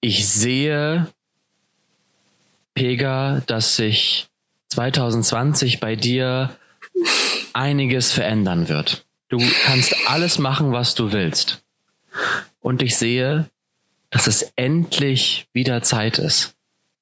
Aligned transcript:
ich 0.00 0.28
sehe, 0.28 1.08
Pega, 2.74 3.42
dass 3.46 3.76
sich 3.76 4.28
2020 4.68 5.80
bei 5.80 5.96
dir 5.96 6.56
einiges 7.52 8.12
verändern 8.12 8.68
wird. 8.68 9.04
Du 9.28 9.38
kannst 9.64 9.94
alles 10.06 10.38
machen, 10.38 10.72
was 10.72 10.94
du 10.94 11.12
willst. 11.12 11.64
Und 12.60 12.82
ich 12.82 12.96
sehe, 12.96 13.50
dass 14.10 14.26
es 14.26 14.52
endlich 14.56 15.48
wieder 15.52 15.82
Zeit 15.82 16.18
ist. 16.18 16.54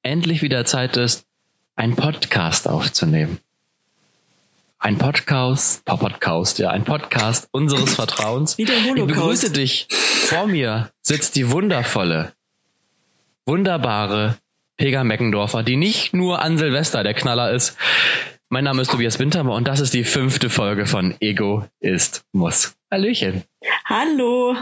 Endlich 0.02 0.42
wieder 0.42 0.64
Zeit 0.64 0.96
ist, 0.96 1.26
einen 1.74 1.94
Podcast 1.94 2.68
aufzunehmen. 2.68 3.38
Ein 4.78 4.98
Podcast, 4.98 5.84
Podcast, 5.84 6.58
ja, 6.58 6.70
ein 6.70 6.84
Podcast 6.84 7.48
unseres 7.50 7.94
Vertrauens. 7.94 8.56
Wie 8.56 8.64
der 8.64 8.78
Ich 8.78 8.94
begrüße 8.94 9.50
dich. 9.50 9.88
Vor 9.90 10.46
mir 10.46 10.90
sitzt 11.02 11.36
die 11.36 11.50
wundervolle, 11.50 12.32
wunderbare 13.46 14.36
Pega 14.76 15.04
Meckendorfer, 15.04 15.62
die 15.62 15.76
nicht 15.76 16.12
nur 16.12 16.42
an 16.42 16.58
Silvester 16.58 17.04
der 17.04 17.14
Knaller 17.14 17.52
ist. 17.52 17.78
Mein 18.48 18.64
Name 18.64 18.82
ist 18.82 18.90
Tobias 18.90 19.18
Wintermer 19.18 19.54
und 19.54 19.68
das 19.68 19.80
ist 19.80 19.94
die 19.94 20.04
fünfte 20.04 20.50
Folge 20.50 20.86
von 20.86 21.14
Ego 21.20 21.64
ist 21.80 22.24
Muss. 22.32 22.76
Hallöchen. 22.90 23.44
Hallo. 23.84 24.56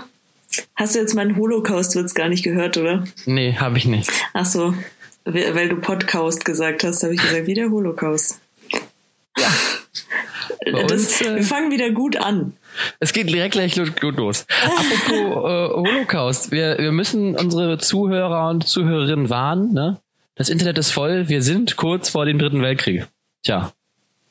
Hast 0.76 0.94
du 0.94 1.00
jetzt 1.00 1.14
meinen 1.14 1.36
Holocaust-Witz 1.36 2.14
gar 2.14 2.28
nicht 2.28 2.44
gehört, 2.44 2.76
oder? 2.76 3.04
Nee, 3.26 3.54
habe 3.54 3.78
ich 3.78 3.86
nicht. 3.86 4.10
Ach 4.34 4.46
so, 4.46 4.74
weil 5.24 5.68
du 5.68 5.76
Podcast 5.76 6.44
gesagt 6.44 6.84
hast, 6.84 7.02
habe 7.02 7.14
ich 7.14 7.20
gesagt, 7.20 7.46
wie 7.46 7.54
der 7.54 7.70
Holocaust. 7.70 8.40
Ja. 9.38 9.48
Das, 10.72 10.92
uns, 10.92 11.20
äh, 11.22 11.36
wir 11.36 11.42
fangen 11.42 11.70
wieder 11.70 11.90
gut 11.90 12.16
an. 12.16 12.54
Es 13.00 13.12
geht 13.12 13.28
direkt 13.28 13.52
gleich 13.52 13.74
gut 13.74 14.16
los. 14.16 14.46
Apropos 14.64 15.50
äh, 15.50 15.74
Holocaust, 15.74 16.50
wir, 16.50 16.78
wir 16.78 16.92
müssen 16.92 17.36
unsere 17.36 17.78
Zuhörer 17.78 18.50
und 18.50 18.66
Zuhörerinnen 18.66 19.30
warnen. 19.30 19.72
Ne? 19.72 20.00
Das 20.34 20.48
Internet 20.48 20.78
ist 20.78 20.90
voll. 20.90 21.28
Wir 21.28 21.42
sind 21.42 21.76
kurz 21.76 22.08
vor 22.08 22.24
dem 22.24 22.38
Dritten 22.38 22.62
Weltkrieg. 22.62 23.06
Tja, 23.42 23.72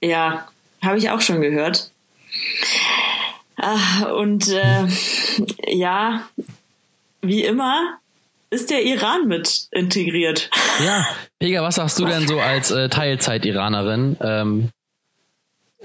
Ja, 0.02 0.48
habe 0.82 0.98
ich 0.98 1.10
auch 1.10 1.22
schon 1.22 1.42
gehört. 1.42 1.92
Ah, 3.56 4.06
und 4.18 4.50
äh, 4.50 4.88
ja, 5.68 6.28
wie 7.22 7.44
immer 7.44 7.98
ist 8.50 8.70
der 8.70 8.84
Iran 8.84 9.28
mit 9.28 9.68
integriert. 9.72 10.50
ja. 10.84 11.06
Pega, 11.40 11.62
was 11.62 11.76
sagst 11.76 12.00
du 12.00 12.06
denn 12.06 12.28
so 12.28 12.40
als 12.40 12.72
äh, 12.72 12.90
Teilzeit-Iranerin 12.90 14.18
ähm, 14.22 14.70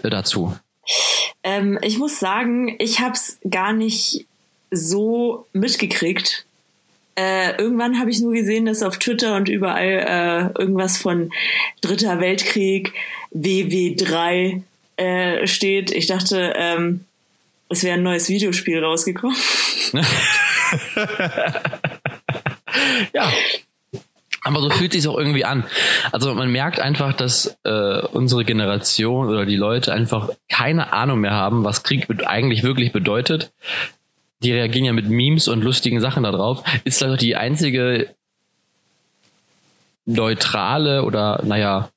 dazu? 0.02 0.56
Ähm, 1.42 1.78
ich 1.82 1.98
muss 1.98 2.18
sagen, 2.18 2.76
ich 2.78 3.00
habe 3.00 3.14
es 3.14 3.38
gar 3.48 3.72
nicht 3.72 4.26
so 4.70 5.46
mitgekriegt. 5.52 6.44
Äh, 7.16 7.56
irgendwann 7.56 7.98
habe 7.98 8.10
ich 8.10 8.20
nur 8.20 8.32
gesehen, 8.32 8.66
dass 8.66 8.82
auf 8.82 8.98
Twitter 8.98 9.34
und 9.36 9.48
überall 9.48 10.52
äh, 10.56 10.60
irgendwas 10.60 10.98
von 10.98 11.32
Dritter 11.80 12.20
Weltkrieg, 12.20 12.92
WW3 13.34 14.62
äh, 14.96 15.46
steht. 15.46 15.90
Ich 15.90 16.06
dachte, 16.06 16.52
ähm, 16.56 17.04
es 17.68 17.82
wäre 17.82 17.96
ein 17.96 18.02
neues 18.02 18.28
Videospiel 18.28 18.82
rausgekommen. 18.82 19.36
Ja. 23.12 23.32
Aber 24.44 24.60
so 24.60 24.70
fühlt 24.70 24.92
sich 24.92 25.06
auch 25.08 25.18
irgendwie 25.18 25.44
an. 25.44 25.64
Also 26.12 26.34
man 26.34 26.50
merkt 26.50 26.80
einfach, 26.80 27.12
dass 27.12 27.58
äh, 27.64 28.00
unsere 28.12 28.44
Generation 28.44 29.28
oder 29.28 29.44
die 29.44 29.56
Leute 29.56 29.92
einfach 29.92 30.30
keine 30.48 30.92
Ahnung 30.92 31.20
mehr 31.20 31.32
haben, 31.32 31.64
was 31.64 31.82
Krieg 31.82 32.06
eigentlich 32.26 32.62
wirklich 32.62 32.92
bedeutet. 32.92 33.52
Die 34.42 34.52
reagieren 34.52 34.84
ja 34.84 34.92
mit 34.92 35.08
Memes 35.08 35.48
und 35.48 35.62
lustigen 35.64 36.00
Sachen 36.00 36.22
darauf. 36.22 36.62
Ist 36.84 37.02
also 37.02 37.16
die 37.16 37.34
einzige 37.34 38.14
neutrale 40.06 41.02
oder 41.02 41.42
naja, 41.44 41.90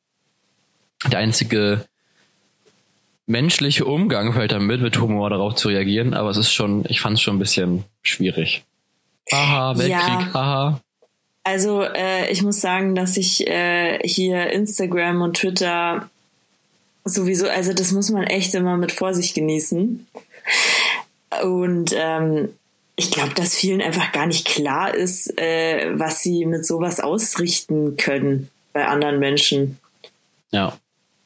der 1.09 1.19
einzige 1.19 1.85
menschliche 3.27 3.85
Umgang 3.85 4.33
fällt 4.33 4.51
damit, 4.51 4.81
mit 4.81 4.99
Humor 4.99 5.29
darauf 5.29 5.55
zu 5.55 5.69
reagieren. 5.69 6.13
Aber 6.13 6.29
es 6.29 6.37
ist 6.37 6.51
schon, 6.51 6.83
ich 6.87 7.01
fand 7.01 7.17
es 7.17 7.21
schon 7.21 7.35
ein 7.35 7.39
bisschen 7.39 7.85
schwierig. 8.01 8.63
Haha, 9.31 9.77
Weltkrieg, 9.77 10.33
Ja. 10.33 10.33
haha. 10.33 10.79
Also 11.43 11.83
äh, 11.83 12.31
ich 12.31 12.43
muss 12.43 12.61
sagen, 12.61 12.93
dass 12.95 13.17
ich 13.17 13.47
äh, 13.47 13.99
hier 14.07 14.51
Instagram 14.51 15.21
und 15.21 15.37
Twitter 15.37 16.09
sowieso, 17.03 17.47
also 17.47 17.73
das 17.73 17.91
muss 17.91 18.11
man 18.11 18.23
echt 18.23 18.53
immer 18.53 18.77
mit 18.77 18.91
Vorsicht 18.91 19.33
genießen. 19.33 20.05
Und 21.43 21.95
ähm, 21.97 22.49
ich 22.95 23.09
glaube, 23.09 23.33
dass 23.33 23.55
vielen 23.55 23.81
einfach 23.81 24.11
gar 24.11 24.27
nicht 24.27 24.45
klar 24.45 24.93
ist, 24.93 25.37
äh, 25.39 25.89
was 25.93 26.21
sie 26.21 26.45
mit 26.45 26.65
sowas 26.65 26.99
ausrichten 26.99 27.97
können 27.97 28.49
bei 28.73 28.85
anderen 28.85 29.19
Menschen. 29.19 29.79
Ja. 30.51 30.77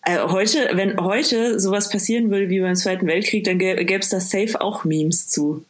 Äh, 0.03 0.19
heute, 0.29 0.69
wenn 0.73 0.99
heute 1.01 1.59
sowas 1.59 1.89
passieren 1.89 2.31
würde 2.31 2.49
wie 2.49 2.61
beim 2.61 2.75
Zweiten 2.75 3.07
Weltkrieg, 3.07 3.43
dann 3.43 3.57
gä 3.57 3.83
gäbe 3.83 3.99
es 3.99 4.09
da 4.09 4.19
safe 4.19 4.61
auch 4.61 4.85
Memes 4.85 5.27
zu. 5.27 5.65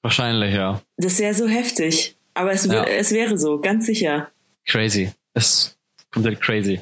Wahrscheinlich, 0.00 0.54
ja. 0.54 0.80
Das 0.96 1.18
wäre 1.18 1.34
so 1.34 1.46
heftig. 1.46 2.14
Aber 2.34 2.52
es, 2.52 2.64
Ja. 2.66 2.84
es 2.84 3.12
wäre 3.12 3.36
so, 3.38 3.60
ganz 3.60 3.86
sicher. 3.86 4.28
Crazy. 4.66 5.12
ist 5.34 5.76
komplett 6.12 6.40
crazy. 6.42 6.80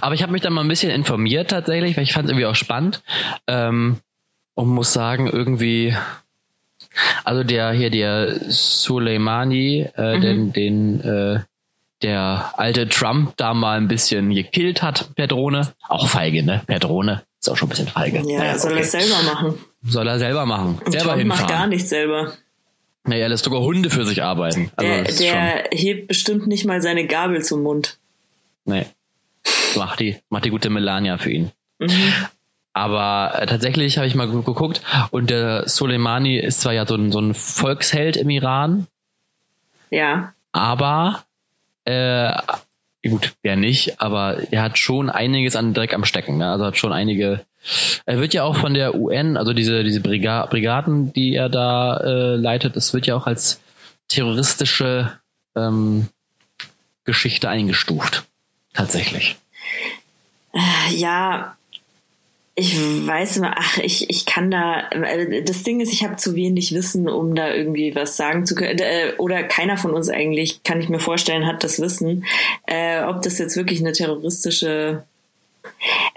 Aber 0.00 0.14
ich 0.14 0.22
habe 0.22 0.32
mich 0.32 0.40
dann 0.42 0.52
mal 0.54 0.62
ein 0.62 0.68
bisschen 0.68 0.90
informiert 0.90 1.50
tatsächlich, 1.50 1.96
weil 1.96 2.04
ich 2.04 2.12
fand 2.14 2.24
es 2.26 2.30
irgendwie 2.30 2.46
auch 2.46 2.54
spannend. 2.54 3.02
Ähm, 3.46 3.98
und 4.54 4.68
muss 4.68 4.92
sagen, 4.92 5.28
irgendwie, 5.28 5.94
also 7.24 7.44
der 7.44 7.72
hier, 7.72 7.90
der 7.90 8.38
Soleimani, 8.50 9.88
äh, 9.96 10.16
Mhm. 10.16 10.20
den, 10.22 10.52
den 10.52 11.00
äh, 11.02 11.40
der 12.02 12.52
alte 12.56 12.88
Trump 12.88 13.36
da 13.36 13.54
mal 13.54 13.76
ein 13.78 13.86
bisschen 13.88 14.34
gekillt 14.34 14.82
hat 14.82 15.14
per 15.14 15.28
Drohne. 15.28 15.72
Auch 15.88 16.08
feige, 16.08 16.42
ne? 16.42 16.62
Per 16.66 16.80
Drohne. 16.80 17.22
Ist 17.40 17.48
auch 17.48 17.56
schon 17.56 17.68
ein 17.68 17.70
bisschen 17.70 17.86
feige. 17.88 18.18
Ja, 18.26 18.38
Naja, 18.38 18.58
soll 18.58 18.72
er 18.72 18.76
okay. 18.78 18.84
es 18.86 18.90
selber 18.92 19.22
machen. 19.22 19.54
Soll 19.84 20.08
er 20.08 20.18
selber 20.18 20.44
machen. 20.46 20.80
Und 20.84 20.92
selber 20.92 21.12
Trump 21.14 21.24
macht 21.26 21.38
hinfahren. 21.40 21.58
gar 21.60 21.66
nichts 21.68 21.88
selber. 21.90 22.32
Naja, 23.04 23.22
er 23.24 23.28
lässt 23.30 23.44
sogar 23.44 23.60
Hunde 23.60 23.90
für 23.90 24.04
sich 24.06 24.22
arbeiten. 24.22 24.70
Also 24.76 24.90
Der, 24.92 25.12
der 25.64 25.68
hebt 25.72 26.08
bestimmt 26.08 26.46
nicht 26.46 26.64
mal 26.64 26.80
seine 26.80 27.06
Gabel 27.06 27.42
zum 27.42 27.62
Mund. 27.62 27.98
nee. 28.64 28.86
Macht 29.74 30.00
die, 30.00 30.18
macht 30.28 30.44
die 30.44 30.50
gute 30.50 30.68
Melania 30.70 31.16
für 31.18 31.30
ihn. 31.30 31.50
Mhm. 31.78 31.90
Aber 32.74 33.32
äh, 33.40 33.46
tatsächlich 33.46 33.96
habe 33.96 34.06
ich 34.06 34.14
mal 34.14 34.28
gu- 34.28 34.42
geguckt 34.42 34.82
und 35.10 35.30
der 35.30 35.66
Soleimani 35.68 36.38
ist 36.38 36.60
zwar 36.60 36.72
ja 36.74 36.86
so 36.86 36.94
ein, 36.94 37.10
so 37.10 37.20
ein 37.20 37.32
Volksheld 37.34 38.16
im 38.16 38.28
Iran, 38.30 38.86
Ja. 39.90 40.32
aber 40.52 41.24
äh, 41.86 42.32
gut, 43.08 43.32
wer 43.42 43.56
nicht, 43.56 44.00
aber 44.00 44.38
er 44.52 44.62
hat 44.62 44.78
schon 44.78 45.10
einiges 45.10 45.56
an 45.56 45.74
Dreck 45.74 45.92
am 45.94 46.04
Stecken. 46.04 46.36
Ne? 46.38 46.50
Also 46.50 46.66
hat 46.66 46.76
schon 46.76 46.92
einige. 46.92 47.44
Er 48.06 48.18
wird 48.18 48.34
ja 48.34 48.42
auch 48.44 48.56
von 48.56 48.74
der 48.74 48.94
UN, 48.94 49.36
also 49.36 49.52
diese 49.52 49.84
diese 49.84 50.00
Briga 50.00 50.46
Brigaden, 50.46 51.12
die 51.12 51.34
er 51.34 51.48
da 51.48 51.96
äh, 51.98 52.36
leitet, 52.36 52.76
das 52.76 52.92
wird 52.92 53.06
ja 53.06 53.16
auch 53.16 53.26
als 53.26 53.60
terroristische 54.08 55.12
ähm, 55.56 56.08
Geschichte 57.04 57.48
eingestuft. 57.48 58.24
Tatsächlich. 58.74 59.36
Äh, 60.54 60.94
Ja, 60.94 61.56
ich 62.54 62.78
weiß 62.78 63.38
immer, 63.38 63.54
ach, 63.56 63.78
ich, 63.78 64.10
ich 64.10 64.26
kann 64.26 64.50
da, 64.50 64.90
äh, 64.90 65.42
das 65.42 65.62
Ding 65.62 65.80
ist, 65.80 65.92
ich 65.92 66.04
habe 66.04 66.16
zu 66.16 66.34
wenig 66.34 66.74
Wissen, 66.74 67.08
um 67.08 67.34
da 67.34 67.52
irgendwie 67.52 67.94
was 67.94 68.16
sagen 68.16 68.44
zu 68.44 68.54
können. 68.54 68.78
Äh, 68.78 69.14
Oder 69.16 69.42
keiner 69.42 69.78
von 69.78 69.94
uns 69.94 70.10
eigentlich, 70.10 70.62
kann 70.62 70.80
ich 70.80 70.90
mir 70.90 70.98
vorstellen, 71.00 71.46
hat 71.46 71.64
das 71.64 71.80
Wissen, 71.80 72.26
äh, 72.66 73.02
ob 73.04 73.22
das 73.22 73.38
jetzt 73.38 73.56
wirklich 73.56 73.80
eine 73.80 73.92
terroristische. 73.92 75.04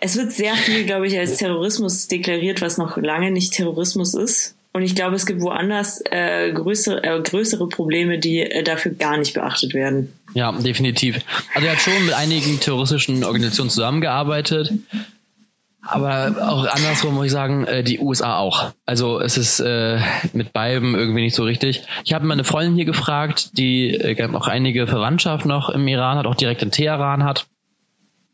Es 0.06 0.16
wird 0.18 0.32
sehr 0.32 0.54
viel, 0.56 0.86
glaube 0.86 1.08
ich, 1.08 1.18
als 1.18 1.38
Terrorismus 1.38 2.08
deklariert, 2.08 2.62
was 2.62 2.78
noch 2.78 2.96
lange 2.96 3.32
nicht 3.32 3.54
Terrorismus 3.54 4.14
ist. 4.14 4.56
Und 4.72 4.84
ich 4.84 4.94
glaube, 4.94 5.16
es 5.16 5.26
gibt 5.26 5.42
woanders 5.42 6.00
äh, 6.12 6.52
größere, 6.54 7.04
äh, 7.04 7.20
größere 7.24 7.68
Probleme, 7.68 8.20
die 8.20 8.42
äh, 8.42 8.62
dafür 8.62 8.92
gar 8.92 9.18
nicht 9.18 9.34
beachtet 9.34 9.74
werden. 9.74 10.14
Ja, 10.36 10.52
definitiv. 10.52 11.22
Also 11.56 11.66
er 11.66 11.74
hat 11.74 11.82
schon 11.82 12.06
mit 12.06 12.14
einigen 12.14 12.60
terroristischen 12.60 13.24
Organisationen 13.24 13.72
zusammengearbeitet. 13.72 14.74
Aber 15.82 16.36
auch 16.40 16.68
andersrum 16.68 17.16
muss 17.16 17.26
ich 17.26 17.32
sagen, 17.32 17.66
äh, 17.66 17.84
die 17.84 17.98
USA 17.98 18.38
auch. 18.38 18.74
Also 18.86 19.20
es 19.20 19.40
ist 19.40 19.60
äh, 19.60 20.00
mit 20.34 20.54
beiden 20.54 20.94
irgendwie 20.94 21.22
nicht 21.22 21.36
so 21.36 21.46
richtig. 21.46 21.82
Ich 22.04 22.14
habe 22.14 22.28
meine 22.28 22.44
Freundin 22.44 22.76
hier 22.76 22.86
gefragt, 22.86 23.58
die 23.58 23.90
äh, 23.90 24.32
auch 24.34 24.48
einige 24.48 24.86
Verwandtschaft 24.86 25.48
noch 25.48 25.70
im 25.70 25.88
Iran 25.88 26.20
hat, 26.20 26.28
auch 26.28 26.36
direkt 26.36 26.62
in 26.62 26.70
Teheran 26.70 27.24
hat. 27.24 27.48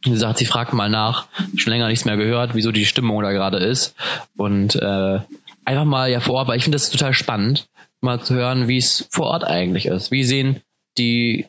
Sie 0.03 0.17
sagt, 0.17 0.39
sie 0.39 0.45
fragt 0.45 0.73
mal 0.73 0.89
nach, 0.89 1.27
schon 1.55 1.71
länger 1.71 1.87
nichts 1.87 2.05
mehr 2.05 2.17
gehört, 2.17 2.55
wieso 2.55 2.71
die 2.71 2.85
Stimmung 2.85 3.21
da 3.21 3.31
gerade 3.31 3.57
ist. 3.57 3.95
Und 4.35 4.75
äh, 4.75 5.19
einfach 5.65 5.85
mal 5.85 6.09
ja 6.09 6.19
vor 6.19 6.35
Ort, 6.35 6.47
weil 6.47 6.57
ich 6.57 6.63
finde 6.63 6.77
das 6.77 6.89
total 6.89 7.13
spannend, 7.13 7.67
mal 7.99 8.19
zu 8.21 8.33
hören, 8.33 8.67
wie 8.67 8.77
es 8.77 9.07
vor 9.11 9.27
Ort 9.27 9.43
eigentlich 9.43 9.85
ist. 9.85 10.09
Wie 10.11 10.23
sehen 10.23 10.61
die 10.97 11.45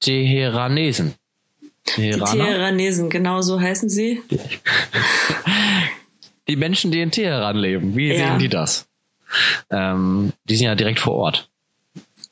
Teheranesen. 0.00 1.14
Die 1.96 2.10
Teheraner? 2.10 2.44
Teheranesen, 2.44 3.10
genau 3.10 3.42
so 3.42 3.60
heißen 3.60 3.88
sie. 3.88 4.22
Die 6.48 6.56
Menschen, 6.56 6.90
die 6.90 7.00
in 7.00 7.10
Teheran 7.12 7.56
leben, 7.56 7.94
wie 7.96 8.08
Ja. 8.08 8.16
sehen 8.16 8.38
die 8.40 8.48
das? 8.48 8.86
Ähm, 9.70 10.32
die 10.44 10.56
sind 10.56 10.66
ja 10.66 10.74
direkt 10.74 10.98
vor 10.98 11.14
Ort. 11.14 11.48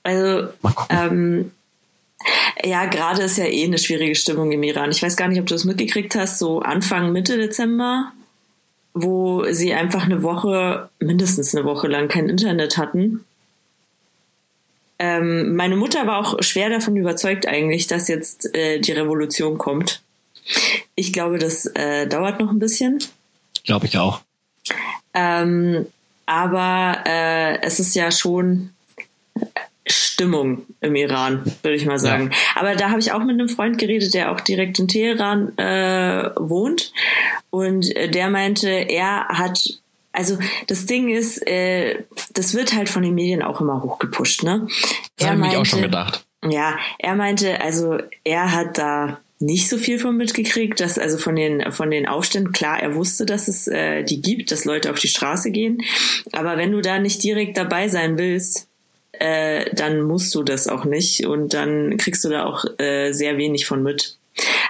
Also, 0.03 0.49
ähm, 0.89 1.53
ja, 2.65 2.87
gerade 2.87 3.23
ist 3.23 3.39
ja 3.39 3.47
eh 3.47 3.65
eine 3.65 3.79
schwierige 3.79 4.15
Stimmung 4.15 4.53
im 4.53 4.63
Iran. 4.63 4.91
Ich 4.91 5.03
weiß 5.03 5.17
gar 5.17 5.29
nicht, 5.29 5.41
ob 5.41 5.47
du 5.47 5.55
das 5.55 5.65
mitgekriegt 5.65 6.15
hast, 6.15 6.39
so 6.39 6.61
Anfang, 6.61 7.13
Mitte 7.13 7.39
Dezember, 7.39 8.13
wo 8.95 9.45
sie 9.51 9.73
einfach 9.73 10.05
eine 10.05 10.23
Woche, 10.23 10.91
mindestens 10.99 11.55
eine 11.55 11.65
Woche 11.65 11.89
lang 11.89 12.09
kein 12.09 12.29
Internet 12.29 12.77
hatten. 12.77 13.25
Ähm, 14.99 15.57
meine 15.57 15.77
Mutter 15.77 16.07
war 16.07 16.19
auch 16.19 16.43
schwer 16.43 16.69
davon 16.69 16.97
überzeugt 16.97 17.47
eigentlich, 17.49 17.87
dass 17.87 18.09
jetzt 18.09 18.55
äh, 18.55 18.81
die 18.81 18.93
Revolution 18.93 19.57
kommt. 19.57 20.03
Ich 20.95 21.13
glaube, 21.13 21.39
das 21.39 21.67
äh, 21.67 22.07
dauert 22.07 22.39
noch 22.39 22.51
ein 22.51 22.59
bisschen. 22.59 23.03
Glaube 23.65 23.87
ich 23.87 23.97
auch. 23.97 24.21
Ähm, 25.15 25.87
aber 26.27 26.99
äh, 27.07 27.63
es 27.63 27.81
ist 27.81 27.95
ja 27.95 28.11
schon 28.11 28.71
Stimmung 29.91 30.67
im 30.81 30.95
Iran, 30.95 31.43
würde 31.63 31.77
ich 31.77 31.87
mal 31.87 31.99
sagen. 31.99 32.31
Ja. 32.31 32.61
Aber 32.61 32.75
da 32.75 32.91
habe 32.91 33.01
ich 33.01 33.13
auch 33.13 33.21
mit 33.21 33.31
einem 33.31 33.49
Freund 33.49 33.79
geredet, 33.79 34.15
der 34.15 34.33
auch 34.33 34.41
direkt 34.41 34.79
in 34.79 34.89
Teheran 34.89 35.57
äh, 35.59 36.31
wohnt. 36.37 36.93
Und 37.51 37.95
äh, 37.97 38.09
der 38.09 38.31
meinte, 38.31 38.69
er 38.69 39.29
hat, 39.29 39.61
also 40.13 40.39
das 40.67 40.87
Ding 40.87 41.09
ist, 41.09 41.47
äh, 41.47 42.05
das 42.33 42.55
wird 42.55 42.75
halt 42.75 42.89
von 42.89 43.03
den 43.03 43.15
Medien 43.15 43.43
auch 43.43 43.61
immer 43.61 43.83
hochgepusht, 43.83 44.43
ne? 44.43 44.67
Das 45.17 45.29
habe 45.29 45.47
ich 45.47 45.57
auch 45.57 45.67
schon 45.67 45.83
gedacht. 45.83 46.25
Ja, 46.49 46.79
er 46.99 47.15
meinte, 47.17 47.61
also 47.61 47.99
er 48.25 48.53
hat 48.53 48.79
da 48.79 49.21
nicht 49.41 49.69
so 49.69 49.79
viel 49.79 49.99
von 49.99 50.17
mitgekriegt, 50.17 50.81
dass 50.81 50.99
also 50.99 51.17
von 51.17 51.35
den 51.35 51.73
von 51.73 51.91
den 51.91 52.07
Aufständen 52.07 52.53
klar, 52.53 52.81
er 52.81 52.95
wusste, 52.95 53.25
dass 53.25 53.49
es 53.49 53.67
äh, 53.69 54.05
die 54.05 54.21
gibt, 54.21 54.53
dass 54.53 54.67
Leute 54.67 54.91
auf 54.91 54.99
die 54.99 55.09
Straße 55.09 55.51
gehen, 55.51 55.83
aber 56.33 56.57
wenn 56.57 56.73
du 56.73 56.81
da 56.83 56.99
nicht 56.99 57.23
direkt 57.23 57.57
dabei 57.57 57.89
sein 57.89 58.19
willst, 58.19 58.70
äh, 59.21 59.73
dann 59.75 60.01
musst 60.01 60.35
du 60.35 60.43
das 60.43 60.67
auch 60.67 60.85
nicht 60.85 61.27
und 61.27 61.55
dann 61.55 61.97
kriegst 61.99 62.25
du 62.25 62.31
da 62.31 62.45
auch 62.45 62.65
äh, 62.79 63.13
sehr 63.13 63.37
wenig 63.37 63.67
von 63.67 63.83
mit. 63.83 64.17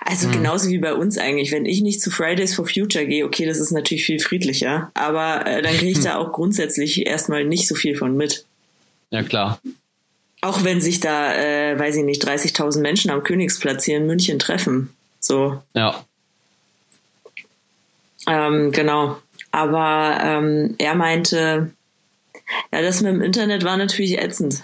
Also 0.04 0.26
mhm. 0.26 0.32
genauso 0.32 0.68
wie 0.68 0.78
bei 0.78 0.94
uns 0.94 1.18
eigentlich. 1.18 1.52
Wenn 1.52 1.66
ich 1.66 1.80
nicht 1.82 2.02
zu 2.02 2.10
Fridays 2.10 2.54
for 2.54 2.66
Future 2.66 3.06
gehe, 3.06 3.24
okay, 3.24 3.46
das 3.46 3.58
ist 3.58 3.70
natürlich 3.70 4.04
viel 4.04 4.18
friedlicher, 4.18 4.90
aber 4.94 5.46
äh, 5.46 5.62
dann 5.62 5.74
kriege 5.74 5.92
ich 5.92 6.00
da 6.00 6.16
auch 6.18 6.32
grundsätzlich 6.32 7.06
erstmal 7.06 7.44
nicht 7.44 7.68
so 7.68 7.74
viel 7.74 7.96
von 7.96 8.16
mit. 8.16 8.44
Ja, 9.10 9.22
klar. 9.22 9.60
Auch 10.42 10.64
wenn 10.64 10.80
sich 10.80 11.00
da, 11.00 11.34
äh, 11.34 11.78
weiß 11.78 11.96
ich 11.96 12.04
nicht, 12.04 12.26
30.000 12.26 12.80
Menschen 12.80 13.10
am 13.10 13.22
Königsplatz 13.22 13.84
hier 13.84 13.98
in 13.98 14.06
München 14.06 14.38
treffen. 14.38 14.94
So. 15.20 15.62
Ja. 15.74 16.04
Ähm, 18.26 18.72
genau. 18.72 19.18
Aber 19.52 20.18
ähm, 20.22 20.74
er 20.78 20.94
meinte, 20.94 21.70
ja, 22.72 22.82
das 22.82 23.00
mit 23.00 23.12
dem 23.12 23.22
Internet 23.22 23.64
war 23.64 23.76
natürlich 23.76 24.18
ätzend. 24.18 24.60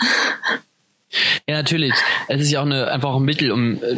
Ja, 1.48 1.56
natürlich. 1.56 1.94
Es 2.28 2.42
ist 2.42 2.50
ja 2.50 2.60
auch 2.60 2.66
eine, 2.66 2.90
einfach 2.90 3.14
ein 3.14 3.22
Mittel, 3.22 3.52
um 3.52 3.82
äh, 3.82 3.96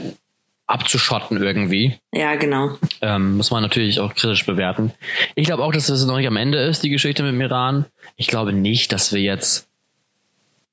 abzuschotten 0.67 1.43
irgendwie. 1.43 1.99
Ja, 2.13 2.37
genau. 2.37 2.79
Ähm, 3.01 3.39
muss 3.39 3.51
man 3.51 3.63
natürlich 3.63 4.01
auch 4.01 4.15
kritisch 4.15 4.45
bewerten. 4.45 4.93
Ich 5.35 5.47
glaube 5.47 5.65
auch, 5.65 5.73
dass 5.73 5.87
das 5.87 6.05
noch 6.05 6.19
nicht 6.19 6.27
am 6.27 6.37
Ende 6.37 6.59
ist, 6.59 6.83
die 6.83 6.91
Geschichte 6.91 7.23
mit 7.23 7.33
dem 7.33 7.41
Iran. 7.41 7.87
Ich 8.17 8.29
glaube 8.29 8.53
nicht, 8.53 8.93
dass 8.93 9.13
wir 9.13 9.21
jetzt 9.21 9.67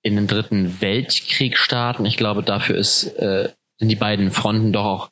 in 0.02 0.18
den 0.18 0.28
dritten 0.28 0.82
Weltkrieg 0.82 1.58
starten. 1.58 2.06
Ich 2.06 2.18
glaube, 2.18 2.44
dafür 2.44 2.76
ist, 2.76 3.06
äh, 3.18 3.50
sind 3.80 3.90
die 3.90 3.96
beiden 3.96 4.30
Fronten 4.32 4.74
doch 4.74 4.86
auch 4.86 5.10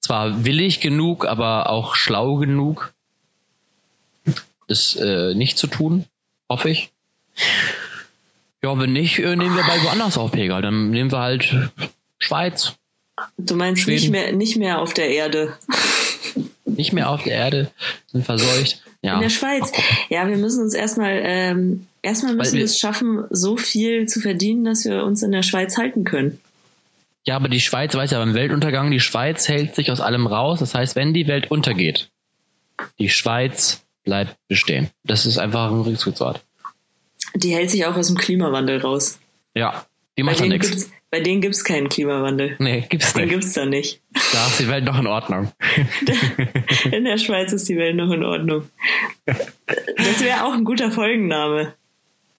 zwar 0.00 0.44
willig 0.44 0.80
genug, 0.80 1.26
aber 1.26 1.68
auch 1.68 1.94
schlau 1.94 2.36
genug, 2.36 2.94
das 4.68 4.96
äh, 4.96 5.34
nicht 5.34 5.58
zu 5.58 5.66
tun, 5.66 6.06
hoffe 6.48 6.70
ich. 6.70 6.92
Ja, 8.62 8.78
wenn 8.78 8.92
nicht, 8.92 9.18
äh, 9.18 9.36
nehmen 9.36 9.56
wir 9.56 9.64
bald 9.64 9.82
woanders 9.84 10.18
auf, 10.18 10.32
Pegel. 10.32 10.60
Dann 10.60 10.90
nehmen 10.90 11.10
wir 11.10 11.18
halt 11.18 11.70
Schweiz. 12.18 12.74
Du 13.38 13.54
meinst 13.56 13.86
nicht 13.86 14.10
mehr, 14.10 14.32
nicht 14.32 14.56
mehr 14.56 14.80
auf 14.80 14.94
der 14.94 15.10
Erde. 15.10 15.56
Nicht 16.64 16.92
mehr 16.92 17.10
auf 17.10 17.22
der 17.24 17.34
Erde, 17.34 17.70
sind 18.06 18.24
verseucht. 18.24 18.82
Ja. 19.02 19.14
In 19.14 19.22
der 19.22 19.30
Schweiz. 19.30 19.72
Ja, 20.08 20.28
wir 20.28 20.36
müssen 20.36 20.62
uns 20.62 20.74
erstmal 20.74 21.20
ähm, 21.24 21.86
Erstmal 22.02 22.34
müssen 22.34 22.56
wir 22.56 22.64
es 22.64 22.78
schaffen, 22.78 23.24
so 23.30 23.56
viel 23.56 24.06
zu 24.06 24.20
verdienen, 24.20 24.64
dass 24.64 24.84
wir 24.84 25.04
uns 25.04 25.22
in 25.22 25.32
der 25.32 25.42
Schweiz 25.42 25.76
halten 25.76 26.04
können. 26.04 26.40
Ja, 27.26 27.36
aber 27.36 27.48
die 27.48 27.60
Schweiz 27.60 27.94
weiß 27.94 28.12
ja 28.12 28.18
beim 28.18 28.34
Weltuntergang, 28.34 28.90
die 28.90 29.00
Schweiz 29.00 29.48
hält 29.48 29.74
sich 29.74 29.90
aus 29.90 30.00
allem 30.00 30.26
raus. 30.26 30.60
Das 30.60 30.74
heißt, 30.74 30.96
wenn 30.96 31.12
die 31.12 31.26
Welt 31.26 31.50
untergeht, 31.50 32.10
die 32.98 33.10
Schweiz 33.10 33.82
bleibt 34.04 34.36
bestehen. 34.48 34.88
Das 35.04 35.26
ist 35.26 35.36
einfach 35.36 35.70
ein 35.70 35.80
Rückzugsort. 35.80 36.42
Die 37.34 37.54
hält 37.54 37.70
sich 37.70 37.86
auch 37.86 37.96
aus 37.96 38.08
dem 38.08 38.16
Klimawandel 38.16 38.80
raus. 38.80 39.18
Ja, 39.54 39.84
die 40.16 40.22
macht 40.22 40.40
ja 40.40 40.46
nichts. 40.46 40.90
Bei 41.10 41.20
denen 41.20 41.40
gibt 41.40 41.56
es 41.56 41.64
keinen 41.64 41.88
Klimawandel. 41.88 42.54
Nee, 42.60 42.86
gibt's 42.88 43.14
nicht. 43.14 43.24
Den 43.24 43.28
gibt's 43.30 43.52
da 43.52 43.66
nicht. 43.66 44.00
Da 44.32 44.46
ist 44.46 44.60
die 44.60 44.68
Welt 44.68 44.84
noch 44.84 44.98
in 44.98 45.08
Ordnung. 45.08 45.50
In 46.92 47.04
der 47.04 47.18
Schweiz 47.18 47.52
ist 47.52 47.68
die 47.68 47.76
Welt 47.76 47.96
noch 47.96 48.12
in 48.12 48.22
Ordnung. 48.22 48.68
Das 49.26 50.20
wäre 50.20 50.44
auch 50.44 50.52
ein 50.52 50.64
guter 50.64 50.92
Folgenname. 50.92 51.74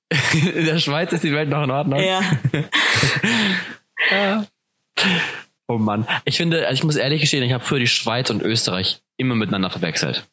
In 0.56 0.66
der 0.66 0.80
Schweiz 0.80 1.12
ist 1.12 1.24
die 1.24 1.34
Welt 1.34 1.50
noch 1.50 1.64
in 1.64 1.72
Ordnung. 1.72 2.00
Ja. 2.00 2.22
ja. 4.12 4.46
Oh 5.68 5.78
Mann. 5.78 6.08
Ich 6.26 6.38
finde, 6.38 6.68
also 6.68 6.74
ich 6.74 6.84
muss 6.84 6.96
ehrlich 6.96 7.22
gestehen, 7.22 7.44
ich 7.44 7.54
habe 7.54 7.64
früher 7.64 7.80
die 7.80 7.88
Schweiz 7.88 8.30
und 8.30 8.42
Österreich 8.42 9.02
immer 9.18 9.36
miteinander 9.36 9.70
verwechselt. 9.70 10.28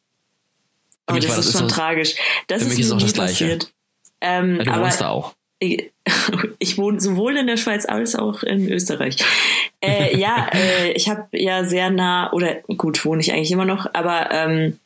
oh, 1.09 1.15
das, 1.15 1.25
das, 1.25 1.45
ist 1.47 1.53
schon 1.53 1.67
das, 1.67 1.77
tragisch. 1.77 2.15
Das 2.47 2.61
ist, 2.61 2.77
ist 2.77 2.89
mir 2.89 2.97
nie 2.97 3.11
passiert. 3.11 3.73
Ähm, 4.21 4.57
ja, 4.57 4.63
du 4.63 4.71
aber 4.71 4.83
wohnst 4.85 5.01
da 5.01 5.09
auch. 5.09 5.33
Ich, 5.59 5.91
ich 6.59 6.77
wohne 6.77 6.99
sowohl 6.99 7.37
in 7.37 7.47
der 7.47 7.57
Schweiz 7.57 7.85
als 7.85 8.15
auch 8.15 8.43
in 8.43 8.71
Österreich. 8.71 9.17
Äh, 9.81 10.17
ja, 10.19 10.49
äh, 10.53 10.91
ich 10.91 11.09
habe 11.09 11.27
ja 11.31 11.63
sehr 11.63 11.89
nah, 11.89 12.31
oder 12.33 12.55
gut, 12.77 13.03
wohne 13.05 13.21
ich 13.21 13.31
eigentlich 13.31 13.51
immer 13.51 13.65
noch, 13.65 13.93
aber 13.93 14.31
ähm, 14.31 14.79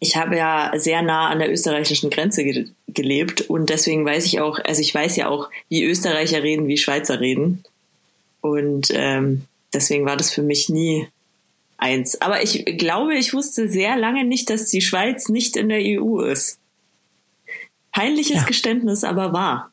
ich 0.00 0.16
habe 0.16 0.36
ja 0.36 0.72
sehr 0.76 1.02
nah 1.02 1.28
an 1.28 1.38
der 1.38 1.50
österreichischen 1.50 2.10
Grenze 2.10 2.44
ge 2.44 2.66
gelebt 2.88 3.40
und 3.40 3.70
deswegen 3.70 4.04
weiß 4.04 4.24
ich 4.24 4.40
auch, 4.40 4.60
also 4.60 4.80
ich 4.80 4.94
weiß 4.94 5.16
ja 5.16 5.28
auch, 5.28 5.50
wie 5.68 5.82
Österreicher 5.82 6.44
reden, 6.44 6.68
wie 6.68 6.78
Schweizer 6.78 7.18
reden. 7.18 7.64
Und 8.40 8.88
ähm, 8.92 9.46
deswegen 9.72 10.06
war 10.06 10.16
das 10.16 10.32
für 10.32 10.42
mich 10.42 10.68
nie 10.68 11.08
eins. 11.76 12.20
Aber 12.20 12.42
ich 12.42 12.64
glaube, 12.78 13.16
ich 13.16 13.34
wusste 13.34 13.68
sehr 13.68 13.96
lange 13.96 14.24
nicht, 14.24 14.48
dass 14.48 14.66
die 14.66 14.80
Schweiz 14.80 15.28
nicht 15.28 15.56
in 15.56 15.70
der 15.70 15.80
EU 15.80 16.20
ist. 16.20 16.60
Peinliches 17.94 18.36
ja. 18.36 18.44
Geständnis, 18.44 19.04
aber 19.04 19.32
wahr. 19.32 19.70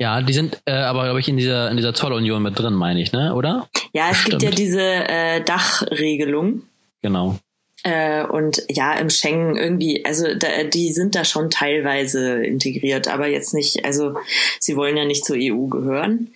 Ja, 0.00 0.22
die 0.22 0.32
sind 0.32 0.62
äh, 0.64 0.72
aber, 0.72 1.04
glaube 1.04 1.20
ich, 1.20 1.28
in 1.28 1.36
dieser, 1.36 1.70
in 1.70 1.76
dieser 1.76 1.92
Zollunion 1.92 2.42
mit 2.42 2.58
drin, 2.58 2.72
meine 2.72 3.02
ich, 3.02 3.12
ne? 3.12 3.34
oder? 3.34 3.68
Ja, 3.92 4.08
es 4.10 4.18
Stimmt. 4.18 4.40
gibt 4.40 4.42
ja 4.42 4.50
diese 4.50 4.80
äh, 4.82 5.42
Dachregelung. 5.42 6.62
Genau. 7.02 7.38
Äh, 7.82 8.24
und 8.24 8.62
ja, 8.70 8.94
im 8.94 9.10
Schengen 9.10 9.58
irgendwie, 9.58 10.06
also 10.06 10.34
da, 10.34 10.64
die 10.64 10.90
sind 10.94 11.14
da 11.14 11.26
schon 11.26 11.50
teilweise 11.50 12.42
integriert, 12.42 13.08
aber 13.08 13.26
jetzt 13.26 13.52
nicht, 13.52 13.84
also 13.84 14.16
sie 14.58 14.74
wollen 14.74 14.96
ja 14.96 15.04
nicht 15.04 15.26
zur 15.26 15.36
EU 15.38 15.66
gehören. 15.66 16.30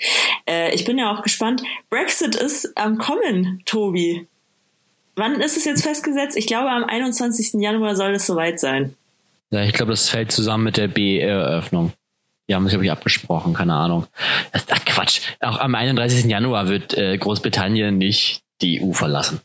Äh, 0.47 0.75
ich 0.75 0.85
bin 0.85 0.99
ja 0.99 1.11
auch 1.11 1.23
gespannt. 1.23 1.63
Brexit 1.89 2.37
ist 2.37 2.77
am 2.77 2.99
Kommen, 2.99 3.63
Tobi. 3.65 4.27
Wann 5.17 5.41
ist 5.41 5.57
es 5.57 5.65
jetzt 5.65 5.85
festgesetzt? 5.85 6.37
Ich 6.37 6.47
glaube, 6.47 6.71
am 6.71 6.85
21. 6.85 7.55
Januar 7.55 7.97
soll 7.97 8.13
es 8.13 8.27
soweit 8.27 8.61
sein. 8.61 8.95
Ja, 9.51 9.63
ich 9.63 9.73
glaube, 9.73 9.93
das 9.93 10.09
fällt 10.09 10.33
zusammen 10.33 10.65
mit 10.65 10.77
der 10.77 10.89
BE-Eröffnung. 10.89 11.93
Die 12.49 12.55
haben 12.55 12.65
sich, 12.65 12.73
glaube 12.73 12.85
ich, 12.85 12.91
abgesprochen, 12.91 13.55
keine 13.55 13.75
Ahnung. 13.75 14.07
Ach, 14.53 14.85
Quatsch. 14.85 15.21
Auch 15.41 15.59
am 15.59 15.75
31. 15.75 16.25
Januar 16.25 16.69
wird 16.69 16.95
äh, 16.95 17.17
Großbritannien 17.17 17.99
nicht 17.99 18.43
die 18.63 18.83
EU 18.83 18.93
verlassen. 18.93 19.41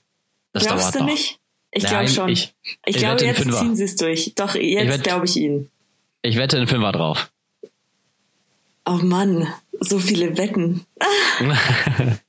Das 0.53 0.63
Glaubst 0.63 0.83
dauert 0.85 0.95
du 0.95 0.99
noch. 0.99 1.05
nicht? 1.07 1.39
Ich 1.71 1.85
glaube 1.85 2.07
schon. 2.07 2.29
Ich, 2.29 2.53
ich, 2.63 2.77
ich 2.85 2.97
glaube, 2.97 3.25
jetzt 3.25 3.43
ziehen 3.43 3.75
sie 3.75 3.83
es 3.83 3.95
durch. 3.95 4.33
Doch, 4.35 4.55
jetzt 4.55 5.03
glaube 5.03 5.25
ich 5.25 5.35
ihnen. 5.37 5.69
Ich 6.21 6.37
wette 6.37 6.57
einen 6.57 6.67
Fünfer 6.67 6.91
drauf. 6.91 7.31
Oh 8.85 8.99
Mann, 9.01 9.47
so 9.79 9.99
viele 9.99 10.37
Wetten. 10.37 10.85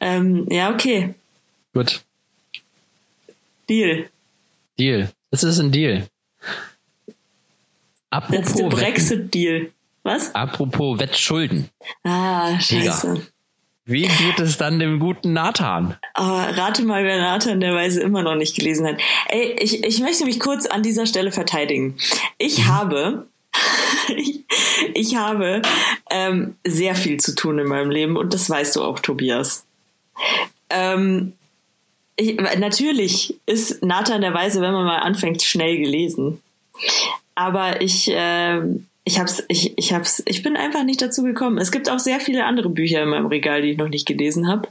ähm, 0.00 0.46
ja, 0.50 0.72
okay. 0.72 1.14
Gut. 1.72 2.02
Deal. 3.68 4.08
Deal. 4.78 5.10
Das 5.30 5.44
ist 5.44 5.58
ein 5.58 5.72
Deal. 5.72 6.06
Apropos 8.10 8.54
the 8.54 8.62
Brexit-Deal. 8.64 9.70
Was? 10.02 10.34
Apropos 10.34 10.98
Wettschulden. 10.98 11.68
Ah, 12.04 12.58
scheiße. 12.60 13.14
Digga. 13.14 13.26
Wie 13.88 14.08
geht 14.08 14.40
es 14.40 14.58
dann 14.58 14.80
dem 14.80 14.98
guten 14.98 15.32
Nathan? 15.32 15.96
Oh, 16.18 16.22
rate 16.22 16.82
mal, 16.84 17.04
wer 17.04 17.18
Nathan 17.18 17.60
der 17.60 17.74
Weise 17.74 18.00
immer 18.02 18.22
noch 18.22 18.34
nicht 18.34 18.56
gelesen 18.56 18.84
hat. 18.86 18.96
Ey, 19.28 19.56
ich, 19.60 19.84
ich 19.84 20.00
möchte 20.00 20.24
mich 20.24 20.40
kurz 20.40 20.66
an 20.66 20.82
dieser 20.82 21.06
Stelle 21.06 21.30
verteidigen. 21.30 21.96
Ich 22.36 22.58
mhm. 22.58 22.66
habe 22.66 23.26
ich, 24.08 24.44
ich 24.94 25.16
habe 25.16 25.62
ähm, 26.10 26.56
sehr 26.64 26.94
viel 26.94 27.18
zu 27.18 27.34
tun 27.34 27.58
in 27.58 27.66
meinem 27.66 27.90
Leben 27.90 28.16
und 28.16 28.34
das 28.34 28.50
weißt 28.50 28.76
du 28.76 28.82
auch, 28.82 28.98
Tobias. 28.98 29.66
Ähm, 30.70 31.34
ich, 32.16 32.36
natürlich 32.58 33.36
ist 33.46 33.82
Nathan 33.82 34.20
der 34.20 34.34
Weise, 34.34 34.60
wenn 34.60 34.72
man 34.72 34.84
mal 34.84 34.98
anfängt, 34.98 35.42
schnell 35.42 35.76
gelesen. 35.78 36.40
Aber 37.34 37.80
ich, 37.80 38.10
äh, 38.10 38.60
Ich 39.08 39.20
hab's, 39.20 39.44
ich, 39.48 39.78
ich 39.78 39.92
hab's, 39.92 40.20
ich 40.26 40.42
bin 40.42 40.56
einfach 40.56 40.82
nicht 40.82 41.00
dazu 41.00 41.22
gekommen. 41.22 41.58
Es 41.58 41.70
gibt 41.70 41.88
auch 41.88 42.00
sehr 42.00 42.18
viele 42.18 42.44
andere 42.44 42.68
Bücher 42.68 43.02
in 43.02 43.10
meinem 43.10 43.26
Regal, 43.26 43.62
die 43.62 43.70
ich 43.70 43.78
noch 43.78 43.88
nicht 43.88 44.06
gelesen 44.06 44.48
habe. 44.48 44.66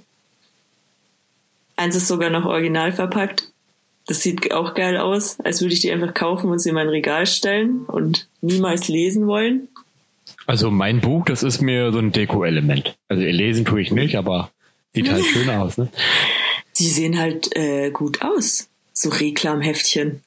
Eins 1.78 1.96
ist 1.96 2.08
sogar 2.08 2.30
noch 2.30 2.46
original 2.46 2.92
verpackt. 2.92 3.52
Das 4.08 4.22
sieht 4.22 4.54
auch 4.54 4.74
geil 4.74 4.98
aus, 4.98 5.40
als 5.40 5.62
würde 5.62 5.74
ich 5.74 5.80
die 5.80 5.92
einfach 5.92 6.14
kaufen 6.14 6.50
und 6.50 6.60
sie 6.60 6.70
in 6.70 6.75
mein 6.75 6.90
Regal 6.90 7.25
stellen 7.25 7.86
und 7.86 8.28
niemals 8.42 8.88
lesen 8.88 9.25
wollen. 9.25 9.68
Also 10.48 10.70
mein 10.70 11.02
Buch, 11.02 11.25
das 11.25 11.42
ist 11.42 11.62
mir 11.62 11.92
so 11.92 12.00
ein 12.00 12.12
Deko-Element. 12.12 12.98
Also 13.08 13.24
lesen 13.24 13.66
tue 13.66 13.82
ich 13.82 13.92
nicht, 13.92 14.16
aber 14.18 14.52
sieht 14.94 15.10
halt 15.10 15.24
schön 15.34 15.50
aus. 15.50 15.78
Ne? 15.78 15.88
Die 16.77 16.88
sehen 16.89 17.17
halt 17.20 17.55
äh, 17.55 17.89
gut 17.91 18.22
aus. 18.22 18.70
So 18.94 19.10
Reklamheftchen. 19.10 20.22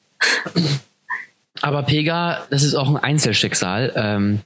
Aber 1.61 1.83
Pega, 1.83 2.45
das 2.49 2.63
ist 2.63 2.75
auch 2.75 2.87
ein 2.89 2.97
Einzelschicksal. 2.97 3.93
Ähm, 3.95 4.39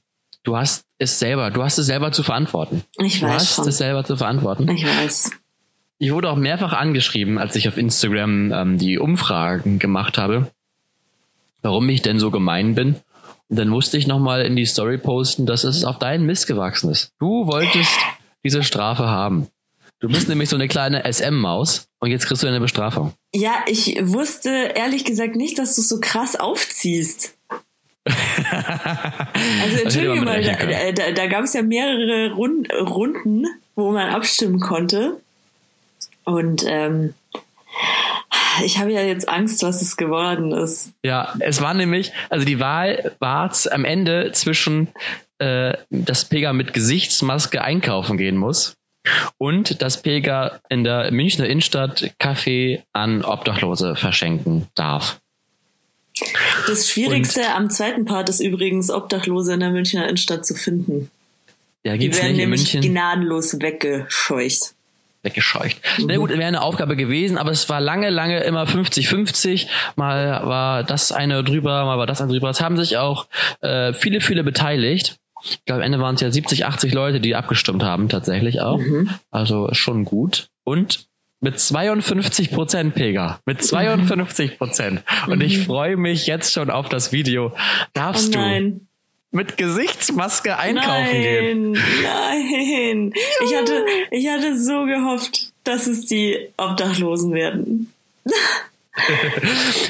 du 0.43 0.57
hast 0.57 0.85
es 0.97 1.19
selber, 1.19 1.51
du 1.51 1.63
hast 1.63 1.77
es 1.77 1.85
selber 1.85 2.11
zu 2.11 2.23
verantworten. 2.23 2.83
Ich 2.99 3.19
Du 3.19 3.25
weiß 3.27 3.33
hast 3.35 3.55
schon. 3.55 3.67
es 3.67 3.77
selber 3.77 4.03
zu 4.03 4.17
verantworten. 4.17 4.67
Ich 4.69 4.85
weiß. 4.85 5.31
Ich 5.99 6.11
wurde 6.11 6.29
auch 6.29 6.35
mehrfach 6.35 6.73
angeschrieben, 6.73 7.37
als 7.37 7.55
ich 7.55 7.67
auf 7.67 7.77
Instagram 7.77 8.51
ähm, 8.51 8.77
die 8.77 8.97
Umfragen 8.97 9.79
gemacht 9.79 10.17
habe, 10.17 10.51
warum 11.61 11.87
ich 11.89 12.01
denn 12.01 12.19
so 12.19 12.31
gemein 12.31 12.75
bin. 12.75 12.95
Und 13.49 13.59
dann 13.59 13.69
musste 13.69 13.97
ich 13.97 14.07
nochmal 14.07 14.41
in 14.41 14.55
die 14.55 14.65
Story 14.65 14.97
posten, 14.97 15.45
dass 15.45 15.63
es 15.63 15.85
auf 15.85 15.99
deinen 15.99 16.25
Mist 16.25 16.47
gewachsen 16.47 16.89
ist. 16.89 17.11
Du 17.19 17.45
wolltest 17.45 17.91
diese 18.43 18.63
Strafe 18.63 19.05
haben. 19.07 19.47
Du 20.03 20.09
bist 20.09 20.27
nämlich 20.27 20.49
so 20.49 20.57
eine 20.57 20.67
kleine 20.67 21.09
SM-Maus 21.09 21.87
und 22.01 22.11
jetzt 22.11 22.27
kriegst 22.27 22.43
du 22.43 22.47
eine 22.47 22.59
Bestrafung. 22.59 23.13
Ja, 23.33 23.63
ich 23.67 23.97
wusste 24.01 24.49
ehrlich 24.75 25.05
gesagt 25.05 25.37
nicht, 25.37 25.57
dass 25.57 25.75
du 25.75 25.81
es 25.81 25.87
so 25.87 26.01
krass 26.01 26.35
aufziehst. 26.35 27.37
Also 28.03 29.77
entschuldige 29.81 30.19
mal, 30.25 30.41
rechnen 30.41 30.69
da, 30.69 31.05
da, 31.05 31.11
da 31.13 31.27
gab 31.27 31.45
es 31.45 31.53
ja 31.53 31.61
mehrere 31.61 32.33
Rund, 32.33 32.67
Runden, 32.73 33.45
wo 33.75 33.93
man 33.93 34.09
abstimmen 34.09 34.59
konnte. 34.59 35.21
Und 36.25 36.65
ähm, 36.67 37.13
ich 38.65 38.79
habe 38.79 38.91
ja 38.91 39.03
jetzt 39.03 39.29
Angst, 39.29 39.63
was 39.63 39.81
es 39.81 39.95
geworden 39.95 40.51
ist. 40.51 40.91
Ja, 41.05 41.33
es 41.39 41.61
war 41.61 41.73
nämlich, 41.73 42.11
also 42.29 42.43
die 42.43 42.59
Wahl 42.59 43.15
war 43.19 43.53
am 43.71 43.85
Ende 43.85 44.33
zwischen, 44.33 44.89
äh, 45.37 45.77
dass 45.89 46.25
Pega 46.25 46.51
mit 46.51 46.73
Gesichtsmaske 46.73 47.61
einkaufen 47.61 48.17
gehen 48.17 48.35
muss 48.35 48.75
und 49.37 49.81
dass 49.81 50.01
Pega 50.01 50.59
in 50.69 50.83
der 50.83 51.11
Münchner 51.11 51.45
Innenstadt 51.47 52.11
Kaffee 52.19 52.83
an 52.93 53.23
Obdachlose 53.23 53.95
verschenken 53.95 54.67
darf. 54.75 55.19
Das 56.67 56.89
Schwierigste 56.89 57.53
am 57.55 57.69
zweiten 57.69 58.05
Part 58.05 58.29
ist 58.29 58.39
übrigens, 58.39 58.91
Obdachlose 58.91 59.53
in 59.53 59.59
der 59.59 59.71
Münchner 59.71 60.03
Innenstadt 60.03 60.45
zu 60.45 60.53
finden. 60.53 61.09
Ja, 61.83 61.93
Die 61.93 61.99
gibt's 61.99 62.19
werden 62.19 62.33
nicht 62.33 62.43
in 62.43 62.49
nämlich 62.49 62.73
München 62.73 62.91
gnadenlos 62.93 63.59
weggescheucht. 63.59 64.73
weggescheucht. 65.23 65.81
Na 66.05 66.15
gut, 66.17 66.29
wäre 66.29 66.45
eine 66.45 66.61
Aufgabe 66.61 66.95
gewesen, 66.95 67.37
aber 67.37 67.51
es 67.51 67.67
war 67.67 67.81
lange, 67.81 68.09
lange 68.09 68.41
immer 68.43 68.63
50-50. 68.65 69.67
Mal 69.95 70.45
war 70.47 70.83
das 70.83 71.11
eine 71.11 71.43
drüber, 71.43 71.83
mal 71.85 71.97
war 71.97 72.05
das 72.07 72.21
eine 72.21 72.31
drüber. 72.31 72.49
Es 72.49 72.61
haben 72.61 72.77
sich 72.77 72.97
auch 72.97 73.27
äh, 73.61 73.93
viele, 73.93 74.21
viele 74.21 74.43
beteiligt. 74.43 75.17
Ich 75.43 75.65
glaube, 75.65 75.81
am 75.81 75.85
Ende 75.85 75.99
waren 75.99 76.15
es 76.15 76.21
ja 76.21 76.31
70, 76.31 76.65
80 76.65 76.93
Leute, 76.93 77.19
die 77.19 77.35
abgestimmt 77.35 77.83
haben, 77.83 78.09
tatsächlich 78.09 78.61
auch. 78.61 78.79
Mhm. 78.79 79.09
Also 79.31 79.69
schon 79.73 80.05
gut. 80.05 80.47
Und 80.63 81.07
mit 81.41 81.59
52 81.59 82.51
Prozent, 82.51 82.95
Pega. 82.95 83.41
Mit 83.45 83.61
52 83.61 84.57
Prozent. 84.57 85.03
Und 85.27 85.41
ich 85.41 85.65
freue 85.65 85.97
mich 85.97 86.25
jetzt 86.25 86.53
schon 86.53 86.69
auf 86.69 86.87
das 86.87 87.11
Video. 87.11 87.47
Oh 87.47 87.85
Darfst 87.91 88.33
du 88.33 88.39
nein. 88.39 88.87
mit 89.31 89.57
Gesichtsmaske 89.57 90.57
einkaufen 90.57 91.11
gehen? 91.21 91.71
nein, 91.71 91.81
nein. 92.01 93.13
Ich 93.43 93.55
hatte, 93.55 93.85
ich 94.11 94.29
hatte 94.29 94.57
so 94.57 94.85
gehofft, 94.85 95.51
dass 95.65 95.87
es 95.87 96.05
die 96.05 96.37
Obdachlosen 96.55 97.33
werden. 97.33 97.91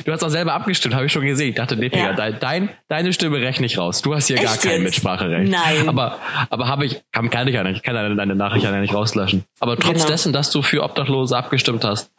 Du 0.06 0.12
hast 0.14 0.24
auch 0.24 0.30
selber 0.30 0.54
abgestimmt, 0.54 0.96
habe 0.96 1.06
ich 1.08 1.12
schon 1.12 1.26
gesehen. 1.26 1.50
Ich 1.50 1.56
dachte, 1.56 1.76
nee, 1.76 1.90
Pega, 1.90 2.12
Ja. 2.12 2.14
dein, 2.14 2.40
dein, 2.40 2.70
deine 2.88 3.12
Stimme 3.12 3.42
rechne 3.42 3.66
ich 3.66 3.78
raus. 3.78 4.02
Du 4.02 4.16
hast 4.16 4.28
hier 4.28 4.38
gar 4.38 4.54
Echt 4.54 4.64
kein 4.64 4.72
jetzt? 4.82 4.84
Mitspracherecht. 4.84 5.52
Nein. 5.52 5.90
Aber, 5.90 6.20
aber 6.50 6.68
habe 6.68 6.86
ich, 6.86 7.02
kann, 7.12 7.30
kann 7.30 7.48
ich 7.50 7.56
ja 7.56 7.64
nicht. 7.64 7.78
Ich 7.78 7.84
kann 7.84 7.96
deine, 7.96 8.16
deine 8.16 8.36
Nachricht 8.36 8.64
ja 8.64 8.72
nicht 8.80 8.94
rauslöschen. 8.94 9.44
Aber 9.60 9.76
trotz 9.78 9.96
Genau. 9.98 10.08
dessen, 10.08 10.32
dass 10.32 10.52
du 10.52 10.62
für 10.62 10.84
Obdachlose 10.84 11.36
abgestimmt 11.38 11.84
hast. 11.84 12.12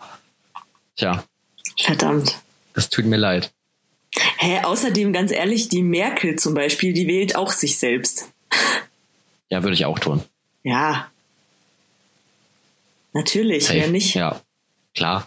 Tja, 0.97 1.25
Verdammt. 1.79 2.37
das 2.75 2.91
tut 2.91 3.07
mir 3.07 3.17
leid. 3.17 3.51
Hä, 4.37 4.61
außerdem, 4.63 5.13
ganz 5.15 5.33
ehrlich, 5.33 5.69
die 5.71 5.83
Merkel 5.83 6.37
zum 6.37 6.53
Beispiel, 6.55 6.93
die 6.93 7.09
wählt 7.09 7.35
auch 7.35 7.51
sich 7.51 7.79
selbst. 7.79 8.31
Ja, 9.49 9.63
würde 9.63 9.75
ich 9.75 9.87
auch 9.87 9.99
tun. 9.99 10.23
Ja. 10.63 11.09
Natürlich, 13.13 13.65
Safe. 13.67 13.79
wer 13.81 13.89
nicht? 13.89 14.15
Ja, 14.15 14.41
klar. 14.95 15.27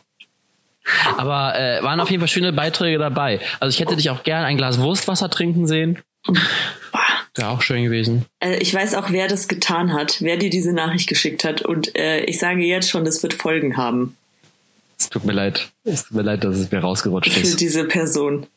Aber 1.17 1.57
äh, 1.59 1.83
waren 1.83 1.99
auf 1.99 2.09
jeden 2.09 2.21
Fall 2.21 2.27
schöne 2.27 2.53
Beiträge 2.53 2.97
dabei. 2.97 3.39
Also 3.59 3.75
ich 3.75 3.79
hätte 3.79 3.95
dich 3.95 4.09
auch 4.09 4.23
gern 4.23 4.43
ein 4.43 4.57
Glas 4.57 4.79
Wurstwasser 4.79 5.29
trinken 5.29 5.67
sehen. 5.67 5.99
Wäre 7.35 7.49
auch 7.49 7.61
schön 7.61 7.83
gewesen. 7.83 8.25
Äh, 8.39 8.57
ich 8.57 8.73
weiß 8.73 8.95
auch, 8.95 9.11
wer 9.11 9.27
das 9.27 9.47
getan 9.47 9.93
hat, 9.93 10.21
wer 10.21 10.37
dir 10.37 10.49
diese 10.49 10.73
Nachricht 10.73 11.07
geschickt 11.07 11.43
hat. 11.43 11.61
Und 11.61 11.95
äh, 11.95 12.21
ich 12.21 12.39
sage 12.39 12.63
jetzt 12.63 12.89
schon, 12.89 13.05
das 13.05 13.21
wird 13.21 13.33
Folgen 13.33 13.77
haben 13.77 14.17
Es 14.97 15.09
tut 15.09 15.23
mir 15.25 15.33
leid. 15.33 15.71
Es 15.83 16.05
tut 16.05 16.17
mir 16.17 16.23
leid, 16.23 16.43
dass 16.43 16.55
es 16.57 16.71
mir 16.71 16.79
rausgerutscht 16.79 17.31
für 17.31 17.41
ist. 17.41 17.61
diese 17.61 17.85
Person. 17.85 18.47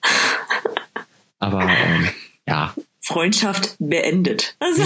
Aber 1.38 1.62
ähm, 1.62 2.08
ja, 2.46 2.74
Freundschaft 3.00 3.76
beendet. 3.78 4.56
Also, 4.60 4.82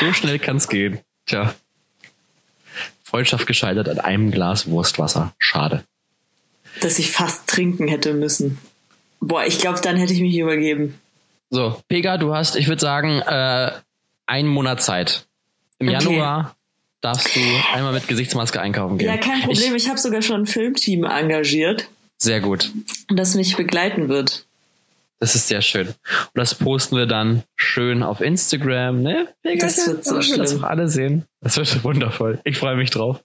so 0.00 0.12
schnell 0.12 0.38
kann 0.38 0.56
es 0.56 0.68
gehen. 0.68 1.00
Tja. 1.26 1.54
Freundschaft 3.16 3.46
gescheitert 3.46 3.88
an 3.88 3.98
einem 3.98 4.30
Glas 4.30 4.68
Wurstwasser. 4.68 5.32
Schade. 5.38 5.84
dass 6.82 6.98
ich 6.98 7.10
fast 7.10 7.46
trinken 7.46 7.88
hätte 7.88 8.12
müssen. 8.12 8.58
Boah, 9.20 9.46
ich 9.46 9.58
glaube, 9.58 9.80
dann 9.80 9.96
hätte 9.96 10.12
ich 10.12 10.20
mich 10.20 10.36
übergeben. 10.36 10.98
So, 11.48 11.80
Pega, 11.88 12.18
du 12.18 12.34
hast, 12.34 12.56
ich 12.56 12.68
würde 12.68 12.80
sagen, 12.82 13.20
äh, 13.22 13.70
einen 14.26 14.48
Monat 14.48 14.82
Zeit. 14.82 15.24
Im 15.78 15.88
Okay. 15.88 15.96
Januar 16.04 16.54
darfst 17.00 17.34
du 17.34 17.40
einmal 17.72 17.94
mit 17.94 18.06
Gesichtsmaske 18.08 18.60
einkaufen 18.60 18.98
gehen. 18.98 19.08
Ja, 19.08 19.16
kein 19.16 19.40
Problem. 19.40 19.74
Ich, 19.74 19.84
Ich, 19.84 19.88
habe 19.88 19.98
sogar 19.98 20.20
schon 20.20 20.42
ein 20.42 20.46
Filmteam 20.46 21.04
engagiert, 21.04 21.88
sehr 22.18 22.40
gut. 22.40 22.70
das 23.08 23.34
mich 23.34 23.56
begleiten 23.56 24.08
wird. 24.10 24.44
Das 25.18 25.34
ist 25.34 25.48
sehr 25.48 25.62
schön. 25.62 25.88
Und 25.88 25.94
das 26.34 26.54
posten 26.54 26.96
wir 26.96 27.06
dann 27.06 27.42
schön 27.56 28.02
auf 28.02 28.20
Instagram, 28.20 29.02
ne? 29.02 29.28
Das 29.42 29.86
wird 29.86 30.04
so 30.04 30.20
wir 30.20 30.36
das 30.36 30.54
auch 30.58 30.62
alle 30.62 30.88
sehen. 30.88 31.24
Das 31.40 31.56
wird 31.56 31.82
wundervoll. 31.84 32.38
Ich 32.44 32.58
freue 32.58 32.76
mich 32.76 32.90
drauf. 32.90 33.22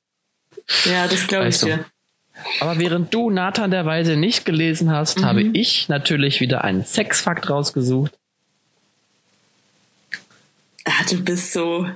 Ja, 0.85 1.07
das 1.07 1.27
glaube 1.27 1.49
ich 1.49 1.59
du. 1.59 1.65
dir. 1.65 1.85
Aber 2.61 2.79
während 2.79 3.13
du 3.13 3.29
Nathan 3.29 3.71
der 3.71 3.85
Weise 3.85 4.15
nicht 4.15 4.45
gelesen 4.45 4.89
hast, 4.89 5.19
Mhm. 5.19 5.25
habe 5.25 5.41
ich 5.43 5.89
natürlich 5.89 6.39
wieder 6.39 6.63
einen 6.63 6.85
Sexfakt 6.85 7.49
rausgesucht. 7.49 8.13
Ah, 10.85 11.03
du 11.09 11.21
bist 11.23 11.51
so. 11.53 11.87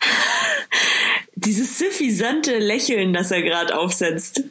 Dieses 1.36 1.78
suffisante 1.78 2.58
Lächeln, 2.58 3.12
das 3.12 3.30
er 3.30 3.42
gerade 3.42 3.76
aufsetzt. 3.78 4.42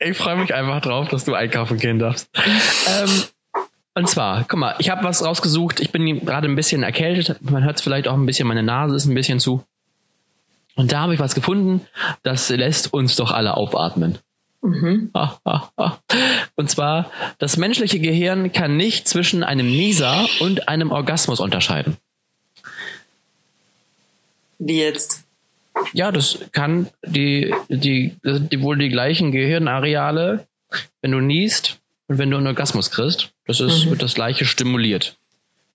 Ich 0.00 0.16
freue 0.16 0.36
mich 0.36 0.54
einfach 0.54 0.80
drauf, 0.80 1.08
dass 1.08 1.24
du 1.24 1.34
einkaufen 1.34 1.78
gehen 1.78 1.98
darfst. 1.98 2.30
ähm, 2.88 3.22
und 3.94 4.08
zwar, 4.08 4.44
guck 4.48 4.58
mal, 4.58 4.74
ich 4.78 4.88
habe 4.88 5.04
was 5.04 5.24
rausgesucht. 5.24 5.80
Ich 5.80 5.92
bin 5.92 6.24
gerade 6.24 6.48
ein 6.48 6.56
bisschen 6.56 6.82
erkältet. 6.82 7.38
Man 7.42 7.64
hört 7.64 7.76
es 7.76 7.82
vielleicht 7.82 8.08
auch 8.08 8.14
ein 8.14 8.24
bisschen, 8.24 8.48
meine 8.48 8.62
Nase 8.62 8.96
ist 8.96 9.04
ein 9.04 9.14
bisschen 9.14 9.40
zu. 9.40 9.62
Und 10.76 10.92
da 10.92 11.00
habe 11.00 11.12
ich 11.12 11.20
was 11.20 11.34
gefunden, 11.34 11.86
das 12.22 12.48
lässt 12.48 12.92
uns 12.94 13.16
doch 13.16 13.30
alle 13.30 13.56
aufatmen. 13.56 14.18
Mhm. 14.62 15.10
Und 16.56 16.70
zwar, 16.70 17.10
das 17.38 17.56
menschliche 17.56 17.98
Gehirn 17.98 18.52
kann 18.52 18.76
nicht 18.76 19.08
zwischen 19.08 19.42
einem 19.42 19.66
Nieser 19.66 20.26
und 20.40 20.68
einem 20.68 20.90
Orgasmus 20.90 21.40
unterscheiden. 21.40 21.96
Wie 24.58 24.78
jetzt? 24.78 25.24
Ja, 25.92 26.12
das 26.12 26.38
kann 26.52 26.88
die, 27.06 27.54
die, 27.68 28.14
die 28.24 28.62
wohl 28.62 28.78
die 28.78 28.88
gleichen 28.88 29.32
Gehirnareale, 29.32 30.46
wenn 31.02 31.10
du 31.12 31.20
niest 31.20 31.78
und 32.08 32.18
wenn 32.18 32.30
du 32.30 32.36
einen 32.36 32.46
Orgasmus 32.46 32.90
kriegst. 32.90 33.32
Das 33.46 33.60
ist, 33.60 33.86
Mhm. 33.86 33.90
wird 33.90 34.02
das 34.02 34.14
gleiche 34.14 34.44
stimuliert. 34.44 35.16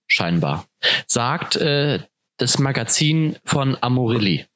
Scheinbar. 0.06 0.66
Sagt 1.06 1.56
äh, 1.56 1.98
das 2.38 2.58
Magazin 2.58 3.36
von 3.44 3.76
Amorilli. 3.80 4.46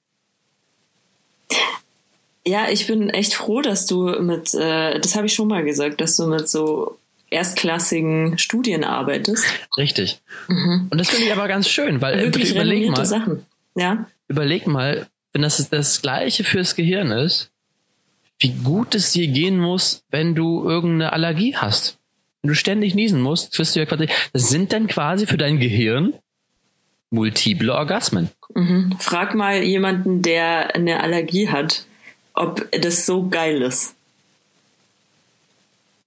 Ja, 2.47 2.69
ich 2.71 2.87
bin 2.87 3.11
echt 3.11 3.35
froh, 3.35 3.61
dass 3.61 3.87
du 3.87 4.07
mit, 4.23 4.55
äh, 4.55 4.99
das 4.99 5.15
habe 5.15 5.27
ich 5.27 5.35
schon 5.35 5.49
mal 5.49 5.63
gesagt, 5.65 6.01
dass 6.01 6.17
du 6.17 6.27
mit 6.27 6.49
so 6.49 6.99
erstklassigen 7.29 8.39
Studien 8.39 8.83
arbeitest. 8.83 9.45
Richtig. 9.77 10.21
Mhm. 10.49 10.89
Und 10.91 10.99
das 10.99 11.11
finde 11.11 11.27
ich 11.27 11.33
aber 11.33 11.49
ganz 11.49 11.69
schön, 11.69 12.01
weil 12.01 12.19
Wirklich 12.23 12.51
überleg 12.51 12.91
mal, 12.91 13.05
Sachen. 13.05 13.45
Ja. 13.77 14.07
überleg 14.29 14.67
mal, 14.67 15.07
wenn 15.33 15.43
das 15.43 15.69
das 15.69 16.03
gleiche 16.03 16.45
fürs 16.45 16.75
Gehirn 16.75 17.11
ist, 17.11 17.51
wie 18.39 18.53
gut 18.53 18.95
es 18.95 19.13
dir 19.13 19.29
gehen 19.29 19.59
muss, 19.59 20.03
wenn 20.11 20.35
du 20.35 20.69
irgendeine 20.69 21.13
Allergie 21.13 21.57
hast. 21.57 21.99
wenn 22.43 22.49
du 22.49 22.55
ständig 22.55 22.95
niesen 22.95 23.21
musst, 23.21 23.59
wirst 23.59 23.77
du 23.77 23.81
ja 23.81 23.87
quasi, 23.87 24.09
das 24.33 24.49
sind 24.49 24.73
dann 24.73 24.87
quasi 24.87 25.27
für 25.27 25.37
dein 25.37 25.61
Gehirn 25.61 26.15
multiple 27.11 27.75
Orgasmen. 27.75 28.31
Mhm. 28.55 28.97
Frag 28.99 29.35
mal 29.35 29.63
jemanden, 29.63 30.23
der 30.23 30.75
eine 30.75 31.03
Allergie 31.03 31.49
hat, 31.49 31.85
ob 32.35 32.67
das 32.73 33.05
so 33.05 33.29
geil 33.29 33.61
ist. 33.63 33.95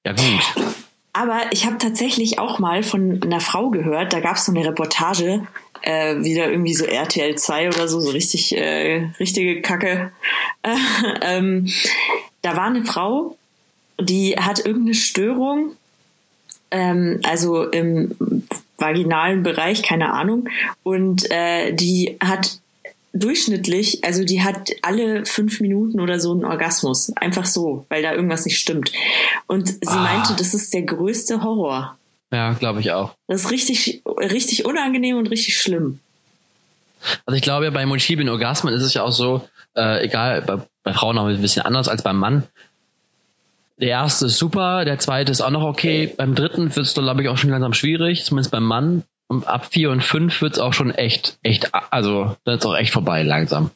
Ja 0.05 0.13
gut. 0.13 0.73
Aber 1.13 1.41
ich 1.51 1.65
habe 1.65 1.77
tatsächlich 1.77 2.39
auch 2.39 2.57
mal 2.57 2.81
von 2.81 3.21
einer 3.21 3.39
Frau 3.39 3.69
gehört, 3.69 4.13
da 4.13 4.19
gab 4.19 4.37
es 4.37 4.45
so 4.45 4.51
eine 4.51 4.65
Reportage, 4.65 5.45
äh, 5.83 6.23
wieder 6.23 6.49
irgendwie 6.49 6.73
so 6.73 6.85
RTL 6.85 7.35
2 7.35 7.67
oder 7.67 7.87
so, 7.87 7.99
so 7.99 8.09
richtig, 8.09 8.55
äh, 8.57 9.09
richtige 9.19 9.61
Kacke. 9.61 10.11
ähm, 11.21 11.67
da 12.41 12.55
war 12.57 12.65
eine 12.65 12.83
Frau, 12.85 13.37
die 13.99 14.35
hat 14.37 14.65
irgendeine 14.65 14.95
Störung, 14.95 15.71
ähm, 16.71 17.19
also 17.23 17.63
im 17.69 18.15
vaginalen 18.77 19.43
Bereich, 19.43 19.83
keine 19.83 20.11
Ahnung, 20.13 20.49
und 20.83 21.29
äh, 21.31 21.73
die 21.73 22.17
hat 22.21 22.59
durchschnittlich, 23.13 24.03
also 24.03 24.23
die 24.23 24.41
hat 24.41 24.71
alle 24.81 25.25
fünf 25.25 25.59
Minuten 25.61 25.99
oder 25.99 26.19
so 26.19 26.31
einen 26.31 26.45
Orgasmus. 26.45 27.11
Einfach 27.15 27.45
so, 27.45 27.85
weil 27.89 28.01
da 28.01 28.13
irgendwas 28.13 28.45
nicht 28.45 28.57
stimmt. 28.57 28.91
Und 29.47 29.67
sie 29.67 29.77
Ah. 29.85 30.01
meinte, 30.01 30.33
das 30.35 30.53
ist 30.55 30.73
der 30.73 30.81
größte 30.81 31.43
Horror. 31.43 31.95
Ja, 32.33 32.53
glaube 32.53 32.79
ich 32.79 32.91
auch. 32.91 33.13
Das 33.27 33.45
ist 33.45 33.51
richtig, 33.51 34.01
richtig 34.07 34.65
unangenehm 34.65 35.17
und 35.17 35.29
richtig 35.29 35.55
schlimm. 35.59 35.99
Also 37.27 37.35
ich 37.35 37.43
glaube 37.43 37.65
ja, 37.65 37.71
bei 37.71 37.85
multiplen 37.85 38.27
Orgasmen 38.27 38.73
ist 38.73 38.81
es 38.81 38.95
ja 38.95 39.03
auch 39.03 39.11
so, 39.11 39.47
äh, 39.75 40.03
egal, 40.03 40.41
bei, 40.41 40.57
bei 40.81 40.93
Frauen 40.93 41.19
auch 41.19 41.27
ein 41.27 41.41
bisschen 41.41 41.63
anders 41.63 41.87
als 41.87 42.01
beim 42.01 42.17
Mann. 42.17 42.43
Der 43.77 43.89
erste 43.89 44.25
ist 44.25 44.39
super, 44.39 44.83
der 44.83 44.97
zweite 44.97 45.31
ist 45.31 45.41
auch 45.41 45.51
noch 45.51 45.63
okay. 45.63 46.11
Beim 46.17 46.33
dritten 46.33 46.75
wird 46.75 46.87
es, 46.87 46.95
glaube 46.95 47.21
ich, 47.21 47.29
auch 47.29 47.37
schon 47.37 47.51
langsam 47.51 47.73
schwierig, 47.73 48.23
zumindest 48.23 48.51
beim 48.51 48.63
Mann. 48.63 49.03
Und 49.27 49.47
ab 49.47 49.67
vier 49.71 49.91
und 49.91 50.01
fünf 50.01 50.41
wird 50.41 50.53
es 50.53 50.59
auch 50.59 50.73
schon 50.73 50.89
echt, 50.89 51.37
echt, 51.43 51.69
also 51.91 52.35
dann 52.45 52.57
ist 52.57 52.65
auch 52.65 52.75
echt 52.75 52.93
vorbei 52.93 53.21
langsam. 53.21 53.69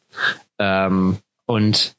Ähm, 0.58 1.18
und 1.46 1.94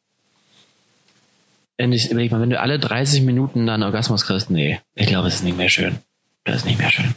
wenn 1.77 1.93
ich 1.93 2.11
überleg 2.11 2.33
mal, 2.33 2.41
wenn 2.41 2.51
du 2.51 2.59
alle 2.59 2.81
30 2.81 3.23
Minuten 3.23 3.67
dann 3.67 3.85
Orgasmus 3.85 4.27
kriegst, 4.27 4.51
nee, 4.51 4.81
ich 4.97 5.07
glaube, 5.07 5.29
es 5.29 5.37
ist 5.37 5.45
nicht 5.45 5.57
mehr 5.57 5.69
schön. 5.69 5.99
Das 6.45 6.57
ist 6.57 6.65
nicht 6.65 6.79
mehr 6.79 6.91
schön. 6.91 7.15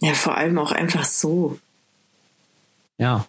Ja, 0.00 0.14
vor 0.14 0.36
allem 0.36 0.58
auch 0.58 0.72
einfach 0.72 1.04
so. 1.04 1.58
Ja. 2.98 3.26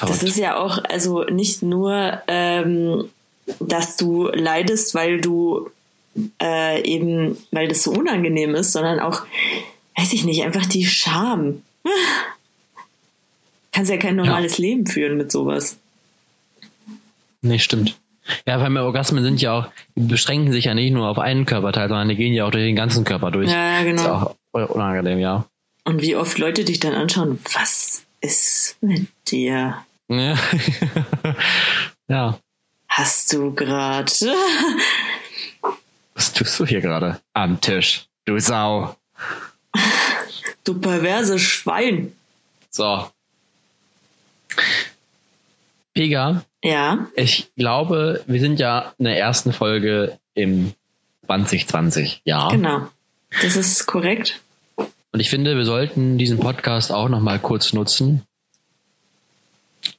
Das 0.00 0.22
ist 0.22 0.36
ja 0.36 0.56
auch, 0.56 0.82
also 0.84 1.24
nicht 1.24 1.62
nur, 1.62 2.22
ähm, 2.26 3.08
dass 3.60 3.96
du 3.96 4.28
leidest, 4.28 4.94
weil 4.94 5.20
du 5.20 5.70
äh, 6.40 6.82
eben, 6.84 7.36
weil 7.50 7.68
das 7.68 7.82
so 7.82 7.92
unangenehm 7.92 8.54
ist, 8.54 8.72
sondern 8.72 9.00
auch, 9.00 9.26
weiß 9.96 10.12
ich 10.12 10.24
nicht, 10.24 10.42
einfach 10.42 10.66
die 10.66 10.84
Scham. 10.84 11.62
Kannst 13.72 13.90
ja 13.90 13.98
kein 13.98 14.16
normales 14.16 14.58
Leben 14.58 14.86
führen 14.86 15.16
mit 15.16 15.30
sowas. 15.30 15.76
Nee, 17.42 17.58
stimmt. 17.58 17.98
Ja, 18.46 18.60
weil 18.60 18.76
Orgasmen 18.76 19.22
sind 19.22 19.40
ja 19.40 19.52
auch, 19.52 19.68
die 19.94 20.06
beschränken 20.06 20.52
sich 20.52 20.64
ja 20.64 20.74
nicht 20.74 20.92
nur 20.92 21.08
auf 21.08 21.18
einen 21.18 21.46
Körperteil, 21.46 21.88
sondern 21.88 22.08
die 22.08 22.16
gehen 22.16 22.34
ja 22.34 22.44
auch 22.44 22.50
durch 22.50 22.64
den 22.64 22.76
ganzen 22.76 23.04
Körper 23.04 23.30
durch. 23.30 23.50
Ja, 23.50 23.80
Ist 23.80 23.84
genau. 23.84 24.34
auch 24.52 24.70
unangenehm, 24.70 25.18
ja. 25.18 25.44
Und 25.84 26.02
wie 26.02 26.16
oft 26.16 26.38
Leute 26.38 26.64
dich 26.64 26.80
dann 26.80 26.94
anschauen, 26.94 27.38
was 27.52 28.04
ist 28.20 28.76
mit 28.80 29.06
dir? 29.28 29.84
Ja. 30.08 30.36
ja. 32.08 32.38
Hast 32.88 33.32
du 33.32 33.54
grad? 33.54 34.24
Was 36.14 36.32
tust 36.32 36.58
du 36.58 36.66
hier 36.66 36.80
gerade? 36.80 37.20
Am 37.34 37.60
Tisch. 37.60 38.06
Du 38.24 38.38
Sau. 38.38 38.96
Du 40.64 40.80
perverse 40.80 41.38
Schwein. 41.38 42.12
So. 42.70 43.08
Pega, 45.94 46.42
Ja, 46.66 47.06
ich 47.14 47.48
glaube, 47.56 48.24
wir 48.26 48.40
sind 48.40 48.58
ja 48.58 48.92
in 48.98 49.04
der 49.04 49.16
ersten 49.16 49.52
Folge 49.52 50.18
im 50.34 50.72
2020 51.26 52.22
Jahr. 52.24 52.50
genau. 52.50 52.88
Das 53.40 53.54
ist 53.54 53.86
korrekt. 53.86 54.40
Und 54.76 55.20
ich 55.20 55.30
finde, 55.30 55.56
wir 55.56 55.64
sollten 55.64 56.18
diesen 56.18 56.40
Podcast 56.40 56.90
auch 56.90 57.08
noch 57.08 57.20
mal 57.20 57.38
kurz 57.38 57.72
nutzen, 57.72 58.22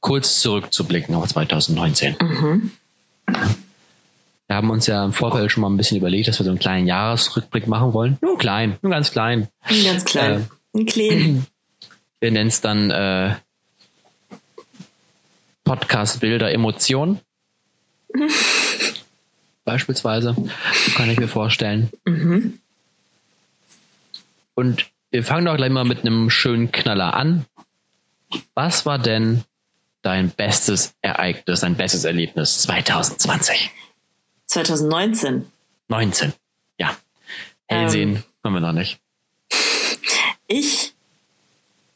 kurz 0.01 0.41
zurückzublicken 0.41 1.15
auf 1.15 1.27
2019. 1.27 2.17
Mhm. 2.19 2.71
Wir 4.47 4.55
haben 4.55 4.69
uns 4.69 4.87
ja 4.87 5.05
im 5.05 5.13
Vorfeld 5.13 5.51
schon 5.51 5.61
mal 5.61 5.69
ein 5.69 5.77
bisschen 5.77 5.97
überlegt, 5.97 6.27
dass 6.27 6.39
wir 6.39 6.43
so 6.43 6.49
einen 6.49 6.59
kleinen 6.59 6.87
Jahresrückblick 6.87 7.67
machen 7.67 7.93
wollen. 7.93 8.17
Nur 8.21 8.37
klein, 8.37 8.77
nur 8.81 8.91
ganz 8.91 9.11
klein. 9.11 9.47
Ganz 9.85 10.03
klein. 10.03 10.49
Ein 10.75 10.85
klein. 10.85 11.45
Wir 12.19 12.31
nennen 12.31 12.49
es 12.49 12.59
dann 12.59 12.91
äh, 12.91 13.35
Podcast 15.67 16.21
Bilder 16.21 16.49
Emotionen. 16.49 17.19
Beispielsweise. 19.65 20.33
Kann 20.95 21.09
ich 21.09 21.19
mir 21.19 21.27
vorstellen. 21.27 21.89
Mhm. 22.05 22.59
Und 24.55 24.89
wir 25.11 25.25
fangen 25.25 25.45
doch 25.45 25.57
gleich 25.57 25.69
mal 25.69 25.83
mit 25.83 25.99
einem 25.99 26.29
schönen 26.29 26.71
Knaller 26.71 27.13
an. 27.13 27.45
Was 28.53 28.85
war 28.85 28.97
denn 28.97 29.43
dein 30.03 30.29
bestes 30.29 30.93
Ereignis, 31.01 31.59
dein 31.59 31.75
bestes 31.75 32.05
Erlebnis 32.05 32.59
2020? 32.59 33.69
2019. 34.45 35.51
19. 35.89 36.31
Ja. 36.79 36.95
Hellsehen 37.67 38.23
haben 38.41 38.53
wir 38.53 38.61
noch 38.61 38.71
nicht. 38.71 39.01
Ich 40.47 40.93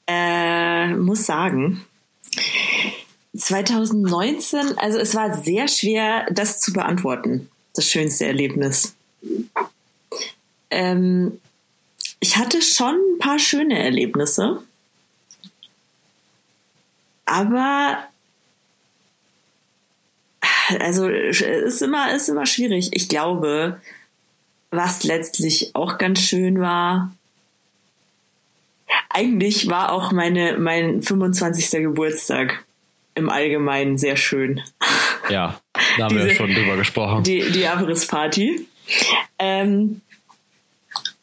äh, 0.08 0.88
muss 0.88 1.26
sagen, 1.26 1.86
2019, 3.36 4.78
also 4.78 5.00
es 5.00 5.16
war 5.16 5.34
sehr 5.42 5.68
schwer, 5.68 6.26
das 6.32 6.60
zu 6.60 6.74
beantworten, 6.74 7.50
das 7.74 7.86
schönste 7.86 8.26
Erlebnis. 8.26 8.96
Ähm, 10.70 11.40
ich 12.20 12.38
hatte 12.38 12.62
schon 12.62 12.96
ein 12.96 13.20
paar 13.20 13.40
schöne 13.40 13.80
Erlebnisse, 13.80 14.62
aber 17.26 18.04
also 20.80 21.10
es 21.10 21.42
ist 21.42 21.82
immer, 21.82 22.14
ist 22.14 22.30
immer 22.30 22.46
schwierig. 22.46 22.90
Ich 22.94 23.10
glaube, 23.10 23.82
was 24.70 25.04
letztlich 25.04 25.72
auch 25.74 25.98
ganz 25.98 26.20
schön 26.20 26.60
war, 26.60 27.14
eigentlich 29.10 29.70
war 29.70 29.92
auch 29.92 30.12
meine, 30.12 30.58
mein 30.58 31.02
25. 31.02 31.72
Geburtstag 31.84 32.64
im 33.16 33.30
Allgemeinen 33.30 33.98
sehr 33.98 34.16
schön. 34.18 34.62
Ja, 35.30 35.60
da 35.98 36.06
haben 36.06 36.16
wir 36.18 36.26
Diese- 36.26 36.36
schon 36.36 36.54
drüber 36.54 36.78
gesprochen. 36.78 37.24
Die, 37.24 37.52
die 37.52 37.68
Abrissparty. 37.68 38.66
Ähm, 39.40 40.02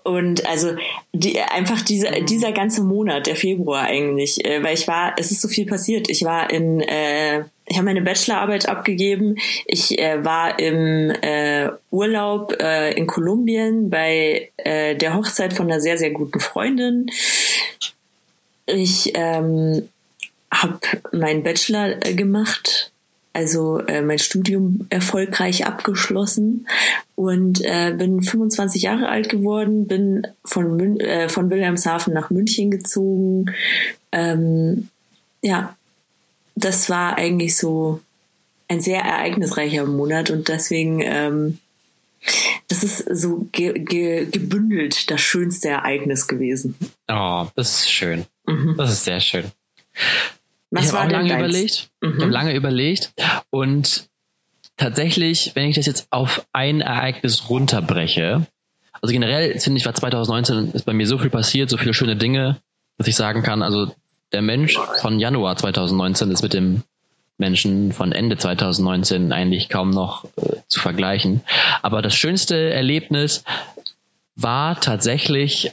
und 0.03 0.47
also 0.47 0.75
die, 1.13 1.39
einfach 1.41 1.83
diese, 1.83 2.11
dieser 2.23 2.53
ganze 2.53 2.83
Monat, 2.83 3.27
der 3.27 3.37
Februar 3.37 3.83
eigentlich, 3.85 4.43
äh, 4.45 4.63
weil 4.63 4.73
ich 4.75 4.89
war, 4.89 5.15
es 5.19 5.31
ist 5.31 5.43
so 5.43 5.49
viel 5.49 5.67
passiert. 5.67 6.09
Ich 6.09 6.25
war 6.25 6.49
in, 6.51 6.81
äh, 6.81 7.41
ich 7.67 7.77
habe 7.77 7.85
meine 7.85 8.01
Bachelorarbeit 8.01 8.67
abgegeben. 8.71 9.37
Ich 9.67 9.99
äh, 9.99 10.25
war 10.25 10.59
im 10.59 11.11
äh, 11.11 11.69
Urlaub 11.91 12.55
äh, 12.59 12.93
in 12.95 13.07
Kolumbien 13.07 13.91
bei 13.91 14.51
äh, 14.57 14.97
der 14.97 15.15
Hochzeit 15.15 15.53
von 15.53 15.67
einer 15.67 15.81
sehr, 15.81 15.99
sehr 15.99 16.11
guten 16.11 16.41
Freundin. 16.41 17.11
Ich 18.65 19.13
ähm, 19.15 19.89
habe 20.53 20.81
meinen 21.13 21.43
Bachelor 21.43 22.05
äh, 22.05 22.15
gemacht, 22.15 22.93
also 23.33 23.79
äh, 23.81 24.03
mein 24.03 24.19
Studium 24.19 24.87
erfolgreich 24.91 25.67
abgeschlossen 25.67 26.67
und 27.15 27.61
äh, 27.65 27.95
bin 27.97 28.23
25 28.23 28.83
Jahre 28.83 29.09
alt 29.09 29.29
geworden, 29.29 29.87
bin 29.87 30.27
von, 30.45 30.77
Mün 30.77 31.01
äh, 31.01 31.29
von 31.29 31.51
Wilhelmshaven 31.51 32.13
nach 32.13 32.31
München 32.31 32.71
gezogen. 32.71 33.55
Ähm, 34.11 34.89
ja, 35.43 35.77
das 36.57 36.91
war 36.91 37.17
eigentlich 37.17 37.57
so 37.57 38.01
ein 38.67 38.81
sehr 38.81 39.03
ereignisreicher 39.03 39.87
Monat 39.87 40.31
und 40.31 40.49
deswegen, 40.49 41.01
ähm, 41.03 41.59
das 42.67 42.83
ist 42.83 42.99
so 42.99 43.47
ge 43.53 43.79
ge 43.79 44.27
gebündelt 44.27 45.11
das 45.11 45.21
schönste 45.21 45.69
Ereignis 45.69 46.27
gewesen. 46.27 46.75
Oh, 47.09 47.47
das 47.55 47.81
ist 47.81 47.91
schön. 47.91 48.27
Mhm. 48.47 48.75
Das 48.77 48.91
ist 48.91 49.05
sehr 49.05 49.21
schön. 49.21 49.45
Was 50.71 50.87
ich 50.87 50.93
habe 50.93 51.13
lange 51.13 51.35
überlegt. 51.35 51.91
Mhm. 52.01 52.15
Ich 52.17 52.23
habe 52.23 52.33
lange 52.33 52.55
überlegt 52.55 53.13
und 53.51 54.09
tatsächlich, 54.77 55.53
wenn 55.55 55.69
ich 55.69 55.77
das 55.77 55.87
jetzt 55.87 56.09
auf 56.11 56.47
ein 56.53 56.81
Ereignis 56.81 57.49
runterbreche, 57.49 58.47
also 59.01 59.13
generell 59.13 59.59
finde 59.61 59.79
ich, 59.79 59.87
war 59.87 59.95
2019 59.95 60.73
ist 60.73 60.85
bei 60.85 60.93
mir 60.93 61.07
so 61.07 61.19
viel 61.19 61.31
passiert, 61.31 61.71
so 61.71 61.77
viele 61.77 61.95
schöne 61.95 62.17
Dinge, 62.17 62.59
dass 62.97 63.07
ich 63.07 63.17
sagen 63.17 63.43
kann, 63.43 63.63
also 63.63 63.95
der 64.33 64.43
Mensch 64.43 64.77
von 65.01 65.19
Januar 65.19 65.57
2019 65.57 66.31
ist 66.31 66.43
mit 66.43 66.53
dem 66.53 66.83
Menschen 67.39 67.93
von 67.93 68.13
Ende 68.13 68.37
2019 68.37 69.33
eigentlich 69.33 69.69
kaum 69.69 69.91
noch 69.91 70.25
äh, 70.37 70.57
zu 70.67 70.81
vergleichen. 70.81 71.41
Aber 71.83 72.03
das 72.03 72.15
schönste 72.15 72.71
Erlebnis 72.71 73.45
war 74.35 74.81
tatsächlich 74.81 75.73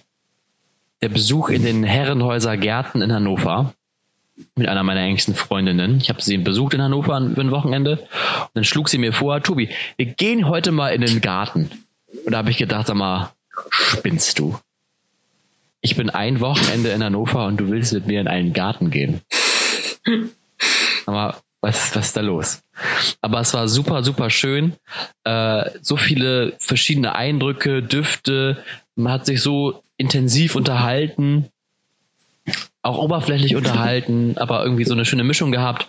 der 1.01 1.09
Besuch 1.09 1.49
in 1.49 1.63
den 1.63 1.83
Herrenhäuser 1.83 2.55
Gärten 2.57 3.01
in 3.01 3.11
Hannover 3.11 3.73
mit 4.55 4.67
einer 4.67 4.83
meiner 4.83 5.01
engsten 5.01 5.35
Freundinnen. 5.35 5.97
Ich 5.97 6.09
habe 6.09 6.21
sie 6.21 6.37
besucht 6.37 6.73
in 6.73 6.81
Hannover 6.81 7.19
über 7.19 7.41
ein 7.41 7.51
Wochenende. 7.51 7.99
Und 7.99 8.49
dann 8.53 8.63
schlug 8.63 8.89
sie 8.89 8.97
mir 8.97 9.13
vor, 9.13 9.41
Tobi, 9.41 9.69
wir 9.97 10.05
gehen 10.05 10.47
heute 10.47 10.71
mal 10.71 10.89
in 10.89 11.01
den 11.01 11.21
Garten. 11.21 11.71
Und 12.25 12.31
da 12.31 12.39
habe 12.39 12.51
ich 12.51 12.57
gedacht, 12.57 12.87
sag 12.87 12.95
mal, 12.95 13.31
spinnst 13.69 14.39
du? 14.39 14.57
Ich 15.81 15.95
bin 15.95 16.09
ein 16.09 16.39
Wochenende 16.39 16.89
in 16.89 17.03
Hannover 17.03 17.45
und 17.45 17.57
du 17.57 17.69
willst 17.69 17.93
mit 17.93 18.07
mir 18.07 18.19
in 18.19 18.27
einen 18.27 18.53
Garten 18.53 18.89
gehen. 18.89 19.21
Aber 21.05 21.37
was, 21.61 21.95
was 21.95 22.07
ist 22.07 22.17
da 22.17 22.21
los? 22.21 22.61
Aber 23.21 23.39
es 23.39 23.53
war 23.53 23.67
super, 23.67 24.03
super 24.03 24.29
schön. 24.29 24.73
Äh, 25.23 25.69
so 25.81 25.97
viele 25.97 26.53
verschiedene 26.59 27.15
Eindrücke, 27.15 27.83
Düfte. 27.83 28.63
Man 28.95 29.13
hat 29.13 29.25
sich 29.25 29.41
so 29.41 29.83
intensiv 29.97 30.55
unterhalten, 30.55 31.49
auch 32.85 32.97
oberflächlich 32.97 33.55
unterhalten, 33.55 34.35
aber 34.39 34.63
irgendwie 34.63 34.85
so 34.85 34.93
eine 34.93 35.05
schöne 35.05 35.23
Mischung 35.23 35.51
gehabt. 35.51 35.87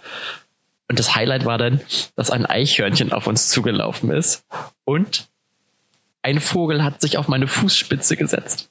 Und 0.88 0.98
das 0.98 1.14
Highlight 1.14 1.44
war 1.44 1.59
dann, 1.59 1.80
dass 2.14 2.30
ein 2.30 2.46
Eichhörnchen 2.46 3.12
auf 3.12 3.26
uns 3.26 3.48
zugelaufen 3.48 4.11
ist 4.11 4.44
und 4.85 5.28
ein 6.22 6.40
Vogel 6.40 6.82
hat 6.82 7.00
sich 7.00 7.18
auf 7.18 7.28
meine 7.28 7.48
Fußspitze 7.48 8.16
gesetzt. 8.16 8.70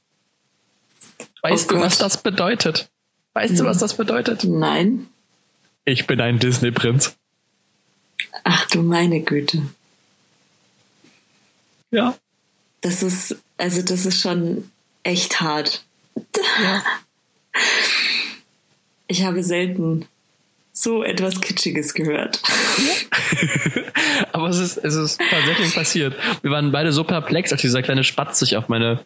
Weißt 1.41 1.71
Oh 1.71 1.75
du, 1.75 1.81
was 1.81 1.97
das 1.97 2.21
bedeutet? 2.21 2.89
Weißt 3.33 3.59
du, 3.59 3.65
was 3.65 3.77
das 3.77 3.95
bedeutet? 3.95 4.43
Nein. 4.45 5.07
Ich 5.83 6.07
bin 6.07 6.19
ein 6.19 6.39
Disney-Prinz. 6.39 7.15
Ach 8.43 8.65
du 8.67 8.81
meine 8.81 9.21
Güte. 9.21 9.61
Ja. 11.91 12.15
Das 12.81 13.03
ist, 13.03 13.38
also 13.57 13.81
das 13.81 14.05
ist 14.05 14.19
schon 14.21 14.69
echt 15.03 15.41
hart. 15.41 15.83
ja. 16.63 16.83
Ich 19.07 19.23
habe 19.23 19.43
selten 19.43 20.05
so 20.73 21.03
etwas 21.03 21.39
Kitschiges 21.39 21.93
gehört. 21.93 22.41
Aber 24.33 24.49
es 24.49 24.57
ist, 24.59 24.77
es 24.77 24.95
ist 24.95 25.21
tatsächlich 25.29 25.73
passiert. 25.73 26.15
Wir 26.41 26.51
waren 26.51 26.71
beide 26.71 26.91
so 26.91 27.03
perplex, 27.03 27.51
als 27.51 27.61
dieser 27.61 27.81
kleine 27.81 28.03
Spatz 28.03 28.39
sich 28.39 28.57
auf 28.57 28.67
meine 28.67 29.05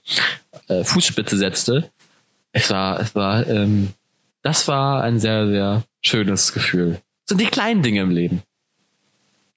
äh, 0.67 0.83
Fußspitze 0.83 1.37
setzte. 1.37 1.91
Es 2.53 2.71
war, 2.71 2.99
es 2.99 3.13
war, 3.13 3.45
ähm, 3.47 3.89
das 4.41 4.67
war 4.67 5.03
ein 5.03 5.19
sehr, 5.19 5.47
sehr 5.47 5.83
schönes 6.01 6.53
Gefühl. 6.53 6.93
Das 6.93 7.37
sind 7.37 7.41
die 7.41 7.45
kleinen 7.45 7.83
Dinge 7.83 8.01
im 8.01 8.09
Leben. 8.09 8.41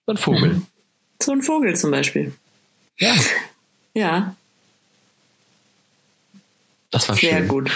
So 0.07 0.13
ein 0.13 0.19
Vogel. 0.19 0.63
So 1.23 1.33
ein 1.33 1.41
Vogel 1.43 1.75
zum 1.77 1.91
Beispiel. 1.93 2.33
Ja. 2.99 3.15
Ja, 3.95 4.35
Das 6.91 7.09
war 7.09 7.17
sehr 7.17 7.39
schön. 7.39 7.49
gut. 7.49 7.71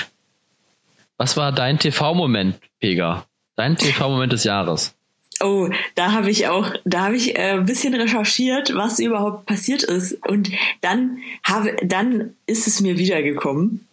Was 1.18 1.36
war 1.36 1.52
dein 1.52 1.78
TV-Moment, 1.78 2.58
Pega? 2.80 3.26
Dein 3.56 3.76
TV-Moment 3.76 4.32
des 4.32 4.44
Jahres? 4.44 4.94
Oh, 5.40 5.68
da 5.94 6.12
habe 6.12 6.30
ich 6.30 6.48
auch, 6.48 6.72
da 6.84 7.02
habe 7.02 7.16
ich 7.16 7.36
äh, 7.36 7.52
ein 7.52 7.66
bisschen 7.66 7.94
recherchiert, 7.94 8.74
was 8.74 8.98
überhaupt 8.98 9.46
passiert 9.46 9.82
ist. 9.82 10.14
Und 10.26 10.50
dann 10.80 11.18
habe, 11.42 11.76
dann 11.82 12.34
ist 12.46 12.66
es 12.66 12.80
mir 12.80 12.98
wiedergekommen. 12.98 13.86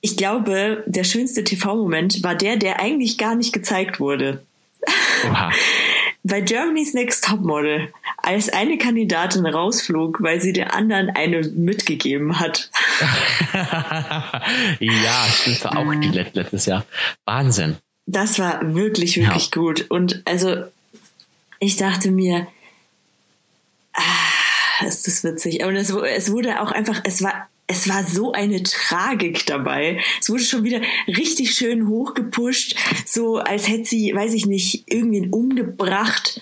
Ich 0.00 0.16
glaube, 0.16 0.84
der 0.86 1.04
schönste 1.04 1.42
TV-Moment 1.42 2.22
war 2.22 2.34
der, 2.34 2.56
der 2.56 2.80
eigentlich 2.80 3.18
gar 3.18 3.34
nicht 3.34 3.52
gezeigt 3.52 3.98
wurde. 4.00 4.42
Oha. 5.24 5.50
Bei 6.26 6.40
Germany's 6.40 6.94
Next 6.94 7.24
Topmodel, 7.24 7.92
als 8.16 8.48
eine 8.48 8.78
Kandidatin 8.78 9.44
rausflog, 9.44 10.22
weil 10.22 10.40
sie 10.40 10.54
der 10.54 10.74
anderen 10.74 11.10
eine 11.10 11.42
mitgegeben 11.42 12.40
hat. 12.40 12.70
ja, 14.80 15.26
stimmt, 15.28 15.56
das 15.56 15.64
war 15.64 15.76
auch 15.76 15.94
die 15.94 16.08
let 16.08 16.34
letztes 16.34 16.64
Jahr. 16.64 16.86
Wahnsinn. 17.26 17.76
Das 18.06 18.38
war 18.38 18.74
wirklich, 18.74 19.18
wirklich 19.18 19.50
gut. 19.50 19.90
Und 19.90 20.22
also, 20.24 20.64
ich 21.60 21.76
dachte 21.76 22.10
mir, 22.10 22.46
ah, 23.92 24.86
ist 24.86 25.06
das 25.06 25.24
witzig. 25.24 25.62
Und 25.62 25.76
es, 25.76 25.90
es 25.90 26.32
wurde 26.32 26.62
auch 26.62 26.72
einfach, 26.72 27.02
es 27.04 27.22
war, 27.22 27.48
es 27.66 27.88
war 27.88 28.04
so 28.04 28.32
eine 28.32 28.62
Tragik 28.62 29.46
dabei. 29.46 30.00
Es 30.20 30.28
wurde 30.28 30.44
schon 30.44 30.64
wieder 30.64 30.80
richtig 31.06 31.54
schön 31.54 31.88
hochgepusht, 31.88 32.76
so 33.06 33.38
als 33.38 33.68
hätte 33.68 33.86
sie, 33.86 34.14
weiß 34.14 34.34
ich 34.34 34.46
nicht, 34.46 34.84
irgendwen 34.92 35.30
umgebracht. 35.30 36.40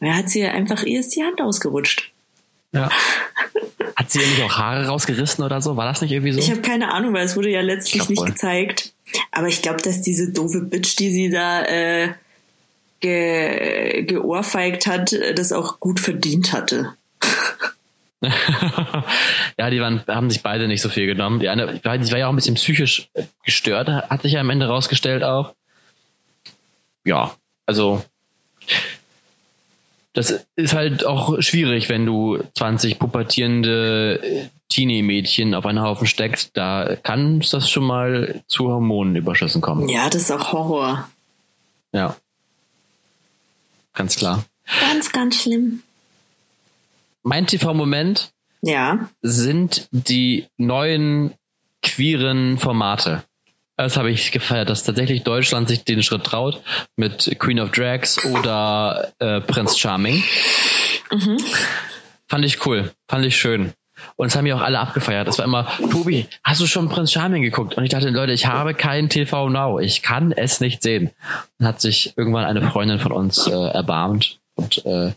Da 0.00 0.14
hat 0.14 0.28
sie 0.28 0.44
einfach 0.44 0.84
ihr 0.84 1.00
ist 1.00 1.14
die 1.16 1.24
Hand 1.24 1.40
ausgerutscht. 1.40 2.12
Ja. 2.72 2.90
Hat 3.96 4.10
sie 4.10 4.18
nicht 4.18 4.42
auch 4.42 4.58
Haare 4.58 4.86
rausgerissen 4.86 5.42
oder 5.42 5.60
so? 5.60 5.76
War 5.76 5.86
das 5.86 6.02
nicht 6.02 6.12
irgendwie 6.12 6.32
so? 6.32 6.38
Ich 6.38 6.50
habe 6.50 6.60
keine 6.60 6.92
Ahnung, 6.92 7.14
weil 7.14 7.24
es 7.24 7.34
wurde 7.34 7.50
ja 7.50 7.62
letztlich 7.62 8.08
nicht 8.08 8.20
wohl. 8.20 8.28
gezeigt. 8.28 8.92
Aber 9.32 9.48
ich 9.48 9.62
glaube, 9.62 9.82
dass 9.82 10.02
diese 10.02 10.30
doofe 10.32 10.60
Bitch, 10.60 10.96
die 10.98 11.10
sie 11.10 11.30
da 11.30 11.64
äh, 11.64 12.12
ge 13.00 14.02
geohrfeigt 14.02 14.86
hat, 14.86 15.12
äh, 15.12 15.34
das 15.34 15.52
auch 15.52 15.80
gut 15.80 15.98
verdient 15.98 16.52
hatte. 16.52 16.94
Ja, 18.20 19.70
die 19.70 19.80
waren, 19.80 20.02
haben 20.08 20.30
sich 20.30 20.42
beide 20.42 20.66
nicht 20.66 20.82
so 20.82 20.88
viel 20.88 21.06
genommen. 21.06 21.40
Die 21.40 21.48
eine, 21.48 21.74
die 21.74 21.84
war 21.84 22.18
ja 22.18 22.26
auch 22.26 22.32
ein 22.32 22.36
bisschen 22.36 22.56
psychisch 22.56 23.08
äh, 23.14 23.24
gestört, 23.44 23.88
hat 23.88 24.22
sich 24.22 24.32
ja 24.32 24.40
am 24.40 24.50
Ende 24.50 24.66
rausgestellt 24.66 25.22
auch. 25.22 25.54
Ja, 27.04 27.34
also 27.66 28.02
das 30.18 30.46
ist 30.56 30.74
halt 30.74 31.06
auch 31.06 31.40
schwierig, 31.40 31.88
wenn 31.88 32.04
du 32.04 32.42
20 32.56 32.98
pubertierende 32.98 34.20
äh, 34.20 34.48
Teenie-Mädchen 34.68 35.54
auf 35.54 35.64
einen 35.64 35.80
Haufen 35.80 36.08
steckst. 36.08 36.56
Da 36.56 36.96
kann 36.96 37.40
das 37.52 37.70
schon 37.70 37.84
mal 37.84 38.42
zu 38.48 38.68
Hormonenüberschüssen 38.68 39.60
kommen. 39.60 39.88
Ja, 39.88 40.10
das 40.10 40.22
ist 40.22 40.32
auch 40.32 40.52
Horror. 40.52 41.08
Ja. 41.92 42.16
Ganz 43.94 44.16
klar. 44.16 44.44
Ganz, 44.80 45.12
ganz 45.12 45.42
schlimm. 45.42 45.82
Mein 47.28 47.46
TV-Moment 47.46 48.30
Ja. 48.62 49.10
sind 49.20 49.86
die 49.90 50.46
neuen 50.56 51.34
queeren 51.82 52.56
Formate. 52.56 53.22
Das 53.76 53.98
habe 53.98 54.10
ich 54.10 54.32
gefeiert, 54.32 54.70
dass 54.70 54.82
tatsächlich 54.82 55.24
Deutschland 55.24 55.68
sich 55.68 55.84
den 55.84 56.02
Schritt 56.02 56.24
traut 56.24 56.62
mit 56.96 57.36
Queen 57.38 57.60
of 57.60 57.70
Drags 57.70 58.24
oder 58.24 59.12
äh, 59.18 59.42
Prince 59.42 59.78
Charming. 59.78 60.22
Mhm. 61.12 61.36
Fand 62.26 62.44
ich 62.46 62.64
cool, 62.66 62.92
fand 63.08 63.26
ich 63.26 63.36
schön. 63.36 63.74
Und 64.16 64.28
es 64.28 64.36
haben 64.36 64.46
ja 64.46 64.56
auch 64.56 64.62
alle 64.62 64.78
abgefeiert. 64.80 65.28
Es 65.28 65.36
war 65.38 65.44
immer, 65.44 65.68
Tobi, 65.90 66.26
hast 66.42 66.62
du 66.62 66.66
schon 66.66 66.88
Prince 66.88 67.12
Charming 67.12 67.42
geguckt? 67.42 67.74
Und 67.76 67.84
ich 67.84 67.90
dachte, 67.90 68.08
Leute, 68.08 68.32
ich 68.32 68.46
habe 68.46 68.72
kein 68.72 69.10
TV 69.10 69.50
Now. 69.50 69.78
Ich 69.80 70.00
kann 70.02 70.32
es 70.32 70.60
nicht 70.60 70.82
sehen. 70.82 71.10
Dann 71.58 71.68
hat 71.68 71.80
sich 71.82 72.14
irgendwann 72.16 72.46
eine 72.46 72.62
Freundin 72.70 72.98
von 73.00 73.12
uns 73.12 73.46
äh, 73.46 73.50
erbarmt 73.52 74.38
und 74.54 74.84
äh, 74.86 75.12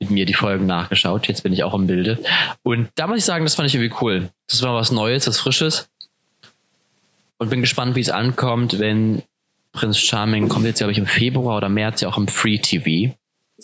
mit 0.00 0.10
mir 0.10 0.26
die 0.26 0.34
Folgen 0.34 0.66
nachgeschaut. 0.66 1.26
Jetzt 1.28 1.42
bin 1.42 1.52
ich 1.52 1.64
auch 1.64 1.74
im 1.74 1.86
Bilde. 1.86 2.18
Und 2.62 2.88
da 2.94 3.06
muss 3.06 3.18
ich 3.18 3.24
sagen, 3.24 3.44
das 3.44 3.54
fand 3.54 3.68
ich 3.68 3.74
irgendwie 3.74 3.96
cool. 4.00 4.30
Das 4.48 4.62
war 4.62 4.74
was 4.74 4.92
Neues, 4.92 5.26
was 5.26 5.38
Frisches. 5.38 5.88
Und 7.38 7.50
bin 7.50 7.60
gespannt, 7.60 7.96
wie 7.96 8.00
es 8.00 8.10
ankommt, 8.10 8.78
wenn 8.78 9.22
Prince 9.72 10.00
Charming 10.00 10.48
kommt 10.48 10.66
jetzt, 10.66 10.78
glaube 10.78 10.92
ich, 10.92 10.98
im 10.98 11.06
Februar 11.06 11.56
oder 11.56 11.68
März 11.68 12.00
ja 12.00 12.08
auch 12.08 12.16
im 12.16 12.28
Free 12.28 12.58
TV 12.58 13.14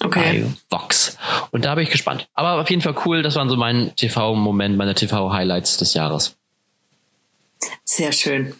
Okay. 0.03 0.45
bei 0.71 0.77
Vox. 0.77 1.17
Und 1.53 1.65
da 1.65 1.75
bin 1.75 1.85
ich 1.85 1.91
gespannt. 1.91 2.29
Aber 2.35 2.61
auf 2.61 2.71
jeden 2.71 2.83
Fall 2.83 2.97
cool. 3.05 3.23
Das 3.23 3.37
waren 3.37 3.49
so 3.49 3.57
mein 3.57 3.95
TV-Moment, 3.95 4.77
meine 4.77 4.95
TV-Highlights 4.95 5.77
des 5.77 5.95
Jahres. 5.95 6.37
Sehr 7.85 8.13
schön. 8.13 8.55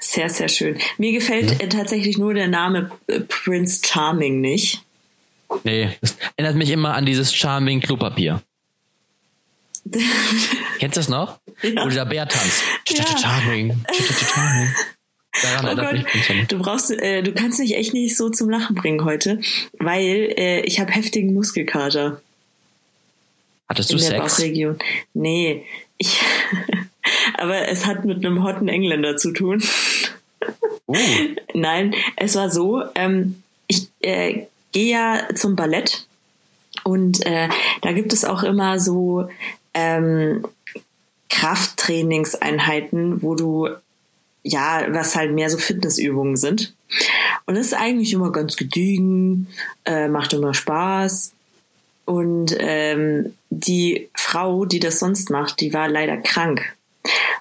Sehr, 0.00 0.28
sehr 0.28 0.48
schön. 0.48 0.78
Mir 0.98 1.12
gefällt 1.12 1.60
äh, 1.60 1.68
tatsächlich 1.68 2.18
nur 2.18 2.34
der 2.34 2.48
Name 2.48 2.90
äh, 3.06 3.20
Prince 3.20 3.80
Charming 3.86 4.40
nicht. 4.40 4.82
Nee, 5.64 5.90
das 6.00 6.16
erinnert 6.36 6.56
mich 6.56 6.70
immer 6.70 6.94
an 6.94 7.06
dieses 7.06 7.34
Charming 7.34 7.80
Klopapier. 7.80 8.42
Kennst 10.78 10.96
du 10.96 11.00
das 11.00 11.08
noch? 11.08 11.40
Ja. 11.62 11.84
Wo 11.84 11.88
dieser 11.88 12.06
Bär 12.06 12.28
tanzt. 12.28 12.62
Ja. 12.88 13.04
Charming. 13.18 13.84
Charming. 13.92 14.68
Daran 15.42 15.78
Oh 15.78 15.82
Gott, 15.82 16.52
du 16.52 16.58
brauchst, 16.58 16.90
äh, 16.90 17.22
du 17.22 17.32
kannst 17.32 17.58
mich 17.58 17.74
echt 17.74 17.94
nicht 17.94 18.16
so 18.16 18.28
zum 18.28 18.50
Lachen 18.50 18.76
bringen 18.76 19.04
heute, 19.04 19.40
weil 19.78 20.34
äh, 20.36 20.60
ich 20.60 20.78
habe 20.78 20.92
heftigen 20.92 21.32
Muskelkater 21.32 22.20
Hattest 23.66 23.90
in 23.90 23.96
du 23.96 24.02
der 24.02 24.10
Sex? 24.10 24.36
Bauchregion. 24.36 24.78
Nee, 25.14 25.64
ich, 25.96 26.20
aber 27.38 27.68
es 27.68 27.86
hat 27.86 28.04
mit 28.04 28.18
einem 28.18 28.42
hotten 28.42 28.68
Engländer 28.68 29.16
zu 29.16 29.32
tun. 29.32 29.62
Uh, 30.86 30.96
Nein, 31.54 31.94
es 32.16 32.34
war 32.34 32.50
so, 32.50 32.82
ähm, 32.94 33.42
ich 33.68 33.88
äh, 34.00 34.46
gehe 34.72 34.92
ja 34.92 35.28
zum 35.34 35.56
Ballett 35.56 36.06
und 36.84 37.24
äh, 37.26 37.48
da 37.82 37.92
gibt 37.92 38.12
es 38.12 38.24
auch 38.24 38.42
immer 38.42 38.80
so 38.80 39.28
ähm, 39.74 40.46
Krafttrainingseinheiten, 41.28 43.22
wo 43.22 43.34
du 43.34 43.68
ja, 44.42 44.86
was 44.88 45.14
halt 45.14 45.32
mehr 45.32 45.50
so 45.50 45.58
Fitnessübungen 45.58 46.36
sind. 46.36 46.74
Und 47.46 47.56
das 47.56 47.66
ist 47.66 47.74
eigentlich 47.74 48.12
immer 48.12 48.32
ganz 48.32 48.56
gediegen, 48.56 49.48
äh, 49.84 50.08
macht 50.08 50.32
immer 50.32 50.52
Spaß. 50.52 51.32
Und 52.04 52.56
ähm, 52.58 53.34
die 53.50 54.10
Frau, 54.14 54.64
die 54.64 54.80
das 54.80 54.98
sonst 54.98 55.30
macht, 55.30 55.60
die 55.60 55.72
war 55.72 55.88
leider 55.88 56.16
krank. 56.16 56.76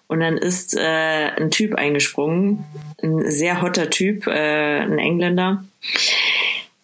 Und 0.07 0.19
dann 0.19 0.37
ist 0.37 0.75
äh, 0.75 1.31
ein 1.37 1.51
Typ 1.51 1.75
eingesprungen, 1.75 2.63
ein 3.01 3.31
sehr 3.31 3.61
hotter 3.61 3.89
Typ, 3.89 4.27
äh, 4.27 4.79
ein 4.81 4.99
Engländer. 4.99 5.63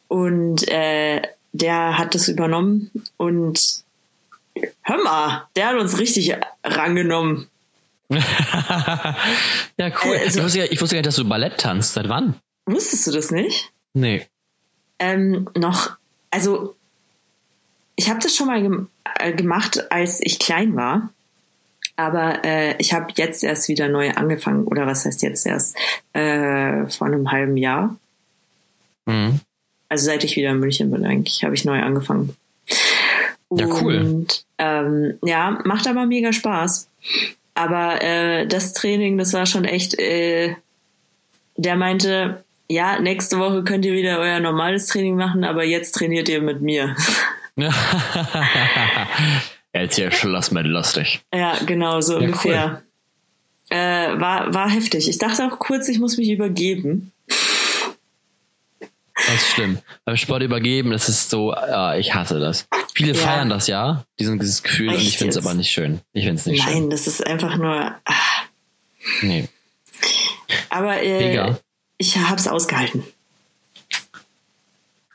Und 0.08 0.68
äh, 0.68 1.22
der 1.52 1.98
hat 1.98 2.16
das 2.16 2.28
übernommen 2.28 2.92
und 3.18 3.84
hör 4.82 5.04
mal, 5.04 5.48
der 5.56 5.68
hat 5.70 5.76
uns 5.76 5.98
richtig 6.00 6.36
rangenommen. 6.64 7.48
ja, 8.10 8.22
cool. 10.04 10.18
Also- 10.18 10.40
ich, 10.40 10.44
wusste, 10.46 10.60
ja- 10.60 10.66
ich 10.70 10.82
wusste 10.82 10.96
gar 10.96 11.00
nicht, 11.00 11.08
dass 11.08 11.16
du 11.16 11.28
Ballett 11.28 11.58
tanzt. 11.60 11.94
Seit 11.94 12.10
wann? 12.10 12.36
Wusstest 12.66 13.08
du 13.08 13.12
das 13.12 13.32
nicht? 13.32 13.72
Nee. 13.94 14.26
ähm, 15.00 15.50
noch, 15.56 15.98
also 16.32 16.76
ich 17.96 18.10
habe 18.10 18.20
das 18.20 18.36
schon 18.36 18.48
mal 18.48 18.62
gem 18.62 18.90
äh, 19.20 19.34
gemacht, 19.34 19.92
als 19.92 20.20
ich 20.22 20.38
klein 20.40 20.76
war. 20.76 21.10
Aber 21.96 22.44
äh, 22.46 22.76
ich 22.78 22.94
habe 22.94 23.12
jetzt 23.16 23.44
erst 23.44 23.70
wieder 23.70 23.88
neu 23.90 24.12
angefangen, 24.12 24.66
oder 24.66 24.86
was 24.86 25.06
heißt 25.06 25.24
jetzt 25.24 25.48
erst? 25.48 25.76
Äh, 26.14 26.86
vor 26.88 27.08
einem 27.08 27.32
halben 27.32 27.58
Jahr. 27.58 27.96
Mhm. 29.06 29.40
Also 29.90 30.06
seit 30.06 30.24
ich 30.24 30.36
wieder 30.36 30.52
in 30.52 30.60
München 30.60 30.92
bin, 30.92 31.06
eigentlich, 31.06 31.44
habe 31.44 31.56
ich 31.56 31.66
neu 31.66 31.82
angefangen. 31.82 32.36
Ja, 33.50 33.68
cool. 33.82 33.98
Und 33.98 34.46
ähm, 34.58 35.18
ja, 35.24 35.62
macht 35.64 35.88
aber 35.88 36.06
mega 36.06 36.34
Spaß. 36.34 36.90
Aber 37.54 38.02
äh, 38.04 38.46
das 38.46 38.74
Training, 38.74 39.18
das 39.18 39.34
war 39.34 39.46
schon 39.46 39.66
echt, 39.66 39.98
äh, 40.00 40.56
der 41.56 41.76
meinte, 41.76 42.44
ja, 42.70 43.00
nächste 43.00 43.40
Woche 43.40 43.64
könnt 43.64 43.86
ihr 43.86 43.94
wieder 43.94 44.20
euer 44.20 44.40
normales 44.40 44.88
Training 44.88 45.16
machen, 45.16 45.44
aber 45.44 45.64
jetzt 45.64 45.94
trainiert 45.94 46.28
ihr 46.30 46.42
mit 46.42 46.62
mir. 46.62 46.96
Jetzt 49.74 49.96
hier 49.96 50.12
Schluss 50.12 50.52
mit 50.52 50.66
lustig. 50.66 51.22
ja, 51.34 51.54
genau, 51.66 52.02
so 52.02 52.14
Ja, 52.14 52.20
ungefähr. 52.20 52.84
Äh, 53.70 54.20
war, 54.20 54.54
war 54.54 54.70
heftig. 54.70 55.10
Ich 55.10 55.18
dachte 55.18 55.46
auch 55.46 55.60
kurz, 55.60 55.90
ich 55.90 56.00
muss 56.00 56.18
mich 56.18 56.30
übergeben. 56.30 57.12
Das 59.28 59.36
ist 59.36 59.48
schlimm. 59.50 59.80
Beim 60.06 60.16
Sport 60.18 60.42
übergeben, 60.42 60.92
das 60.92 61.10
ist 61.10 61.30
so, 61.30 61.52
ah, 61.54 61.96
ich 61.98 62.14
hasse 62.16 62.40
das. 62.40 62.68
Viele 62.94 63.14
Ja. 63.14 63.20
feiern 63.20 63.50
das 63.50 63.68
ja, 63.68 64.06
dieses 64.20 64.64
Gefühl, 64.64 64.90
und 64.90 64.96
Echt 64.96 65.08
ich 65.08 65.18
finde 65.18 65.38
es 65.38 65.46
aber 65.46 65.54
nicht 65.54 65.70
schön. 65.70 66.00
Ich 66.14 66.24
finde 66.26 66.40
es 66.40 66.46
nicht 66.46 66.66
Nein, 66.66 66.90
das 66.90 67.08
ist 67.08 67.26
einfach 67.26 67.58
nur. 67.58 67.94
Schön. 69.00 69.30
Nee. 69.30 69.50
aber 70.70 71.02
äh, 71.02 71.28
Mega. 71.30 71.60
ich 71.98 72.18
hab's 72.18 72.48
ausgehalten. 72.48 73.04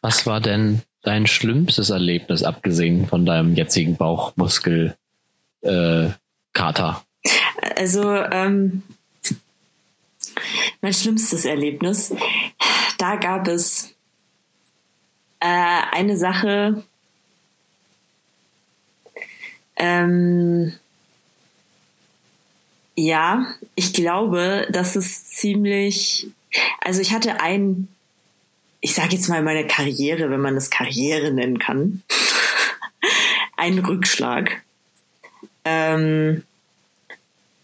Was 0.03 0.27
war 0.27 0.41
denn 0.41 0.83
dein 1.03 1.27
schlimmstes 1.27 1.91
Erlebnis, 1.91 2.43
abgesehen 2.43 3.07
von 3.07 3.25
deinem 3.25 3.55
jetzigen 3.55 3.97
Bauchmuskel 3.97 4.97
äh? 5.63 6.11
Also, 7.77 8.15
ähm, 8.15 8.83
mein 10.81 10.93
schlimmstes 10.93 11.45
Erlebnis, 11.45 12.15
da 12.99 13.17
gab 13.17 13.49
es 13.49 13.95
äh, 15.43 15.83
eine 15.91 16.17
Sache, 16.17 16.85
ähm, 19.75 20.73
ja, 22.95 23.47
ich 23.75 23.93
glaube, 23.93 24.69
das 24.71 24.95
ist 24.95 25.37
ziemlich, 25.37 26.29
also 26.81 27.01
ich 27.01 27.13
hatte 27.13 27.41
ein, 27.41 27.89
ich 28.81 28.95
sage 28.95 29.17
jetzt 29.17 29.29
mal 29.29 29.43
meine 29.43 29.67
Karriere, 29.67 30.31
wenn 30.31 30.41
man 30.41 30.55
das 30.55 30.71
Karriere 30.71 31.33
nennen 31.33 31.59
kann, 31.59 32.05
einen 33.57 33.85
Rückschlag. 33.85 34.63
Ähm, 35.65 36.45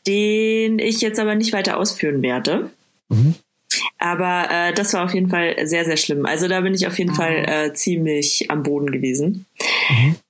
den 0.07 0.79
ich 0.79 1.01
jetzt 1.01 1.21
aber 1.21 1.35
nicht 1.35 1.53
weiter 1.53 1.77
ausführen 1.77 2.23
werde. 2.23 2.71
Mhm. 3.09 3.37
Aber 3.99 4.49
äh, 4.51 4.73
das 4.73 4.95
war 4.95 5.05
auf 5.05 5.15
jeden 5.15 5.29
Fall 5.29 5.57
sehr, 5.67 5.85
sehr 5.85 5.97
schlimm. 5.97 6.25
Also 6.25 6.49
da 6.49 6.61
bin 6.61 6.75
ich 6.75 6.87
auf 6.87 6.99
jeden 6.99 7.15
Fall 7.15 7.45
äh, 7.47 7.73
ziemlich 7.75 8.51
am 8.51 8.63
Boden 8.63 8.93
gewesen. 8.93 9.47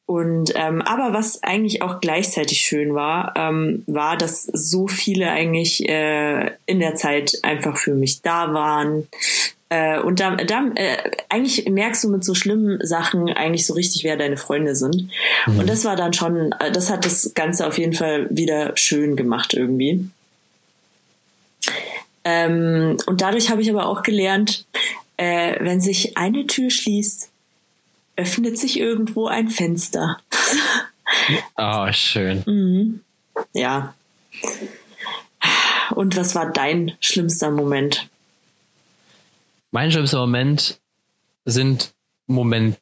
Und 0.06 0.54
ähm, 0.56 0.80
aber 0.80 1.12
was 1.12 1.42
eigentlich 1.42 1.82
auch 1.82 2.00
gleichzeitig 2.00 2.60
schön 2.60 2.94
war, 2.94 3.34
ähm, 3.36 3.82
war, 3.86 4.16
dass 4.16 4.44
so 4.44 4.88
viele 4.88 5.30
eigentlich 5.30 5.86
äh, 5.86 6.50
in 6.64 6.80
der 6.80 6.94
Zeit 6.94 7.38
einfach 7.42 7.76
für 7.76 7.94
mich 7.94 8.22
da 8.22 8.54
waren. 8.54 9.06
Äh, 9.68 10.00
und 10.00 10.18
da, 10.18 10.36
da 10.36 10.70
äh, 10.76 10.96
eigentlich 11.28 11.68
merkst 11.68 12.04
du 12.04 12.08
mit 12.08 12.24
so 12.24 12.34
schlimmen 12.34 12.78
Sachen 12.86 13.28
eigentlich 13.28 13.66
so 13.66 13.74
richtig, 13.74 14.02
wer 14.02 14.16
deine 14.16 14.38
Freunde 14.38 14.74
sind. 14.74 15.10
Und 15.46 15.68
das 15.68 15.84
war 15.84 15.94
dann 15.94 16.14
schon, 16.14 16.52
äh, 16.52 16.72
das 16.72 16.90
hat 16.90 17.04
das 17.04 17.34
Ganze 17.34 17.66
auf 17.66 17.76
jeden 17.76 17.92
Fall 17.92 18.28
wieder 18.30 18.74
schön 18.78 19.14
gemacht 19.14 19.52
irgendwie. 19.52 20.08
Ähm, 22.28 22.98
und 23.06 23.22
dadurch 23.22 23.48
habe 23.48 23.62
ich 23.62 23.70
aber 23.70 23.86
auch 23.86 24.02
gelernt, 24.02 24.66
äh, 25.16 25.56
wenn 25.60 25.80
sich 25.80 26.18
eine 26.18 26.46
Tür 26.46 26.68
schließt, 26.70 27.30
öffnet 28.16 28.58
sich 28.58 28.78
irgendwo 28.78 29.28
ein 29.28 29.48
Fenster. 29.48 30.18
Oh, 31.56 31.86
schön. 31.92 32.42
Mhm. 32.44 33.00
Ja. 33.54 33.94
Und 35.94 36.16
was 36.16 36.34
war 36.34 36.52
dein 36.52 36.92
schlimmster 37.00 37.50
Moment? 37.50 38.08
Mein 39.70 39.90
schlimmster 39.90 40.18
Moment 40.18 40.78
sind 41.46 41.94
Momente, 42.26 42.76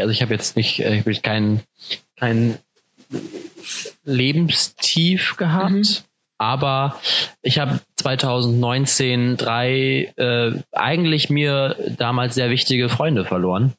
also 0.00 0.08
ich 0.10 0.20
habe 0.20 0.34
jetzt 0.34 0.56
nicht, 0.56 0.80
äh, 0.80 0.94
ich 0.98 1.06
habe 1.06 1.14
kein, 1.20 1.60
kein 2.16 2.58
Lebenstief 4.04 5.36
gehabt, 5.36 5.70
Mhm. 5.70 6.13
Aber 6.38 6.98
ich 7.42 7.58
habe 7.58 7.80
2019 7.96 9.36
drei 9.36 10.12
äh, 10.16 10.52
eigentlich 10.72 11.30
mir 11.30 11.76
damals 11.98 12.34
sehr 12.34 12.50
wichtige 12.50 12.88
Freunde 12.88 13.24
verloren. 13.24 13.72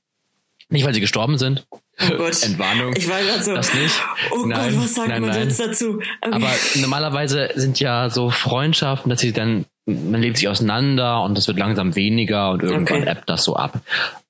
Nicht, 0.69 0.83
weil 0.85 0.93
sie 0.95 1.01
gestorben 1.01 1.37
sind. 1.37 1.67
Oh 2.01 2.17
Gott. 2.17 2.41
Entwarnung. 2.43 2.93
Ich 2.97 3.07
war 3.07 3.21
gerade 3.21 3.43
so, 3.43 3.53
Das 3.53 3.71
nicht. 3.73 3.93
oh 4.31 4.45
Nein, 4.47 4.73
Gott, 4.73 4.83
was 4.83 4.95
sagt 4.95 5.07
nein, 5.09 5.21
man 5.21 5.29
nein. 5.29 5.43
jetzt 5.47 5.59
dazu? 5.59 5.99
Okay. 6.21 6.31
Aber 6.31 6.49
normalerweise 6.75 7.49
sind 7.55 7.79
ja 7.79 8.09
so 8.09 8.31
Freundschaften, 8.31 9.09
dass 9.11 9.21
sie 9.21 9.31
dann, 9.31 9.65
man 9.85 10.21
lebt 10.21 10.37
sich 10.37 10.49
auseinander 10.49 11.21
und 11.21 11.37
es 11.37 11.47
wird 11.47 11.59
langsam 11.59 11.95
weniger 11.95 12.49
und 12.51 12.63
irgendwann 12.63 13.01
Okay. 13.03 13.11
ebbt 13.11 13.29
das 13.29 13.43
so 13.43 13.55
ab. 13.55 13.79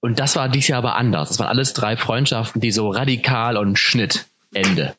Und 0.01 0.19
das 0.19 0.35
war 0.35 0.49
dieses 0.49 0.67
Jahr 0.67 0.79
aber 0.79 0.95
anders. 0.95 1.29
Das 1.29 1.39
waren 1.39 1.47
alles 1.47 1.73
drei 1.73 1.95
Freundschaften, 1.95 2.59
die 2.59 2.71
so 2.71 2.89
radikal 2.89 3.55
und 3.55 3.79
Schnitt, 3.79 4.25
Ende. 4.53 4.93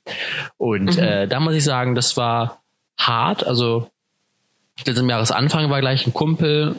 Und 0.56 0.96
Mhm. 0.96 1.02
äh, 1.02 1.28
da 1.28 1.38
muss 1.38 1.54
ich 1.54 1.64
sagen, 1.64 1.94
das 1.94 2.16
war 2.16 2.62
hart. 2.98 3.46
Also 3.46 3.90
im 4.84 5.08
Jahresanfang 5.10 5.70
war 5.70 5.80
gleich 5.80 6.06
ein 6.06 6.12
Kumpel, 6.14 6.76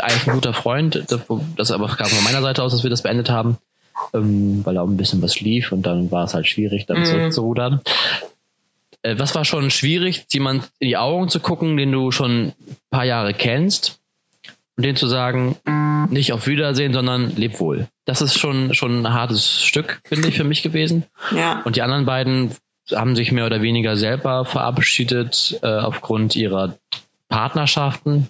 eigentlich 0.00 0.28
ein 0.28 0.34
guter 0.34 0.54
Freund, 0.54 1.04
das, 1.08 1.20
das 1.56 1.70
aber 1.72 1.88
kam 1.88 2.06
von 2.06 2.24
meiner 2.24 2.42
Seite 2.42 2.62
aus, 2.62 2.72
dass 2.72 2.82
wir 2.84 2.90
das 2.90 3.02
beendet 3.02 3.28
haben, 3.28 3.58
ähm, 4.14 4.64
weil 4.64 4.74
da 4.76 4.82
auch 4.82 4.88
ein 4.88 4.96
bisschen 4.96 5.20
was 5.20 5.40
lief 5.40 5.72
und 5.72 5.82
dann 5.82 6.10
war 6.10 6.24
es 6.24 6.34
halt 6.34 6.46
schwierig, 6.46 6.86
dann 6.86 7.00
Mhm. 7.00 7.04
zurückzurudern. 7.06 7.80
Äh, 9.02 9.18
was 9.18 9.34
war 9.34 9.44
schon 9.44 9.70
schwierig, 9.70 10.26
jemand 10.32 10.70
in 10.78 10.88
die 10.88 10.96
Augen 10.96 11.28
zu 11.28 11.40
gucken, 11.40 11.76
den 11.76 11.90
du 11.90 12.12
schon 12.12 12.48
ein 12.48 12.52
paar 12.90 13.04
Jahre 13.04 13.34
kennst 13.34 13.98
und 14.76 14.84
den 14.86 14.94
zu 14.96 15.08
sagen, 15.08 15.56
nicht 16.10 16.32
auf 16.32 16.46
Wiedersehen, 16.46 16.92
sondern 16.92 17.34
leb 17.36 17.58
wohl. 17.60 17.88
Das 18.04 18.22
ist 18.22 18.38
schon, 18.38 18.74
schon 18.74 19.04
ein 19.04 19.12
hartes 19.12 19.62
Stück, 19.62 20.00
finde 20.04 20.28
ich, 20.28 20.36
für 20.36 20.44
mich 20.44 20.62
gewesen. 20.62 21.04
ja. 21.34 21.62
Und 21.64 21.76
die 21.76 21.82
anderen 21.82 22.06
beiden 22.06 22.52
haben 22.90 23.14
sich 23.16 23.32
mehr 23.32 23.46
oder 23.46 23.62
weniger 23.62 23.96
selber 23.96 24.44
verabschiedet 24.44 25.58
äh, 25.62 25.66
aufgrund 25.66 26.34
ihrer 26.36 26.78
Partnerschaften. 27.28 28.28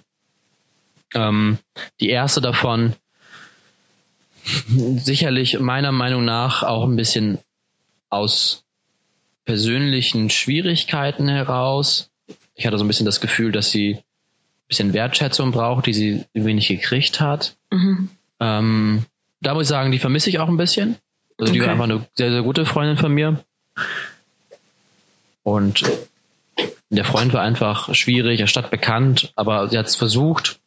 Ähm, 1.13 1.57
die 1.99 2.09
erste 2.09 2.41
davon 2.41 2.93
sicherlich 4.45 5.59
meiner 5.59 5.91
Meinung 5.91 6.25
nach 6.25 6.63
auch 6.63 6.83
ein 6.83 6.95
bisschen 6.95 7.39
aus 8.09 8.63
persönlichen 9.45 10.29
Schwierigkeiten 10.29 11.27
heraus. 11.27 12.11
Ich 12.55 12.65
hatte 12.67 12.77
so 12.77 12.83
ein 12.83 12.87
bisschen 12.87 13.05
das 13.05 13.21
Gefühl, 13.21 13.51
dass 13.51 13.71
sie 13.71 13.95
ein 13.95 14.67
bisschen 14.67 14.93
Wertschätzung 14.93 15.51
braucht, 15.51 15.85
die 15.85 15.93
sie 15.93 16.25
wenig 16.33 16.67
gekriegt 16.67 17.19
hat. 17.19 17.57
Mhm. 17.71 18.09
Ähm, 18.39 19.05
da 19.41 19.53
muss 19.53 19.63
ich 19.63 19.69
sagen, 19.69 19.91
die 19.91 19.99
vermisse 19.99 20.29
ich 20.29 20.39
auch 20.39 20.47
ein 20.47 20.57
bisschen. 20.57 20.95
Also 21.37 21.51
die 21.51 21.59
Okay. 21.59 21.67
war 21.67 21.73
einfach 21.73 21.85
eine 21.85 22.05
sehr, 22.15 22.31
sehr 22.31 22.43
gute 22.43 22.65
Freundin 22.65 22.97
von 22.97 23.11
mir. 23.11 23.43
Und 25.43 25.83
der 26.89 27.05
Freund 27.05 27.33
war 27.33 27.41
einfach 27.41 27.93
schwierig, 27.93 28.39
er 28.39 28.47
statt 28.47 28.71
bekannt, 28.71 29.31
aber 29.35 29.67
sie 29.69 29.77
hat 29.77 29.87
es 29.87 29.95
versucht 29.95 30.59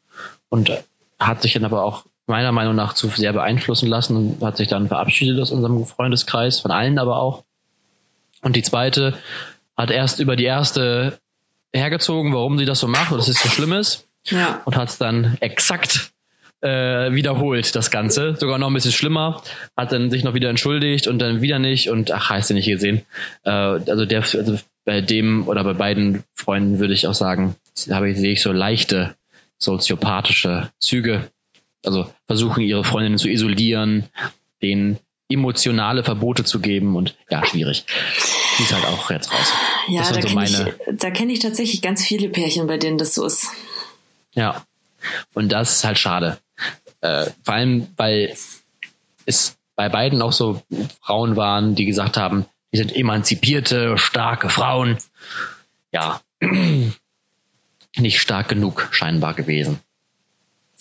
und 0.48 0.70
hat 1.18 1.42
sich 1.42 1.54
dann 1.54 1.64
aber 1.64 1.82
auch 1.84 2.04
meiner 2.26 2.52
Meinung 2.52 2.74
nach 2.74 2.94
zu 2.94 3.08
sehr 3.08 3.32
beeinflussen 3.32 3.88
lassen 3.88 4.16
und 4.16 4.44
hat 4.44 4.56
sich 4.56 4.68
dann 4.68 4.88
verabschiedet 4.88 5.40
aus 5.40 5.52
unserem 5.52 5.86
Freundeskreis, 5.86 6.60
von 6.60 6.70
allen 6.72 6.98
aber 6.98 7.18
auch. 7.18 7.44
Und 8.42 8.56
die 8.56 8.62
zweite 8.62 9.16
hat 9.76 9.90
erst 9.90 10.18
über 10.20 10.36
die 10.36 10.44
erste 10.44 11.18
hergezogen, 11.72 12.34
warum 12.34 12.58
sie 12.58 12.64
das 12.64 12.80
so 12.80 12.88
macht 12.88 13.12
und 13.12 13.18
dass 13.18 13.28
es 13.28 13.40
so 13.42 13.48
schlimm 13.48 13.72
ist 13.72 14.06
Ja. 14.24 14.60
und 14.64 14.76
hat 14.76 14.88
es 14.88 14.98
dann 14.98 15.36
exakt 15.40 16.10
äh, 16.60 17.12
wiederholt 17.12 17.74
das 17.74 17.90
Ganze. 17.90 18.36
Sogar 18.36 18.58
noch 18.58 18.68
ein 18.68 18.74
bisschen 18.74 18.92
schlimmer. 18.92 19.42
Hat 19.76 19.92
dann 19.92 20.10
sich 20.10 20.24
noch 20.24 20.34
wieder 20.34 20.50
entschuldigt 20.50 21.06
und 21.06 21.18
dann 21.18 21.42
wieder 21.42 21.58
nicht 21.58 21.90
und 21.90 22.10
ach, 22.10 22.30
heißt 22.30 22.50
du 22.50 22.54
nicht 22.54 22.66
gesehen. 22.66 23.02
Äh, 23.44 23.50
also 23.50 24.06
der, 24.06 24.20
also 24.20 24.58
bei 24.84 25.00
dem 25.00 25.46
oder 25.48 25.64
bei 25.64 25.74
beiden 25.74 26.24
Freunden 26.34 26.78
würde 26.78 26.94
ich 26.94 27.06
auch 27.06 27.14
sagen, 27.14 27.56
habe 27.90 28.10
ich, 28.10 28.16
sehe 28.16 28.32
ich 28.32 28.42
so 28.42 28.52
leichte 28.52 29.14
soziopathische 29.58 30.70
Züge. 30.80 31.30
Also 31.84 32.10
versuchen 32.26 32.62
ihre 32.62 32.84
Freundinnen 32.84 33.18
zu 33.18 33.28
isolieren, 33.28 34.04
denen 34.62 34.98
emotionale 35.28 36.04
Verbote 36.04 36.44
zu 36.44 36.60
geben 36.60 36.96
und 36.96 37.16
ja, 37.30 37.44
schwierig. 37.44 37.84
Die 38.58 38.62
ist 38.62 38.72
halt 38.72 38.84
auch 38.86 39.10
jetzt 39.10 39.32
raus. 39.32 39.52
Ja, 39.88 40.02
da 40.02 40.20
so 40.20 40.20
kenne 40.20 40.44
ich, 40.44 41.14
kenn 41.14 41.30
ich 41.30 41.38
tatsächlich 41.40 41.82
ganz 41.82 42.04
viele 42.04 42.28
Pärchen, 42.28 42.66
bei 42.66 42.78
denen 42.78 42.98
das 42.98 43.14
so 43.14 43.26
ist. 43.26 43.48
Ja. 44.34 44.64
Und 45.34 45.50
das 45.52 45.76
ist 45.76 45.84
halt 45.84 45.98
schade. 45.98 46.38
Äh, 47.06 47.30
vor 47.44 47.54
allem, 47.54 47.88
weil 47.96 48.34
es 49.26 49.56
bei 49.76 49.88
beiden 49.88 50.22
auch 50.22 50.32
so 50.32 50.62
Frauen 51.02 51.36
waren, 51.36 51.74
die 51.74 51.84
gesagt 51.84 52.16
haben, 52.16 52.46
die 52.72 52.78
sind 52.78 52.94
emanzipierte, 52.94 53.96
starke 53.96 54.48
Frauen. 54.48 54.98
Ja, 55.92 56.20
nicht 57.96 58.20
stark 58.20 58.48
genug 58.48 58.88
scheinbar 58.90 59.34
gewesen. 59.34 59.78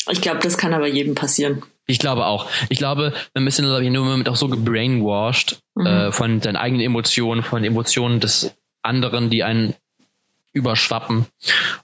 Ich 0.09 0.21
glaube, 0.21 0.39
das 0.39 0.57
kann 0.57 0.73
aber 0.73 0.87
jedem 0.87 1.15
passieren. 1.15 1.63
Ich 1.87 1.99
glaube 1.99 2.25
auch. 2.25 2.49
Ich 2.69 2.79
glaube, 2.79 3.13
wir 3.33 3.51
sind 3.51 3.65
glaube 3.65 3.83
ich, 3.83 3.91
nur 3.91 4.05
Moment 4.05 4.27
auch 4.29 4.35
so 4.35 4.47
gebrainwashed 4.47 5.61
mhm. 5.75 5.85
äh, 5.85 6.11
von 6.11 6.41
seinen 6.41 6.55
eigenen 6.55 6.81
Emotionen, 6.81 7.43
von 7.43 7.63
Emotionen 7.63 8.19
des 8.19 8.55
anderen, 8.81 9.29
die 9.29 9.43
einen 9.43 9.75
überschwappen. 10.53 11.27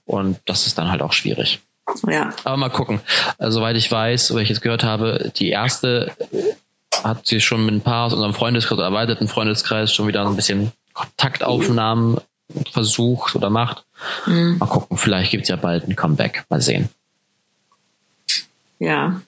Und 0.04 0.40
das 0.46 0.66
ist 0.66 0.78
dann 0.78 0.90
halt 0.90 1.02
auch 1.02 1.12
schwierig. 1.12 1.60
Ja. 2.06 2.30
Aber 2.44 2.56
mal 2.56 2.70
gucken. 2.70 3.00
Also, 3.38 3.58
soweit 3.58 3.76
ich 3.76 3.90
weiß, 3.90 4.30
oder 4.32 4.42
ich 4.42 4.48
jetzt 4.48 4.62
gehört 4.62 4.84
habe, 4.84 5.32
die 5.36 5.50
erste 5.50 6.12
hat 7.02 7.26
sich 7.26 7.44
schon 7.44 7.64
mit 7.64 7.74
ein 7.74 7.80
paar 7.80 8.06
aus 8.06 8.12
unserem 8.12 8.34
Freundeskreis, 8.34 8.78
erweiterten 8.78 9.28
Freundeskreis, 9.28 9.92
schon 9.92 10.06
wieder 10.06 10.26
ein 10.26 10.36
bisschen 10.36 10.72
Kontaktaufnahmen 10.92 12.18
versucht 12.70 13.34
oder 13.34 13.50
macht. 13.50 13.84
Mhm. 14.26 14.58
Mal 14.58 14.66
gucken, 14.66 14.96
vielleicht 14.96 15.30
gibt 15.30 15.44
es 15.44 15.48
ja 15.48 15.56
bald 15.56 15.88
ein 15.88 15.96
Comeback. 15.96 16.44
Mal 16.48 16.60
sehen. 16.60 16.88
Ja, 18.78 19.22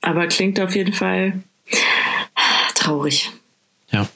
aber 0.00 0.26
klingt 0.26 0.60
auf 0.60 0.74
jeden 0.76 0.92
Fall 0.92 1.42
traurig. 2.74 3.30
Ja. 3.90 4.06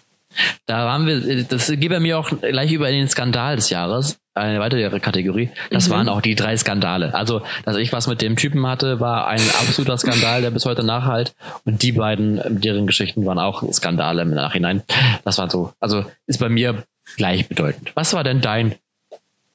Da 0.67 0.85
waren 0.85 1.07
wir, 1.07 1.45
das 1.45 1.69
geht 1.69 1.89
bei 1.89 2.01
mir 2.01 2.19
auch 2.19 2.31
gleich 2.41 2.73
über 2.73 2.89
in 2.89 2.97
den 2.97 3.09
Skandal 3.09 3.57
des 3.57 3.71
Jahres, 3.71 4.19
eine 4.35 4.61
weitere 4.61 5.01
Kategorie. 5.01 5.51
Das 5.71 5.89
mhm. 5.89 5.93
waren 5.93 6.09
auch 6.09 6.21
die 6.21 6.35
drei 6.35 6.57
Skandale. 6.57 7.15
Also, 7.15 7.43
dass 7.65 7.77
ich 7.77 7.93
was 7.93 8.07
mit 8.07 8.23
dem 8.23 8.37
Typen 8.37 8.67
hatte, 8.67 9.01
war 9.01 9.27
ein 9.29 9.41
absoluter 9.61 9.97
Skandal, 9.99 10.43
der 10.43 10.51
bis 10.51 10.65
heute 10.65 10.83
nachhalt. 10.83 11.35
Und 11.65 11.83
die 11.83 11.93
beiden, 11.93 12.61
deren 12.61 12.87
Geschichten 12.87 13.25
waren 13.27 13.39
auch 13.39 13.63
Skandale 13.73 14.23
im 14.23 14.31
Nachhinein. 14.31 14.83
Das 15.25 15.39
war 15.39 15.51
so, 15.51 15.73
also 15.81 16.05
ist 16.27 16.39
bei 16.39 16.49
mir 16.49 16.85
gleichbedeutend. 17.17 17.93
Was 17.95 18.13
war 18.13 18.25
denn 18.25 18.41
dein 18.41 18.75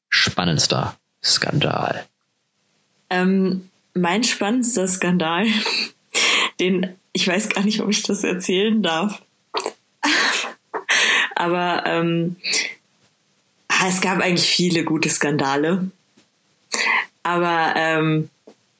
spannendster 0.09 0.95
Skandal? 1.23 2.05
Ähm, 3.09 3.69
mein 3.93 4.23
spannendster 4.23 4.87
Skandal, 4.87 5.45
den 6.59 6.95
ich 7.13 7.27
weiß 7.27 7.49
gar 7.49 7.63
nicht, 7.63 7.81
ob 7.81 7.89
ich 7.89 8.03
das 8.03 8.23
erzählen 8.23 8.81
darf. 8.81 9.21
Aber 11.41 11.83
ähm, 11.87 12.35
es 13.87 13.99
gab 13.99 14.19
eigentlich 14.19 14.47
viele 14.47 14.83
gute 14.83 15.09
Skandale. 15.09 15.89
Aber 17.23 17.73
ähm, 17.75 18.29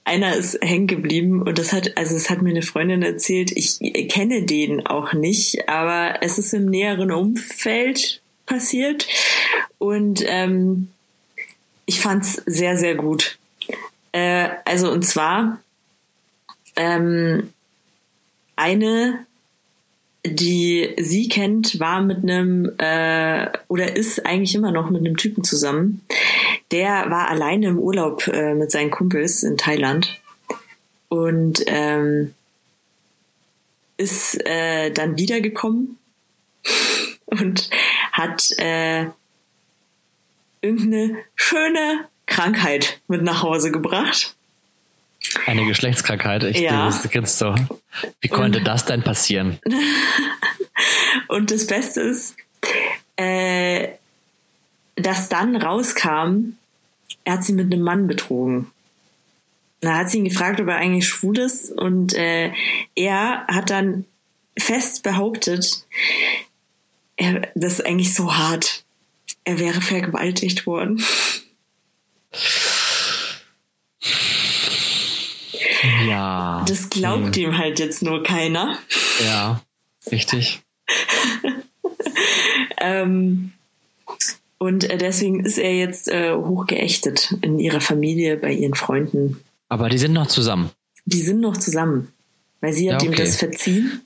einer 0.03 0.35
ist 0.35 0.59
hängen 0.61 0.85
geblieben 0.85 1.41
und 1.41 1.57
das 1.57 1.73
hat, 1.73 1.97
also 1.97 2.15
es 2.15 2.29
hat 2.29 2.43
mir 2.43 2.51
eine 2.51 2.61
Freundin 2.61 3.01
erzählt, 3.01 3.51
ich 3.51 3.79
kenne 4.09 4.43
den 4.43 4.85
auch 4.85 5.13
nicht, 5.13 5.69
aber 5.69 6.21
es 6.21 6.37
ist 6.37 6.53
im 6.53 6.65
näheren 6.67 7.11
Umfeld 7.11 8.21
passiert 8.45 9.07
und 9.79 10.23
ähm, 10.27 10.89
ich 11.87 11.99
fand's 11.99 12.43
sehr, 12.45 12.77
sehr 12.77 12.93
gut. 12.95 13.39
Äh, 14.11 14.49
also 14.65 14.91
und 14.91 15.03
zwar 15.03 15.59
ähm, 16.75 17.53
eine, 18.55 19.25
die 20.25 20.93
sie 20.99 21.29
kennt, 21.29 21.79
war 21.79 22.01
mit 22.01 22.23
einem 22.23 22.71
äh, 22.77 23.47
oder 23.67 23.95
ist 23.95 24.25
eigentlich 24.25 24.53
immer 24.53 24.71
noch 24.71 24.89
mit 24.89 25.01
einem 25.01 25.17
Typen 25.17 25.43
zusammen. 25.43 26.01
Der 26.71 27.09
war 27.09 27.29
alleine 27.29 27.67
im 27.67 27.79
Urlaub 27.79 28.27
äh, 28.27 28.53
mit 28.53 28.71
seinen 28.71 28.91
Kumpels 28.91 29.43
in 29.43 29.57
Thailand 29.57 30.21
und 31.09 31.63
ähm, 31.65 32.33
ist 33.97 34.45
äh, 34.45 34.91
dann 34.91 35.17
wiedergekommen 35.17 35.97
und 37.25 37.69
hat 38.11 38.47
äh, 38.57 39.07
irgendeine 40.61 41.17
schöne 41.35 42.07
Krankheit 42.27 43.01
mit 43.07 43.23
nach 43.23 43.41
Hause 43.41 43.71
gebracht. 43.71 44.35
Eine 45.45 45.65
Geschlechtskrankheit, 45.65 46.43
ich 46.43 46.59
ja. 46.59 46.85
das 46.85 47.07
kennst 47.09 47.39
du. 47.41 47.55
Wie 48.21 48.27
konnte 48.27 48.59
und, 48.59 48.67
das 48.67 48.85
denn 48.85 49.03
passieren? 49.03 49.59
und 51.27 51.51
das 51.51 51.67
Beste 51.67 52.01
ist, 52.01 52.35
äh, 53.17 53.89
dass 54.95 55.29
dann 55.29 55.55
rauskam, 55.55 56.57
er 57.23 57.33
hat 57.33 57.43
sie 57.43 57.53
mit 57.53 57.71
einem 57.71 57.83
Mann 57.83 58.07
betrogen. 58.07 58.71
Da 59.79 59.97
hat 59.97 60.09
sie 60.09 60.19
ihn 60.19 60.25
gefragt, 60.25 60.59
ob 60.59 60.67
er 60.67 60.77
eigentlich 60.77 61.07
schwul 61.07 61.39
ist 61.39 61.71
und 61.71 62.13
äh, 62.13 62.51
er 62.95 63.45
hat 63.47 63.69
dann 63.69 64.05
fest 64.57 65.03
behauptet, 65.03 65.85
er, 67.15 67.47
das 67.55 67.73
ist 67.73 67.85
eigentlich 67.85 68.13
so 68.13 68.35
hart. 68.35 68.83
Er 69.43 69.59
wäre 69.59 69.81
vergewaltigt 69.81 70.65
worden. 70.65 71.03
Ja. 76.21 76.65
Das 76.67 76.89
glaubt 76.89 77.35
hm. 77.35 77.43
ihm 77.43 77.57
halt 77.57 77.79
jetzt 77.79 78.03
nur 78.03 78.23
keiner. 78.23 78.77
Ja, 79.23 79.61
richtig. 80.11 80.61
ähm, 82.77 83.53
und 84.57 84.89
äh, 84.89 84.97
deswegen 84.97 85.43
ist 85.43 85.57
er 85.57 85.75
jetzt 85.75 86.07
äh, 86.07 86.33
hochgeächtet 86.33 87.33
in 87.41 87.59
ihrer 87.59 87.81
Familie, 87.81 88.37
bei 88.37 88.51
ihren 88.51 88.75
Freunden. 88.75 89.39
Aber 89.69 89.89
die 89.89 89.97
sind 89.97 90.13
noch 90.13 90.27
zusammen. 90.27 90.69
Die 91.05 91.21
sind 91.21 91.39
noch 91.39 91.57
zusammen. 91.57 92.13
Weil 92.59 92.73
sie 92.73 92.91
hat 92.91 93.01
ja, 93.01 93.09
okay. 93.09 93.17
ihm 93.17 93.25
das 93.25 93.37
verziehen. 93.37 94.01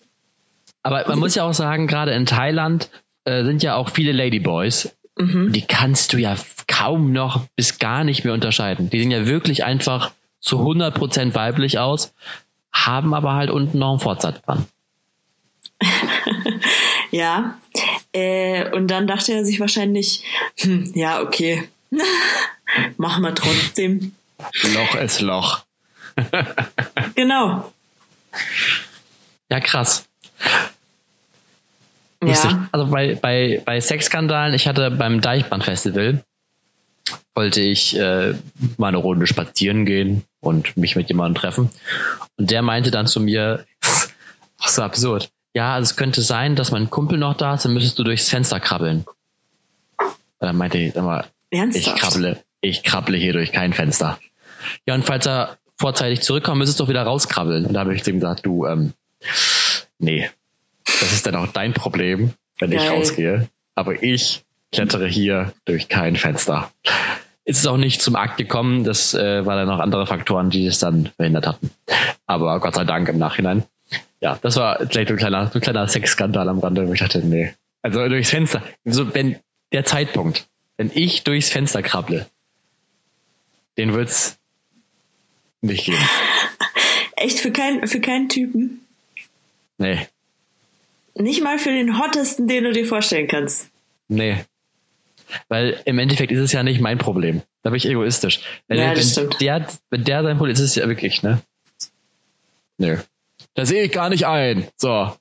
Aber 0.84 1.06
man 1.08 1.20
muss 1.20 1.36
ja 1.36 1.44
auch 1.44 1.54
sagen, 1.54 1.88
gerade 1.88 2.14
in 2.14 2.26
Thailand 2.26 2.90
äh, 3.26 3.44
sind 3.44 3.64
ja 3.64 3.76
auch 3.76 3.90
viele 3.90 4.14
Ladyboys. 4.14 4.96
Mhm. 5.18 5.52
Die 5.52 5.64
kannst 5.64 6.14
du 6.14 6.18
ja 6.18 6.38
kaum 6.68 7.12
noch 7.12 7.46
bis 7.58 7.80
gar 7.80 8.06
nicht 8.06 8.24
mehr 8.24 8.34
unterscheiden. 8.34 8.90
Die 8.90 9.02
sind 9.02 9.12
ja 9.12 9.26
wirklich 9.26 9.66
einfach 9.66 10.12
zu 10.46 10.60
100% 10.60 11.34
weiblich 11.34 11.80
aus, 11.80 12.14
haben 12.72 13.14
aber 13.14 13.34
halt 13.34 13.50
unten 13.50 13.80
noch 13.80 13.92
einen 13.92 14.00
Fortsatz 14.00 14.42
dran. 14.44 14.66
ja, 17.12 17.58
äh, 18.14 18.70
und 18.72 18.88
dann 18.88 19.08
dachte 19.08 19.34
er 19.34 19.44
sich 19.44 19.60
wahrscheinlich, 19.60 20.24
hm, 20.60 20.92
ja, 20.94 21.22
okay, 21.22 21.68
machen 22.98 23.24
wir 23.24 23.34
trotzdem. 23.34 24.14
Loch 24.74 24.96
ist 24.96 25.22
Loch. 25.22 25.64
genau. 27.16 27.74
Ja, 29.50 29.60
krass. 29.60 30.06
Ja. 32.24 32.68
Also 32.72 32.88
bei, 32.88 33.16
bei, 33.16 33.62
bei 33.66 33.80
Sexskandalen, 33.82 34.54
ich 34.54 34.68
hatte 34.68 34.92
beim 34.92 35.22
Deichbrand-Festival, 35.22 36.24
wollte 37.34 37.62
ich 37.62 37.98
äh, 37.98 38.34
mal 38.78 38.88
eine 38.88 38.98
Runde 38.98 39.28
spazieren 39.28 39.86
gehen 39.86 40.24
und 40.40 40.78
mich 40.78 40.96
mit 40.96 41.10
jemandem 41.10 41.40
treffen. 41.40 41.70
Und 42.38 42.52
der 42.52 42.62
meinte 42.62 42.92
dann 42.92 43.08
zu 43.08 43.20
mir, 43.20 43.66
ach 44.60 44.70
so 44.70 44.82
absurd. 44.82 45.32
Ja, 45.54 45.76
also 45.76 45.92
es 45.92 45.96
könnte 45.96 46.22
sein, 46.22 46.56
dass 46.56 46.72
mein 46.72 46.90
Kumpel 46.90 47.18
noch 47.18 47.36
da 47.36 47.56
ist, 47.56 47.66
dann 47.66 47.74
müsstest 47.74 47.98
du 47.98 48.04
durchs 48.04 48.30
Fenster 48.30 48.60
krabbeln. 48.60 49.06
Und 49.98 50.16
dann 50.40 50.58
meinte 50.58 50.78
ich, 50.78 50.96
mal, 50.96 51.26
ich 51.50 51.96
krabble, 51.96 52.44
ich 52.62 52.84
krabble 52.84 53.18
hier 53.18 53.34
durch 53.34 53.52
kein 53.52 53.72
Fenster. 53.72 54.20
Ja, 54.86 54.96
und 54.96 55.06
falls 55.06 55.28
er 55.28 55.58
vorzeitig 55.78 56.22
zurückkommt, 56.22 56.58
müsstest 56.58 56.80
du 56.80 56.84
doch 56.84 56.90
wieder 56.90 57.04
rauskrabbeln. 57.04 57.66
Und 57.66 57.74
da 57.74 57.82
habe 57.82 57.96
ich 57.96 58.06
ihm 58.08 58.20
gesagt, 58.20 58.46
du, 58.46 58.66
ähm, 58.66 58.94
nee, 59.98 60.30
das 60.84 61.14
ist 61.14 61.26
dann 61.26 61.36
auch 61.36 61.48
dein 61.48 61.74
Problem, 61.74 62.34
wenn 62.60 62.72
Geil. 62.72 62.82
ich 62.82 62.90
rausgehe. 62.90 63.50
Aber 63.76 64.02
ich 64.02 64.45
klettere 64.72 65.08
hier 65.08 65.54
durch 65.66 65.88
kein 65.88 66.16
Fenster. 66.16 66.72
Ist 67.44 67.60
es 67.60 67.68
auch 67.68 67.78
nicht 67.78 68.02
zum 68.02 68.16
Akt 68.16 68.38
gekommen, 68.38 68.84
das 68.84 69.14
äh, 69.14 69.46
war 69.46 69.56
dann 69.56 69.68
noch 69.68 69.80
andere 69.80 70.08
Faktoren, 70.08 70.50
die 70.50 70.66
es 70.66 70.80
dann 70.80 71.12
verhindert 71.16 71.48
hatten. 71.48 71.70
Aber 72.26 72.60
Gott 72.60 72.76
sei 72.76 72.84
Dank 72.84 73.08
im 73.08 73.20
Nachhinein. 73.20 73.64
Ja, 74.20 74.40
das 74.42 74.56
war 74.56 74.80
vielleicht 74.90 75.12
ein 75.12 75.18
kleiner, 75.18 75.52
ein 75.54 75.62
kleiner 75.62 75.88
Sexskandal 75.88 76.50
am 76.50 76.60
Rande, 76.60 76.88
wo 76.88 76.94
ich 76.94 77.00
dachte, 77.00 77.20
nee. 77.20 77.54
Also 77.84 78.08
durchs 78.08 78.32
Fenster. 78.32 78.64
So, 78.84 79.14
wenn 79.14 79.38
der 79.72 79.86
Zeitpunkt, 79.86 80.48
wenn 80.78 80.90
ich 80.92 81.24
durchs 81.24 81.50
Fenster 81.50 81.84
krabble, 81.84 82.26
den 83.78 83.94
wird's 83.94 84.40
nicht 85.62 85.86
geben. 85.86 85.98
Echt 87.16 87.40
für, 87.40 87.52
kein, 87.52 87.88
für 87.88 88.00
keinen 88.00 88.30
Typen? 88.30 88.82
Nee. 89.78 90.08
Nicht 91.14 91.44
mal 91.44 91.60
für 91.60 91.72
den 91.72 92.00
hottesten, 92.00 92.48
den 92.48 92.64
du 92.66 92.72
dir 92.72 92.86
vorstellen 92.86 93.28
kannst. 93.28 93.70
Nee. 94.08 94.44
Weil 95.48 95.82
im 95.86 96.00
Endeffekt 96.00 96.32
ist 96.32 96.40
es 96.40 96.52
ja 96.52 96.64
nicht 96.64 96.82
mein 96.82 96.98
Problem. 96.98 97.42
Da 97.64 97.70
bin 97.72 97.78
ich 97.78 97.88
egoistisch. 97.88 98.42
Wenn, 98.68 98.78
Ja, 98.78 98.94
das 98.94 99.00
wenn, 99.00 99.12
stimmt. 99.12 99.42
der, 99.42 99.68
wenn 99.90 100.04
der 100.04 100.24
sein 100.24 100.38
Problem 100.38 100.54
ist, 100.54 100.60
ist 100.60 100.72
es 100.72 100.76
ja 100.76 100.88
wirklich, 100.88 101.24
ne? 101.24 101.42
Nö. 102.78 102.98
Da 103.56 103.66
sehe 103.66 103.84
ich 103.84 103.92
gar 103.92 104.10
nicht 104.10 104.28
ein. 104.28 104.68
So. 104.78 105.16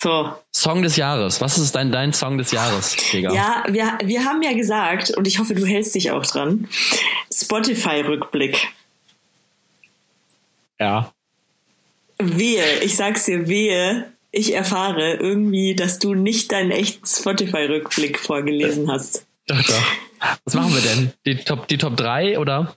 So. 0.00 0.34
Song 0.52 0.82
des 0.82 0.96
Jahres. 0.96 1.40
Was 1.40 1.56
ist 1.56 1.74
dein, 1.74 1.90
dein 1.90 2.12
Song 2.12 2.36
des 2.36 2.50
Jahres, 2.52 2.96
Digga? 3.12 3.32
Ja, 3.32 3.64
wir, 3.68 3.98
wir 4.04 4.24
haben 4.24 4.42
ja 4.42 4.52
gesagt, 4.52 5.10
und 5.16 5.26
ich 5.26 5.38
hoffe, 5.38 5.54
du 5.54 5.64
hältst 5.64 5.94
dich 5.94 6.10
auch 6.10 6.26
dran, 6.26 6.68
Spotify-Rückblick. 7.32 8.68
Ja. 10.78 11.12
Wehe, 12.18 12.80
ich 12.82 12.96
sag's 12.96 13.24
dir, 13.24 13.48
wehe, 13.48 14.12
ich 14.34 14.54
erfahre 14.54 15.14
irgendwie, 15.14 15.74
dass 15.74 15.98
du 15.98 16.14
nicht 16.14 16.52
deinen 16.52 16.70
echten 16.70 17.06
Spotify-Rückblick 17.06 18.18
vorgelesen 18.18 18.90
hast. 18.90 19.26
Doch, 19.46 19.62
doch. 19.62 19.82
Was 20.44 20.54
machen 20.54 20.74
wir 20.74 20.80
denn? 20.80 21.12
Die 21.26 21.36
Top, 21.44 21.68
die 21.68 21.78
Top 21.78 21.96
3 21.96 22.38
oder? 22.38 22.74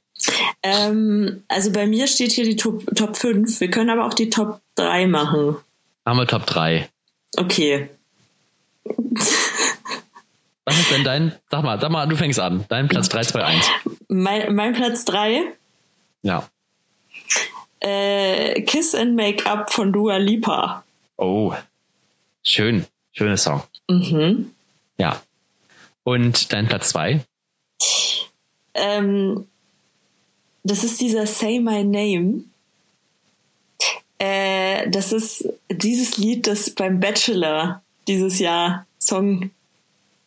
Ähm, 0.64 1.44
also 1.48 1.72
bei 1.72 1.88
mir 1.88 2.08
steht 2.08 2.32
hier 2.32 2.44
die 2.46 2.56
Top, 2.58 2.84
Top 2.96 3.16
5. 3.18 3.60
Wir 3.62 3.70
können 3.70 3.90
aber 3.90 4.06
auch 4.06 4.14
die 4.14 4.30
Top 4.30 4.60
3 4.76 5.08
machen. 5.08 5.56
Machen 6.06 6.18
wir 6.20 6.28
Top 6.28 6.46
3. 6.46 6.90
Okay. 7.38 7.90
Was 10.66 10.78
ist 10.80 10.92
denn 10.92 11.04
dein, 11.04 11.32
sag 11.50 11.64
mal, 11.64 11.80
sag 11.80 11.92
mal, 11.92 12.06
du 12.08 12.16
fängst 12.18 12.40
an. 12.40 12.66
Dein 12.68 12.88
Platz 12.88 13.10
3, 13.10 13.22
2, 13.24 13.44
1. 13.44 13.66
Mein, 14.10 14.54
mein 14.56 14.74
Platz 14.74 15.06
3, 15.06 15.44
Ja. 16.24 16.48
äh, 17.80 18.62
Kiss 18.64 18.94
and 18.96 19.16
Make 19.16 19.46
Up 19.50 19.72
von 19.72 19.94
Dua 19.94 20.18
Lipa. 20.18 20.84
Oh. 21.18 21.54
Schön. 22.44 22.86
Schöner 23.12 23.38
Song. 23.38 23.64
Mhm. 23.90 24.52
Ja. 24.98 25.22
Und 26.04 26.54
dein 26.54 26.68
Platz 26.68 26.90
2? 26.90 27.22
Ähm, 28.74 29.48
das 30.64 30.84
ist 30.84 31.02
dieser 31.02 31.26
Say 31.26 31.60
My 31.60 31.84
Name. 31.84 32.44
Äh, 34.20 34.90
das 34.90 35.12
ist 35.12 35.48
dieses 35.70 36.18
Lied, 36.18 36.48
das 36.48 36.70
beim 36.72 37.00
Bachelor 37.00 37.82
dieses 38.08 38.40
Jahr 38.40 38.86
Song, 39.00 39.52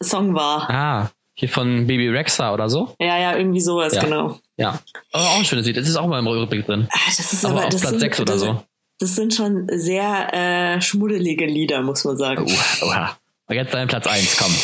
Song 0.02 0.34
war. 0.34 0.68
Ah, 0.70 1.10
hier 1.34 1.48
von 1.48 1.86
Baby 1.86 2.08
Rexa 2.08 2.52
oder 2.52 2.68
so? 2.68 2.94
Ja, 3.00 3.18
ja, 3.18 3.36
irgendwie 3.36 3.60
sowas, 3.60 3.94
Ja. 3.94 4.02
genau. 4.04 4.38
Ja. 4.56 4.78
Aber 5.12 5.24
auch 5.30 5.38
ein 5.38 5.44
schönes 5.44 5.66
Lied. 5.66 5.76
Das 5.76 5.88
ist 5.88 5.96
auch 5.96 6.06
mal 6.06 6.18
im 6.18 6.26
Rückblick 6.26 6.66
drin. 6.66 6.86
Ah, 6.92 6.98
Das 7.06 7.32
ist 7.32 7.44
Aber 7.44 7.54
aber, 7.54 7.64
auf 7.64 7.70
Platz 7.70 7.88
sind, 7.90 8.00
6 8.00 8.20
oder 8.20 8.32
das, 8.34 8.42
so. 8.42 8.62
Das 9.00 9.16
sind 9.16 9.34
schon 9.34 9.66
sehr 9.72 10.34
äh, 10.34 10.80
schmuddelige 10.82 11.46
Lieder, 11.46 11.80
muss 11.80 12.04
man 12.04 12.18
sagen. 12.18 12.46
Oha. 12.82 13.16
Und 13.46 13.56
jetzt 13.56 13.72
dein 13.72 13.88
Platz 13.88 14.06
1, 14.06 14.36
komm. 14.36 14.54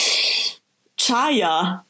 Chaya. 0.99 1.85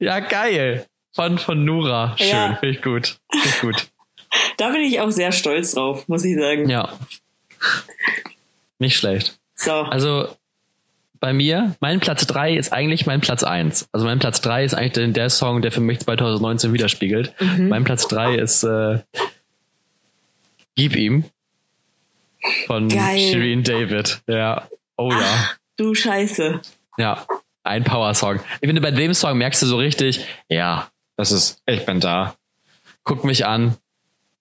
Ja, 0.00 0.20
geil. 0.20 0.86
Von, 1.14 1.38
von 1.38 1.64
Nura. 1.64 2.16
Schön. 2.18 2.28
Ja. 2.28 2.56
Finde 2.60 2.76
ich 2.76 2.82
gut. 2.82 3.18
Finde 3.30 3.48
ich 3.48 3.60
gut. 3.60 3.88
Da 4.56 4.70
bin 4.70 4.82
ich 4.82 5.00
auch 5.00 5.10
sehr 5.10 5.32
stolz 5.32 5.72
drauf, 5.72 6.06
muss 6.08 6.24
ich 6.24 6.36
sagen. 6.38 6.68
Ja. 6.68 6.92
Nicht 8.78 8.96
schlecht. 8.96 9.38
So. 9.54 9.72
Also 9.72 10.28
bei 11.20 11.32
mir, 11.32 11.76
mein 11.80 12.00
Platz 12.00 12.26
3 12.26 12.54
ist 12.56 12.72
eigentlich 12.72 13.06
mein 13.06 13.20
Platz 13.20 13.42
1. 13.42 13.88
Also 13.92 14.04
mein 14.04 14.18
Platz 14.18 14.40
3 14.40 14.64
ist 14.64 14.74
eigentlich 14.74 14.92
der, 14.92 15.08
der 15.08 15.30
Song, 15.30 15.62
der 15.62 15.72
für 15.72 15.80
mich 15.80 16.00
2019 16.00 16.72
widerspiegelt. 16.72 17.34
Mhm. 17.40 17.68
Mein 17.68 17.84
Platz 17.84 18.06
3 18.08 18.36
ist 18.36 18.64
äh, 18.64 18.98
Gib 20.74 20.94
ihm 20.94 21.24
von 22.66 22.88
Geil. 22.88 23.18
Shireen 23.18 23.62
David. 23.62 24.20
Ja. 24.26 24.68
Oh 24.96 25.10
ja. 25.10 25.50
Du 25.76 25.94
Scheiße. 25.94 26.60
Ja. 26.96 27.24
Ein 27.64 27.84
Power-Song. 27.84 28.40
Ich 28.60 28.66
finde, 28.66 28.80
bei 28.80 28.90
dem 28.90 29.12
Song 29.14 29.36
merkst 29.38 29.62
du 29.62 29.66
so 29.66 29.76
richtig, 29.76 30.24
ja, 30.48 30.88
das 31.16 31.32
ist, 31.32 31.60
ich 31.66 31.84
bin 31.84 32.00
da. 32.00 32.34
Guck 33.04 33.24
mich 33.24 33.44
an. 33.44 33.76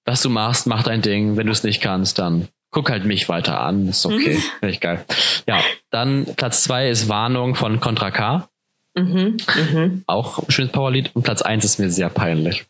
Was 0.05 0.21
du 0.21 0.29
machst, 0.29 0.67
mach 0.67 0.83
dein 0.83 1.01
Ding. 1.01 1.35
Wenn 1.35 1.47
du 1.47 1.51
es 1.51 1.63
nicht 1.63 1.81
kannst, 1.81 2.19
dann 2.19 2.47
guck 2.71 2.89
halt 2.89 3.05
mich 3.05 3.27
weiter 3.27 3.59
an. 3.59 3.87
Ist 3.89 4.05
okay. 4.05 4.35
Finde 4.59 4.73
ich 4.73 4.79
geil. 4.79 5.03
Ja. 5.47 5.61
Dann 5.89 6.25
Platz 6.35 6.63
2 6.63 6.89
ist 6.89 7.09
Warnung 7.09 7.55
von 7.55 7.79
Contra 7.79 8.11
K. 8.11 8.47
Mhm. 8.95 9.37
Mhm. 9.55 10.03
Auch 10.07 10.39
ein 10.39 10.51
schönes 10.51 10.71
Powerlied. 10.71 11.11
Und 11.13 11.23
Platz 11.23 11.41
1 11.41 11.65
ist 11.65 11.79
mir 11.79 11.89
sehr 11.89 12.09
peinlich. 12.09 12.65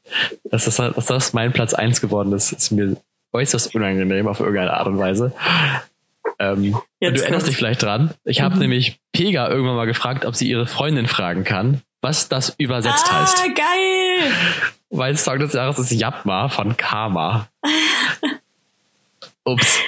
Dass 0.45 0.65
das, 0.65 0.78
dass 0.78 1.05
das 1.05 1.34
mein 1.34 1.53
Platz 1.53 1.73
1 1.73 2.01
geworden 2.01 2.34
ist, 2.34 2.51
ist 2.51 2.71
mir 2.71 2.97
äußerst 3.34 3.75
unangenehm 3.75 4.28
auf 4.28 4.39
irgendeine 4.39 4.73
Art 4.73 4.88
und 4.88 4.97
Weise. 4.97 5.34
Ähm, 6.39 6.73
du 7.01 7.07
erinnerst 7.07 7.47
dich 7.47 7.55
vielleicht 7.57 7.82
dran. 7.84 8.13
Ich 8.23 8.41
habe 8.41 8.55
Mhm. 8.55 8.61
nämlich 8.61 8.99
Pega 9.11 9.49
irgendwann 9.49 9.75
mal 9.75 9.86
gefragt, 9.86 10.25
ob 10.25 10.36
sie 10.36 10.47
ihre 10.49 10.67
Freundin 10.67 11.07
fragen 11.07 11.43
kann, 11.43 11.82
was 12.01 12.30
das 12.30 12.53
übersetzt 12.57 13.07
ah, 13.09 13.21
heißt. 13.21 13.55
geil. 13.55 14.32
Mein 14.91 15.17
Song 15.17 15.39
des 15.39 15.53
Jahres 15.53 15.80
ist 15.80 15.91
Yapma 15.91 16.47
von 16.49 16.78
Karma. 16.78 17.47
Ups. 19.45 19.80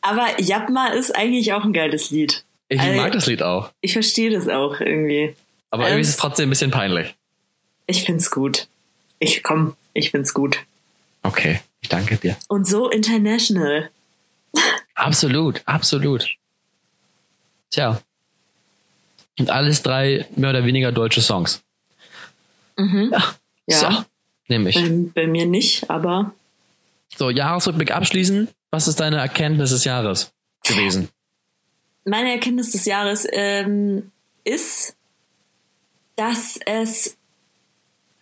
Aber 0.00 0.40
Japma 0.40 0.88
ist 0.88 1.14
eigentlich 1.16 1.52
auch 1.52 1.64
ein 1.64 1.72
geiles 1.72 2.10
Lied. 2.10 2.44
Ich 2.68 2.80
Also- 2.80 3.00
mag 3.00 3.12
das 3.12 3.26
Lied 3.26 3.42
auch. 3.42 3.70
Ich 3.80 3.92
verstehe 3.92 4.30
das 4.30 4.48
auch 4.48 4.80
irgendwie. 4.80 5.34
Aber 5.70 5.84
irgendwie 5.84 6.02
ist 6.02 6.08
es 6.10 6.14
Ähm, 6.16 6.20
trotzdem 6.20 6.46
ein 6.48 6.50
bisschen 6.50 6.70
peinlich. 6.70 7.14
Ich 7.86 8.04
find's 8.04 8.30
gut. 8.30 8.68
Ich 9.18 9.42
komm, 9.42 9.76
ich 9.92 10.10
find's 10.10 10.32
gut. 10.34 10.58
Okay, 11.22 11.60
ich 11.84 11.90
danke 11.90 12.16
dir. 12.16 12.34
Und 12.48 12.66
so 12.66 12.88
international. 12.88 13.90
Absolut, 14.94 15.60
absolut. 15.66 16.26
Tja. 17.70 18.00
Und 19.38 19.50
alles 19.50 19.82
drei 19.82 20.26
mehr 20.34 20.48
oder 20.50 20.64
weniger 20.64 20.92
deutsche 20.92 21.20
Songs. 21.20 21.62
Mhm. 22.78 23.10
Ja. 23.12 23.34
Ja. 23.66 23.78
So, 23.92 24.04
nämlich. 24.48 24.76
Bei, 24.76 25.22
bei 25.22 25.26
mir 25.26 25.44
nicht, 25.44 25.90
aber 25.90 26.32
So, 27.16 27.28
Jahresrückblick 27.28 27.90
abschließen. 27.90 28.48
Was 28.70 28.88
ist 28.88 29.00
deine 29.00 29.18
Erkenntnis 29.18 29.70
des 29.70 29.84
Jahres 29.84 30.32
gewesen? 30.64 31.10
meine 32.06 32.32
Erkenntnis 32.32 32.72
des 32.72 32.84
Jahres 32.84 33.26
ähm, 33.32 34.10
ist, 34.44 34.94
dass 36.16 36.58
es 36.66 37.16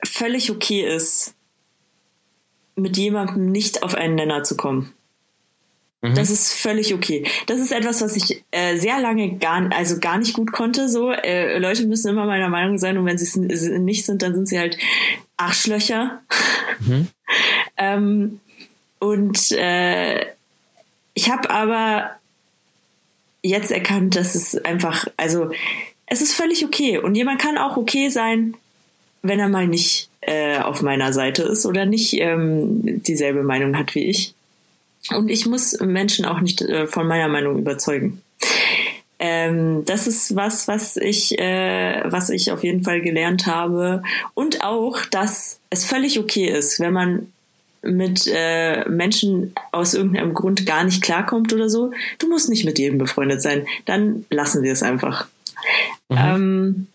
völlig 0.04 0.50
okay 0.52 0.82
ist, 0.82 1.34
mit 2.82 2.96
jemandem 2.96 3.50
nicht 3.50 3.82
auf 3.82 3.94
einen 3.94 4.16
Nenner 4.16 4.42
zu 4.42 4.56
kommen. 4.56 4.92
Mhm. 6.02 6.16
Das 6.16 6.30
ist 6.30 6.52
völlig 6.52 6.92
okay. 6.92 7.24
Das 7.46 7.60
ist 7.60 7.72
etwas, 7.72 8.02
was 8.02 8.16
ich 8.16 8.44
äh, 8.50 8.76
sehr 8.76 9.00
lange 9.00 9.38
gar, 9.38 9.70
also 9.72 9.98
gar 10.00 10.18
nicht 10.18 10.34
gut 10.34 10.52
konnte. 10.52 10.88
So 10.88 11.12
äh, 11.12 11.58
Leute 11.58 11.86
müssen 11.86 12.08
immer 12.08 12.26
meiner 12.26 12.48
Meinung 12.48 12.78
sein 12.78 12.98
und 12.98 13.06
wenn 13.06 13.18
sie 13.18 13.24
es 13.24 13.36
nicht 13.66 14.04
sind, 14.04 14.20
dann 14.22 14.34
sind 14.34 14.48
sie 14.48 14.58
halt 14.58 14.76
Arschlöcher. 15.36 16.20
Mhm. 16.80 17.08
ähm, 17.76 18.40
und 18.98 19.52
äh, 19.52 20.26
ich 21.14 21.30
habe 21.30 21.50
aber 21.50 22.10
jetzt 23.42 23.70
erkannt, 23.70 24.16
dass 24.16 24.34
es 24.34 24.56
einfach, 24.64 25.06
also 25.16 25.50
es 26.06 26.20
ist 26.20 26.34
völlig 26.34 26.64
okay 26.64 26.98
und 26.98 27.14
jemand 27.14 27.40
kann 27.40 27.58
auch 27.58 27.76
okay 27.76 28.08
sein, 28.08 28.54
wenn 29.22 29.40
er 29.40 29.48
mal 29.48 29.66
nicht 29.66 30.08
äh, 30.22 30.58
auf 30.58 30.82
meiner 30.82 31.12
Seite 31.12 31.42
ist 31.42 31.66
oder 31.66 31.84
nicht 31.84 32.14
ähm, 32.14 33.02
dieselbe 33.02 33.42
Meinung 33.42 33.76
hat 33.76 33.94
wie 33.94 34.06
ich. 34.06 34.34
Und 35.10 35.28
ich 35.28 35.46
muss 35.46 35.78
Menschen 35.80 36.24
auch 36.24 36.40
nicht 36.40 36.62
äh, 36.62 36.86
von 36.86 37.06
meiner 37.06 37.28
Meinung 37.28 37.58
überzeugen. 37.58 38.22
Ähm, 39.18 39.84
das 39.84 40.06
ist 40.06 40.34
was, 40.34 40.66
was 40.68 40.96
ich, 40.96 41.38
äh, 41.38 42.02
was 42.04 42.30
ich 42.30 42.50
auf 42.50 42.64
jeden 42.64 42.82
Fall 42.82 43.00
gelernt 43.00 43.46
habe. 43.46 44.02
Und 44.34 44.64
auch, 44.64 45.04
dass 45.06 45.60
es 45.70 45.84
völlig 45.84 46.18
okay 46.18 46.48
ist, 46.48 46.80
wenn 46.80 46.92
man 46.92 47.32
mit 47.82 48.30
äh, 48.32 48.88
Menschen 48.88 49.54
aus 49.72 49.94
irgendeinem 49.94 50.34
Grund 50.34 50.66
gar 50.66 50.84
nicht 50.84 51.02
klarkommt 51.02 51.52
oder 51.52 51.68
so. 51.68 51.92
Du 52.18 52.28
musst 52.28 52.48
nicht 52.48 52.64
mit 52.64 52.78
jedem 52.78 52.98
befreundet 52.98 53.42
sein. 53.42 53.66
Dann 53.84 54.24
lassen 54.30 54.62
wir 54.62 54.72
es 54.72 54.82
einfach. 54.82 55.26
Mhm. 56.08 56.16
Ähm, 56.18 56.86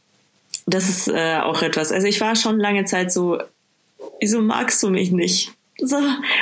das 0.67 0.89
ist 0.89 1.07
äh, 1.07 1.39
auch 1.41 1.61
etwas. 1.61 1.91
Also 1.91 2.07
ich 2.07 2.21
war 2.21 2.35
schon 2.35 2.59
lange 2.59 2.85
Zeit 2.85 3.11
so, 3.11 3.39
wieso 4.19 4.41
magst 4.41 4.83
du 4.83 4.89
mich 4.89 5.11
nicht? 5.11 5.53
So, 5.79 5.97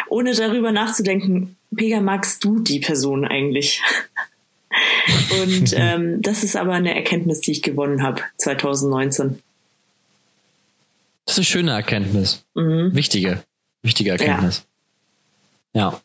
ohne 0.09 0.33
darüber 0.33 0.71
nachzudenken, 0.71 1.55
Pega, 1.75 2.01
magst 2.01 2.43
du 2.43 2.59
die 2.59 2.79
Person 2.79 3.25
eigentlich? 3.25 3.81
Und 5.41 5.73
ähm, 5.77 6.21
das 6.21 6.43
ist 6.43 6.55
aber 6.55 6.73
eine 6.73 6.95
Erkenntnis, 6.95 7.41
die 7.41 7.51
ich 7.51 7.61
gewonnen 7.61 8.01
habe 8.01 8.23
2019. 8.37 9.41
Das 11.25 11.35
ist 11.35 11.39
eine 11.39 11.45
schöne 11.45 11.71
Erkenntnis. 11.71 12.43
Mhm. 12.55 12.91
Wichtige, 12.93 13.43
wichtige 13.83 14.11
Erkenntnis. 14.11 14.65
Ja. 15.73 16.01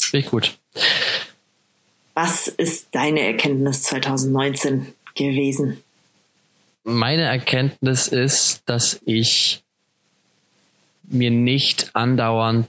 Finde 0.00 0.24
ich 0.24 0.30
gut. 0.30 0.58
Was 2.14 2.48
ist 2.48 2.88
deine 2.92 3.20
Erkenntnis 3.20 3.82
2019 3.82 4.94
gewesen? 5.14 5.82
Meine 6.88 7.24
Erkenntnis 7.24 8.08
ist, 8.08 8.62
dass 8.64 8.98
ich 9.04 9.62
mir 11.02 11.30
nicht 11.30 11.94
andauernd 11.94 12.66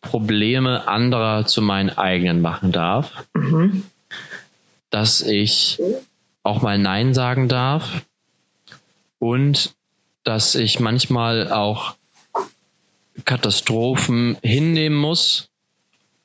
Probleme 0.00 0.88
anderer 0.88 1.44
zu 1.44 1.60
meinen 1.60 1.90
eigenen 1.90 2.40
machen 2.40 2.72
darf, 2.72 3.26
Mhm. 3.34 3.84
dass 4.88 5.20
ich 5.20 5.78
auch 6.44 6.62
mal 6.62 6.78
Nein 6.78 7.12
sagen 7.12 7.48
darf 7.48 8.06
und 9.18 9.74
dass 10.24 10.54
ich 10.54 10.80
manchmal 10.80 11.52
auch 11.52 11.94
Katastrophen 13.26 14.38
hinnehmen 14.42 14.96
muss 14.96 15.50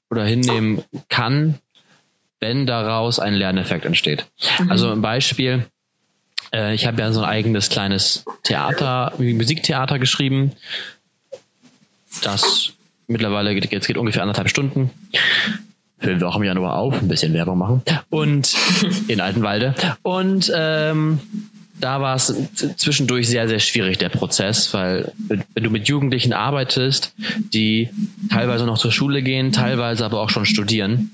oder 0.10 0.24
hinnehmen 0.24 0.82
kann, 1.10 1.60
wenn 2.40 2.66
daraus 2.66 3.20
ein 3.20 3.34
Lerneffekt 3.34 3.84
entsteht. 3.84 4.28
Mhm. 4.60 4.72
Also 4.72 4.92
ein 4.92 5.02
Beispiel, 5.02 5.66
äh, 6.54 6.74
ich 6.74 6.86
habe 6.86 7.02
ja 7.02 7.12
so 7.12 7.22
ein 7.22 7.30
eigenes 7.30 7.70
kleines 7.70 8.26
Theater, 8.44 9.14
Musiktheater 9.18 10.00
geschrieben, 10.00 10.54
das 12.22 12.74
mittlerweile 13.08 13.54
geht, 13.54 13.72
jetzt 13.72 13.88
geht 13.88 13.98
ungefähr 13.98 14.22
anderthalb 14.22 14.50
Stunden. 14.50 14.92
Filmen 16.00 16.20
wir 16.20 16.28
auch 16.28 16.36
im 16.36 16.44
Januar 16.44 16.78
auf, 16.78 17.02
ein 17.02 17.08
bisschen 17.08 17.34
Werbung 17.34 17.58
machen. 17.58 17.82
Und 18.10 18.56
in 19.08 19.22
Altenwalde. 19.22 19.74
Und 20.02 20.52
ähm, 20.54 21.20
da 21.80 22.02
war 22.02 22.16
es 22.16 22.34
zwischendurch 22.78 23.28
sehr, 23.28 23.48
sehr 23.48 23.60
schwierig, 23.60 23.98
der 23.98 24.10
Prozess, 24.10 24.74
weil 24.74 25.12
wenn 25.28 25.64
du 25.64 25.70
mit 25.70 25.88
Jugendlichen 25.88 26.34
arbeitest, 26.34 27.14
die 27.54 27.90
teilweise 28.30 28.66
noch 28.66 28.78
zur 28.78 28.92
Schule 28.92 29.22
gehen, 29.22 29.52
teilweise 29.52 30.06
aber 30.06 30.22
auch 30.22 30.30
schon 30.30 30.46
studieren, 30.46 31.12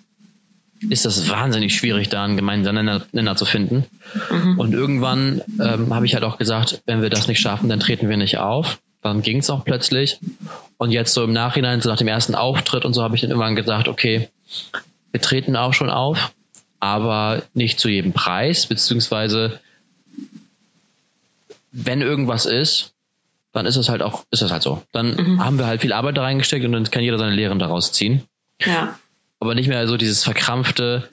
ist 0.89 1.05
das 1.05 1.30
wahnsinnig 1.30 1.75
schwierig, 1.75 2.09
da 2.09 2.23
einen 2.23 2.38
gemeinsamen 2.38 2.86
Nenner, 2.86 3.05
Nenner 3.11 3.36
zu 3.36 3.45
finden. 3.45 3.86
Und 4.57 4.73
irgendwann 4.73 5.41
ähm, 5.59 5.93
habe 5.93 6.05
ich 6.05 6.13
halt 6.13 6.23
auch 6.23 6.38
gesagt, 6.38 6.82
wenn 6.86 7.01
wir 7.01 7.09
das 7.09 7.27
nicht 7.27 7.39
schaffen, 7.39 7.69
dann 7.69 7.80
treten 7.80 8.07
wir 8.09 8.17
nicht 8.17 8.38
auf. 8.38 8.80
Dann 9.01 9.21
ging 9.21 9.38
es 9.38 9.49
auch 9.49 9.65
plötzlich. 9.65 10.19
Und 10.77 10.91
jetzt 10.91 11.13
so 11.13 11.23
im 11.23 11.34
Nachhinein, 11.34 11.82
so 11.82 11.89
nach 11.89 11.97
dem 11.97 12.07
ersten 12.07 12.36
Auftritt 12.36 12.86
und 12.86 12.93
so, 12.93 13.03
habe 13.03 13.15
ich 13.15 13.21
dann 13.21 13.30
irgendwann 13.30 13.55
gesagt, 13.55 13.88
okay, 13.88 14.30
wir 15.11 15.21
treten 15.21 15.55
auch 15.55 15.73
schon 15.73 15.89
auf, 15.89 16.32
aber 16.80 17.43
nicht 17.53 17.80
zu 17.80 17.89
jedem 17.89 18.13
Preis, 18.13 18.65
beziehungsweise 18.67 19.59
wenn 21.71 22.01
irgendwas 22.01 22.45
ist, 22.45 22.93
dann 23.51 23.65
ist 23.65 23.75
es 23.75 23.89
halt 23.89 24.01
auch, 24.01 24.25
ist 24.32 24.41
es 24.41 24.51
halt 24.51 24.63
so. 24.63 24.84
Dann 24.91 25.39
haben 25.39 25.57
wir 25.57 25.65
halt 25.65 25.82
viel 25.82 25.93
Arbeit 25.93 26.17
da 26.17 26.23
reingesteckt 26.23 26.65
und 26.65 26.71
dann 26.71 26.89
kann 26.89 27.03
jeder 27.03 27.17
seine 27.17 27.36
Lehren 27.36 27.59
daraus 27.59 27.91
ziehen 27.91 28.23
Ja. 28.61 28.99
Aber 29.39 29.55
nicht 29.55 29.67
mehr 29.67 29.87
so 29.87 29.97
dieses 29.97 30.23
verkrampfte, 30.23 31.09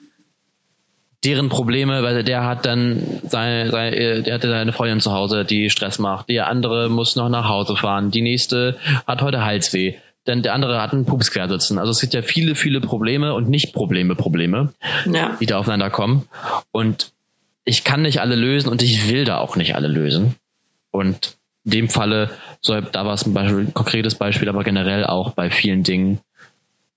deren 1.23 1.49
Probleme, 1.49 2.03
weil 2.03 2.23
der 2.23 2.45
hat 2.45 2.65
dann 2.65 3.01
seine, 3.27 3.71
seine, 3.71 4.21
der 4.23 4.33
hatte 4.33 4.49
seine 4.49 4.73
Freundin 4.73 4.99
zu 4.99 5.11
Hause, 5.11 5.45
die 5.45 5.69
Stress 5.69 5.99
macht. 5.99 6.29
Der 6.29 6.47
andere 6.47 6.89
muss 6.89 7.15
noch 7.15 7.29
nach 7.29 7.49
Hause 7.49 7.75
fahren. 7.75 8.11
Die 8.11 8.21
nächste 8.21 8.77
hat 9.07 9.21
heute 9.21 9.43
Halsweh. 9.43 9.95
Denn 10.27 10.43
der 10.43 10.53
andere 10.53 10.81
hat 10.81 10.91
einen 10.91 11.05
Pups 11.05 11.31
quer 11.31 11.47
sitzen. 11.47 11.79
Also 11.79 11.91
es 11.91 12.01
gibt 12.01 12.13
ja 12.13 12.21
viele, 12.21 12.55
viele 12.55 12.81
Probleme 12.81 13.33
und 13.33 13.49
nicht 13.49 13.73
Probleme, 13.73 14.13
Probleme, 14.15 14.73
Ja. 15.05 15.37
die 15.39 15.45
da 15.45 15.57
aufeinander 15.57 15.89
kommen. 15.89 16.27
Und 16.71 17.13
ich 17.63 17.83
kann 17.85 18.01
nicht 18.01 18.19
alle 18.19 18.35
lösen 18.35 18.69
und 18.69 18.81
ich 18.83 19.09
will 19.09 19.23
da 19.23 19.37
auch 19.37 19.55
nicht 19.55 19.75
alle 19.75 19.87
lösen. 19.87 20.35
Und 20.91 21.37
in 21.63 21.71
dem 21.71 21.89
Falle, 21.89 22.29
so, 22.61 22.79
da 22.79 23.05
war 23.05 23.13
es 23.13 23.25
ein, 23.25 23.33
Beispiel, 23.33 23.59
ein 23.59 23.73
konkretes 23.73 24.15
Beispiel, 24.15 24.49
aber 24.49 24.63
generell 24.63 25.05
auch 25.05 25.31
bei 25.31 25.49
vielen 25.49 25.83
Dingen, 25.83 26.19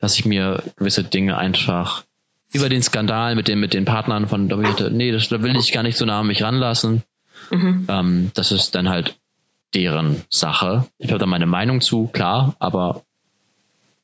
dass 0.01 0.19
ich 0.19 0.25
mir 0.25 0.63
gewisse 0.77 1.05
Dinge 1.05 1.39
einfach 1.39 2.05
über 2.53 2.69
den 2.69 2.83
Skandal 2.83 3.37
mit 3.37 3.47
den, 3.47 3.61
mit 3.61 3.75
den 3.75 3.85
Partnern 3.85 4.29
von 4.29 4.49
Dominierte, 4.49 4.91
nee, 4.91 5.13
das 5.13 5.29
da 5.29 5.43
will 5.43 5.57
ich 5.57 5.73
gar 5.73 5.85
nicht 5.85 5.97
so 5.97 6.05
nah 6.05 6.21
an 6.21 6.27
mich 6.27 6.43
ranlassen. 6.43 7.05
Mhm. 7.51 7.87
Ähm, 7.89 8.31
das 8.35 8.51
ist 8.51 8.75
dann 8.75 8.89
halt 8.89 9.17
deren 9.75 10.25
Sache. 10.31 10.87
Ich 10.99 11.11
habe 11.11 11.21
da 11.21 11.27
meine 11.27 11.47
Meinung 11.47 11.81
zu, 11.81 12.09
klar, 12.09 12.57
aber 12.59 13.05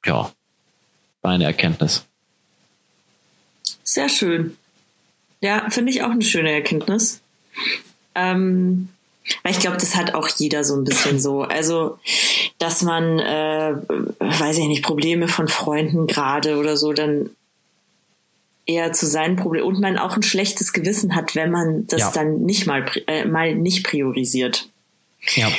ja, 0.05 0.31
war 1.23 1.33
eine 1.33 1.45
Erkenntnis. 1.45 2.07
Sehr 3.83 4.09
schön. 4.09 4.57
Ja, 5.41 5.69
finde 5.71 5.91
ich 5.91 6.03
auch 6.03 6.11
eine 6.11 6.23
schöne 6.23 6.53
Erkenntnis. 6.53 7.21
Ähm, 8.15 8.89
weil 9.43 9.53
ich 9.53 9.61
glaube, 9.61 9.77
das 9.77 9.97
hat 9.97 10.15
auch 10.15 10.29
jeder 10.29 10.65
so 10.65 10.77
ein 10.77 10.85
bisschen 10.85 11.19
so. 11.21 11.43
Also, 11.43 11.99
dass 12.59 12.83
man, 12.83 13.19
äh, 13.19 13.75
weiß 14.19 14.59
ich 14.59 14.67
nicht, 14.67 14.83
Probleme 14.83 15.29
von 15.29 15.49
Freunden 15.49 16.07
gerade 16.07 16.57
oder 16.59 16.77
so, 16.77 16.93
dann 16.93 17.31
eher 18.67 18.93
zu 18.93 19.07
seinen 19.07 19.37
Problemen 19.37 19.67
und 19.67 19.81
man 19.81 19.97
auch 19.99 20.17
ein 20.17 20.23
schlechtes 20.23 20.73
Gewissen 20.73 21.15
hat, 21.15 21.35
wenn 21.35 21.51
man 21.51 21.87
das 21.87 22.01
Ja. 22.01 22.11
dann 22.13 22.43
nicht 22.43 22.67
mal, 22.67 22.85
äh, 23.07 23.25
mal 23.25 23.55
nicht 23.55 23.85
priorisiert. 23.85 24.69
Ja. 25.35 25.51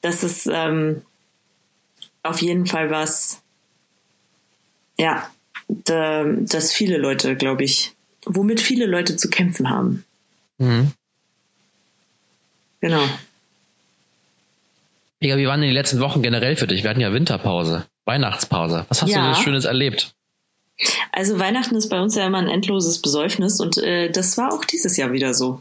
Das 0.00 0.22
ist 0.22 0.48
ähm, 0.52 1.02
auf 2.22 2.40
jeden 2.40 2.66
Fall 2.66 2.90
was, 2.90 3.40
ja, 4.96 5.28
da, 5.68 6.24
dass 6.24 6.72
viele 6.72 6.96
Leute, 6.98 7.36
glaube 7.36 7.64
ich, 7.64 7.92
womit 8.24 8.60
viele 8.60 8.86
Leute 8.86 9.16
zu 9.16 9.28
kämpfen 9.28 9.70
haben. 9.70 10.04
Mhm. 10.58 10.92
Genau. 12.80 13.02
Mega, 15.20 15.36
wie 15.36 15.46
waren 15.46 15.60
denn 15.60 15.70
die 15.70 15.74
letzten 15.74 16.00
Wochen 16.00 16.22
generell 16.22 16.56
für 16.56 16.66
dich? 16.66 16.82
Wir 16.84 16.90
hatten 16.90 17.00
ja 17.00 17.12
Winterpause, 17.12 17.86
Weihnachtspause. 18.04 18.86
Was 18.88 19.02
hast 19.02 19.10
Ja. 19.10 19.28
du 19.30 19.34
so 19.34 19.42
Schönes 19.42 19.64
erlebt? 19.64 20.14
Also 21.10 21.40
Weihnachten 21.40 21.74
ist 21.74 21.88
bei 21.88 22.00
uns 22.00 22.14
ja 22.14 22.24
immer 22.26 22.38
ein 22.38 22.48
endloses 22.48 23.02
Besäufnis 23.02 23.58
und 23.60 23.78
äh, 23.78 24.10
das 24.10 24.38
war 24.38 24.52
auch 24.52 24.64
dieses 24.64 24.96
Jahr 24.96 25.10
wieder 25.12 25.34
so. 25.34 25.60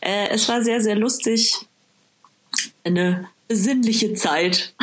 Äh, 0.00 0.28
es 0.30 0.48
war 0.48 0.62
sehr, 0.62 0.80
sehr 0.80 0.96
lustig. 0.96 1.54
Eine 2.82 3.28
besinnliche 3.48 4.14
Zeit. 4.14 4.74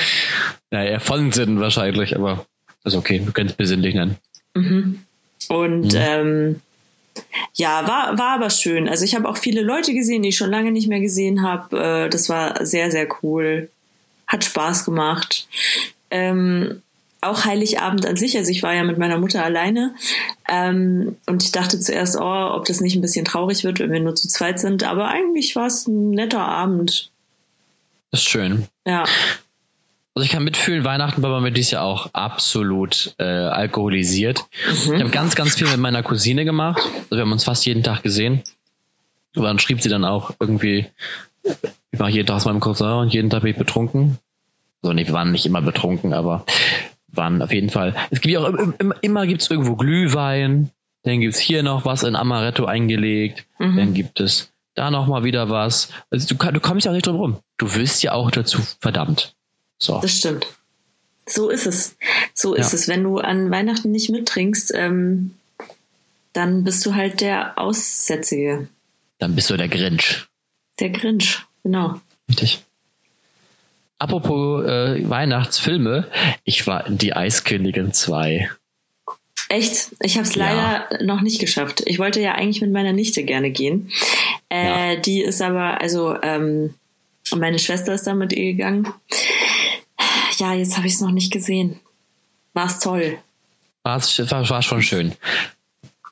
Ja, 0.72 0.82
eher 0.82 0.99
von 1.01 1.30
Sinn 1.30 1.61
wahrscheinlich, 1.61 2.16
aber 2.16 2.47
ist 2.85 2.97
okay, 2.97 3.20
du 3.24 3.30
kannst 3.32 3.53
es 3.53 3.57
besinnlich 3.57 3.95
nennen. 3.95 4.16
Und 4.55 5.93
Mhm. 5.93 5.95
ähm, 5.95 6.61
ja, 7.54 7.86
war, 7.86 8.18
war 8.18 8.32
aber 8.32 8.50
schön. 8.50 8.88
Also 8.88 9.04
ich 9.04 9.14
habe 9.14 9.28
auch 9.28 9.36
viele 9.36 9.62
Leute 9.62 9.94
gesehen, 9.94 10.22
die 10.22 10.30
ich 10.30 10.36
schon 10.36 10.50
lange 10.50 10.72
nicht 10.72 10.88
mehr 10.88 11.00
gesehen 11.00 11.42
habe. 11.42 11.78
Äh, 11.78 12.08
das 12.10 12.28
war 12.28 12.64
sehr, 12.66 12.90
sehr 12.90 13.06
cool. 13.22 13.70
Hat 14.26 14.44
Spaß 14.44 14.84
gemacht. 14.84 15.46
Ähm, 16.10 16.82
auch 17.20 17.44
Heiligabend 17.44 18.06
an 18.06 18.16
sich. 18.16 18.36
Also 18.36 18.50
ich 18.50 18.62
war 18.62 18.74
ja 18.74 18.84
mit 18.84 18.98
meiner 18.98 19.18
Mutter 19.18 19.44
alleine. 19.44 19.94
Ähm, 20.48 21.16
und 21.26 21.42
ich 21.42 21.52
dachte 21.52 21.78
zuerst, 21.78 22.16
oh, 22.16 22.50
ob 22.54 22.64
das 22.66 22.80
nicht 22.80 22.96
ein 22.96 23.02
bisschen 23.02 23.24
traurig 23.24 23.64
wird, 23.64 23.78
wenn 23.78 23.92
wir 23.92 24.00
nur 24.00 24.14
zu 24.14 24.28
zweit 24.28 24.60
sind. 24.60 24.84
Aber 24.84 25.08
eigentlich 25.08 25.56
war 25.56 25.66
es 25.66 25.86
ein 25.86 26.10
netter 26.10 26.42
Abend. 26.42 27.10
Das 28.10 28.20
ist 28.20 28.28
schön. 28.28 28.66
Ja. 28.86 29.04
Also 30.14 30.26
ich 30.26 30.30
kann 30.30 30.44
mitfühlen, 30.44 30.84
Weihnachten 30.84 31.22
war 31.22 31.30
bei 31.30 31.40
mir 31.40 31.50
dieses 31.50 31.72
Jahr 31.72 31.84
auch 31.84 32.08
absolut 32.12 33.14
äh, 33.18 33.24
alkoholisiert. 33.24 34.44
Ich 34.70 34.88
habe 34.88 35.10
ganz, 35.10 35.34
ganz 35.34 35.56
viel 35.56 35.66
mit 35.66 35.78
meiner 35.78 36.04
Cousine 36.04 36.44
gemacht. 36.44 36.82
Also 36.84 37.16
wir 37.16 37.22
haben 37.22 37.32
uns 37.32 37.44
fast 37.44 37.66
jeden 37.66 37.82
Tag 37.82 38.02
gesehen. 38.04 38.42
Aber 39.36 39.48
dann 39.48 39.58
schrieb 39.58 39.82
sie 39.82 39.88
dann 39.88 40.04
auch 40.04 40.30
irgendwie, 40.38 40.86
ich 41.90 41.98
mache 41.98 42.10
jeden 42.10 42.26
Tag 42.26 42.36
aus 42.36 42.44
meinem 42.44 42.60
Cousin 42.60 42.92
und 42.92 43.12
jeden 43.12 43.28
Tag 43.28 43.42
bin 43.42 43.50
ich 43.50 43.58
betrunken. 43.58 44.18
So, 44.82 44.92
nee, 44.92 45.06
wir 45.06 45.14
waren 45.14 45.32
nicht 45.32 45.46
immer 45.46 45.62
betrunken, 45.62 46.12
aber 46.12 46.44
waren 47.08 47.42
auf 47.42 47.52
jeden 47.52 47.70
Fall. 47.70 47.94
Es 48.10 48.20
gibt 48.20 48.32
ja 48.32 48.40
auch 48.40 48.48
immer, 48.78 48.94
immer, 49.00 49.26
gibt's 49.26 49.50
irgendwo 49.50 49.74
Glühwein, 49.74 50.70
dann 51.02 51.20
gibt's 51.20 51.38
hier 51.38 51.62
noch 51.64 51.84
was 51.84 52.04
in 52.04 52.14
Amaretto 52.14 52.66
eingelegt, 52.66 53.46
dann 53.76 53.94
gibt 53.94 54.20
es 54.20 54.52
da 54.74 54.90
noch 54.90 55.06
mal 55.06 55.24
wieder 55.24 55.50
was. 55.50 55.90
Also 56.10 56.34
du, 56.34 56.52
du 56.52 56.60
kommst 56.60 56.84
ja 56.84 56.92
auch 56.92 56.94
nicht 56.94 57.06
drum 57.06 57.16
rum. 57.16 57.38
Du 57.56 57.74
wirst 57.74 58.02
ja 58.02 58.12
auch 58.12 58.30
dazu 58.30 58.60
verdammt. 58.80 59.34
So. 59.79 60.01
Das 60.01 60.16
stimmt. 60.18 60.47
So 61.27 61.49
ist 61.51 61.66
es. 61.66 61.97
So 62.35 62.55
ist 62.55 62.72
Ja. 62.72 62.79
es. 62.79 62.89
Wenn 62.89 63.03
du 63.03 63.18
an 63.18 63.51
Weihnachten 63.51 63.91
nicht 63.91 64.11
mittrinkst, 64.11 64.72
ähm, 64.75 65.35
dann 66.33 66.64
bist 66.64 66.85
du 66.85 66.95
halt 66.95 67.20
der 67.20 67.59
Aussätzige, 67.59 68.68
Dann 69.18 69.35
bist 69.35 69.49
du 69.51 69.57
der 69.57 69.68
Grinch. 69.68 70.27
der 70.81 70.91
Grinch. 70.91 71.43
Genau. 71.62 72.01
Richtig. 72.29 72.62
Apropos 73.99 74.64
äh, 74.64 75.09
Weihnachtsfilme, 75.09 76.09
ich 76.45 76.66
war 76.66 76.89
Die 76.91 77.14
Eiskönigin 77.14 77.93
2. 77.93 78.51
Echt? 79.49 79.93
Ich 80.01 80.16
habe 80.16 80.27
es 80.27 80.35
Ja. 80.35 80.87
leider 80.89 81.05
noch 81.05 81.20
nicht 81.20 81.39
geschafft. 81.41 81.83
Ich 81.87 81.99
wollte 81.99 82.20
ja 82.20 82.33
eigentlich 82.35 82.61
mit 82.61 82.72
meiner 82.72 82.93
Nichte 82.93 83.25
gerne 83.25 83.51
gehen. 83.51 83.91
Äh, 84.49 85.01
Die 85.01 85.22
ist 85.22 85.41
aber, 85.41 85.81
also 85.81 86.16
ähm, 86.22 86.75
meine 87.35 87.59
Schwester 87.59 87.95
ist 87.95 88.07
da 88.07 88.14
mit 88.14 88.33
ihr 88.33 88.53
gegangen. 88.53 88.93
Ja, 90.39 90.53
jetzt 90.53 90.76
habe 90.76 90.87
ich 90.87 90.95
es 90.95 91.01
noch 91.01 91.11
nicht 91.11 91.32
gesehen. 91.32 91.80
War's 92.53 92.80
toll. 92.80 93.18
War, 93.82 94.01
war, 94.01 94.51
war 94.51 94.62
schon 94.62 94.82
schön. 94.82 95.12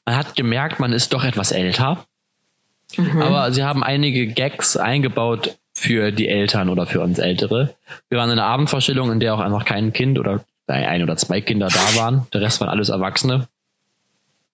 Man 0.04 0.16
hat 0.16 0.34
gemerkt, 0.36 0.80
man 0.80 0.92
ist 0.92 1.12
doch 1.12 1.24
etwas 1.24 1.52
älter. 1.52 2.04
Aber 2.98 3.52
sie 3.52 3.62
haben 3.62 3.82
einige 3.82 4.26
Gags 4.26 4.76
eingebaut 4.76 5.58
für 5.72 6.12
die 6.12 6.28
Eltern 6.28 6.68
oder 6.68 6.86
für 6.86 7.00
uns 7.00 7.18
Ältere. 7.18 7.74
Wir 8.08 8.18
waren 8.18 8.30
in 8.30 8.38
einer 8.38 8.48
Abendvorstellung, 8.48 9.10
in 9.10 9.20
der 9.20 9.34
auch 9.34 9.40
einfach 9.40 9.64
kein 9.64 9.92
Kind 9.92 10.18
oder 10.18 10.44
ein 10.66 11.02
oder 11.02 11.16
zwei 11.16 11.40
Kinder 11.40 11.68
da 11.68 11.96
waren. 11.96 12.26
Der 12.32 12.40
Rest 12.40 12.60
waren 12.60 12.68
alles 12.68 12.88
Erwachsene. 12.88 13.48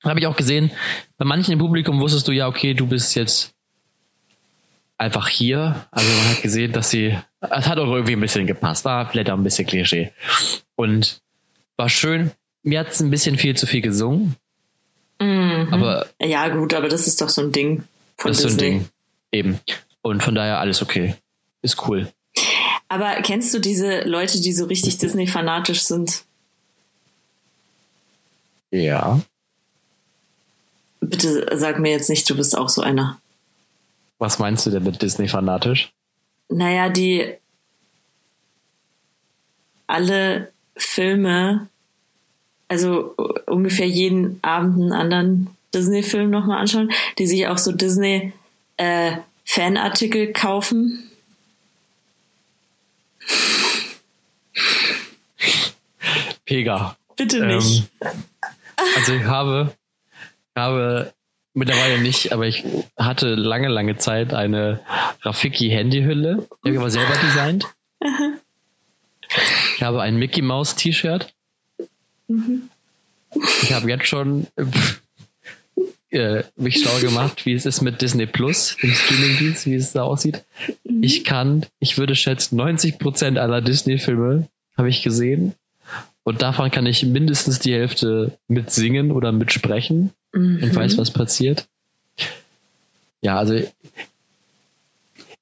Da 0.02 0.10
habe 0.10 0.20
ich 0.20 0.26
auch 0.26 0.36
gesehen, 0.36 0.70
bei 1.16 1.24
manchen 1.24 1.52
im 1.52 1.58
Publikum 1.58 2.00
wusstest 2.00 2.28
du 2.28 2.32
ja, 2.32 2.46
okay, 2.46 2.74
du 2.74 2.86
bist 2.86 3.16
jetzt 3.16 3.54
einfach 4.96 5.28
hier. 5.28 5.86
Also 5.90 6.08
man 6.08 6.30
hat 6.30 6.42
gesehen, 6.42 6.72
dass 6.72 6.90
sie 6.90 7.18
es 7.40 7.66
hat 7.66 7.78
auch 7.78 7.92
irgendwie 7.92 8.14
ein 8.14 8.20
bisschen 8.20 8.46
gepasst. 8.46 8.84
War 8.84 9.08
vielleicht 9.08 9.30
auch 9.30 9.36
ein 9.36 9.44
bisschen 9.44 9.66
Klischee. 9.66 10.12
Und 10.76 11.20
war 11.76 11.88
schön. 11.88 12.32
Mir 12.62 12.80
hat 12.80 12.88
es 12.88 13.00
ein 13.00 13.10
bisschen 13.10 13.38
viel 13.38 13.56
zu 13.56 13.66
viel 13.66 13.80
gesungen. 13.80 14.36
Mhm. 15.20 15.68
Aber 15.70 16.06
ja, 16.20 16.48
gut, 16.48 16.74
aber 16.74 16.88
das 16.88 17.06
ist 17.06 17.20
doch 17.20 17.28
so 17.28 17.42
ein 17.42 17.52
Ding 17.52 17.84
von 18.16 18.30
das 18.30 18.38
ist 18.38 18.42
so 18.42 18.48
Disney. 18.48 18.66
ein 18.66 18.72
Ding. 18.78 18.88
Eben. 19.30 19.60
Und 20.02 20.22
von 20.22 20.34
daher 20.34 20.58
alles 20.58 20.82
okay. 20.82 21.14
Ist 21.62 21.86
cool. 21.88 22.08
Aber 22.88 23.16
kennst 23.22 23.52
du 23.52 23.58
diese 23.58 24.02
Leute, 24.02 24.40
die 24.40 24.52
so 24.52 24.64
richtig 24.64 24.98
Disney-fanatisch 24.98 25.82
sind? 25.82 26.24
Ja. 28.70 29.20
Bitte 31.00 31.48
sag 31.56 31.78
mir 31.78 31.90
jetzt 31.90 32.08
nicht, 32.08 32.28
du 32.28 32.36
bist 32.36 32.56
auch 32.56 32.68
so 32.68 32.82
einer. 32.82 33.20
Was 34.18 34.38
meinst 34.38 34.66
du 34.66 34.70
denn 34.70 34.82
mit 34.82 35.00
Disney 35.02 35.28
fanatisch? 35.28 35.92
Naja, 36.48 36.88
die 36.88 37.34
alle 39.86 40.52
Filme, 40.76 41.68
also 42.68 43.14
ungefähr 43.46 43.86
jeden 43.88 44.38
Abend 44.42 44.80
einen 44.80 44.92
anderen 44.92 45.56
Disney-Film 45.74 46.30
nochmal 46.30 46.60
anschauen, 46.60 46.90
die 47.18 47.26
sich 47.26 47.46
auch 47.46 47.58
so 47.58 47.72
Disney 47.72 48.32
äh, 48.76 49.18
Fanartikel 49.44 50.32
kaufen. 50.32 51.10
Pega. 56.44 56.96
Bitte 57.16 57.44
nicht. 57.44 57.90
Also 58.96 59.12
ich 59.14 59.24
habe, 59.24 59.74
habe 60.56 61.12
mittlerweile 61.54 62.00
nicht, 62.00 62.32
aber 62.32 62.46
ich 62.46 62.64
hatte 62.96 63.34
lange, 63.34 63.68
lange 63.68 63.96
Zeit 63.96 64.34
eine 64.34 64.80
Rafiki 65.22 65.68
Handyhülle. 65.68 66.46
Die 66.64 66.68
habe 66.68 66.72
ich 66.72 66.78
aber 66.78 66.90
selber 66.90 67.14
designt. 67.22 67.66
Ich 69.76 69.82
habe 69.82 70.00
ein 70.02 70.16
Mickey 70.16 70.42
Mouse 70.42 70.74
T-Shirt. 70.76 71.34
Ich 73.62 73.72
habe 73.72 73.88
jetzt 73.88 74.06
schon 74.06 74.46
äh, 76.10 76.42
mich 76.56 76.82
schlau 76.82 76.98
gemacht, 77.00 77.46
wie 77.46 77.52
es 77.52 77.66
ist 77.66 77.82
mit 77.82 78.00
Disney 78.00 78.26
Plus, 78.26 78.76
dem 78.82 78.92
Streamingdienst, 78.92 79.66
wie 79.66 79.74
es 79.74 79.92
da 79.92 80.02
aussieht. 80.02 80.44
Ich 81.00 81.24
kann, 81.24 81.66
ich 81.78 81.98
würde 81.98 82.14
schätzen, 82.14 82.56
90 82.56 82.98
Prozent 82.98 83.38
aller 83.38 83.60
Disney-Filme 83.60 84.48
habe 84.76 84.88
ich 84.88 85.02
gesehen. 85.02 85.54
Und 86.22 86.42
davon 86.42 86.70
kann 86.70 86.86
ich 86.86 87.04
mindestens 87.04 87.58
die 87.58 87.72
Hälfte 87.72 88.38
mitsingen 88.48 89.12
oder 89.12 89.32
mitsprechen 89.32 90.12
Mhm. 90.38 90.62
und 90.62 90.74
weiß, 90.74 90.98
was 90.98 91.10
passiert. 91.10 91.66
Ja, 93.20 93.38
also 93.38 93.60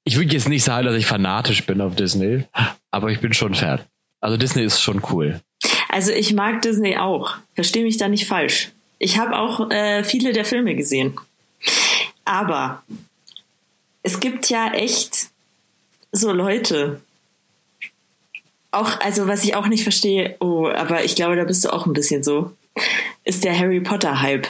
ich 0.05 0.17
würde 0.17 0.33
jetzt 0.33 0.49
nicht 0.49 0.65
sagen, 0.65 0.87
dass 0.87 0.97
ich 0.97 1.07
fanatisch 1.07 1.67
bin 1.67 1.81
auf 1.81 1.95
Disney, 1.95 2.45
aber 2.91 3.11
ich 3.11 3.21
bin 3.21 3.33
schon 3.33 3.55
Fan. 3.55 3.81
Also 4.21 4.37
Disney 4.37 4.63
ist 4.63 4.81
schon 4.81 5.03
cool. 5.11 5.41
Also 5.89 6.13
ich 6.13 6.33
mag 6.33 6.63
Disney 6.63 6.97
auch. 6.97 7.37
Verstehe 7.55 7.85
mich 7.85 7.97
da 7.97 8.09
nicht 8.09 8.27
falsch. 8.27 8.71
Ich 8.99 9.19
habe 9.19 9.37
auch 9.39 9.71
äh, 9.71 10.05
viele 10.05 10.33
der 10.33 10.45
Filme 10.45 10.75
gesehen. 10.75 11.19
Aber 12.25 12.83
es 14.03 14.21
gibt 14.21 14.49
ja 14.49 14.73
echt 14.73 15.29
so 16.13 16.33
Leute. 16.33 17.01
Auch, 18.71 19.01
also 19.01 19.27
was 19.27 19.45
ich 19.45 19.55
auch 19.55 19.67
nicht 19.67 19.83
verstehe, 19.83 20.37
oh, 20.41 20.69
aber 20.69 21.05
ich 21.05 21.15
glaube, 21.15 21.37
da 21.37 21.45
bist 21.45 21.65
du 21.65 21.73
auch 21.73 21.87
ein 21.87 21.93
bisschen 21.93 22.23
so, 22.23 22.53
ist 23.25 23.45
der 23.45 23.59
Harry 23.59 23.81
Potter 23.81 24.21
Hype. 24.21 24.49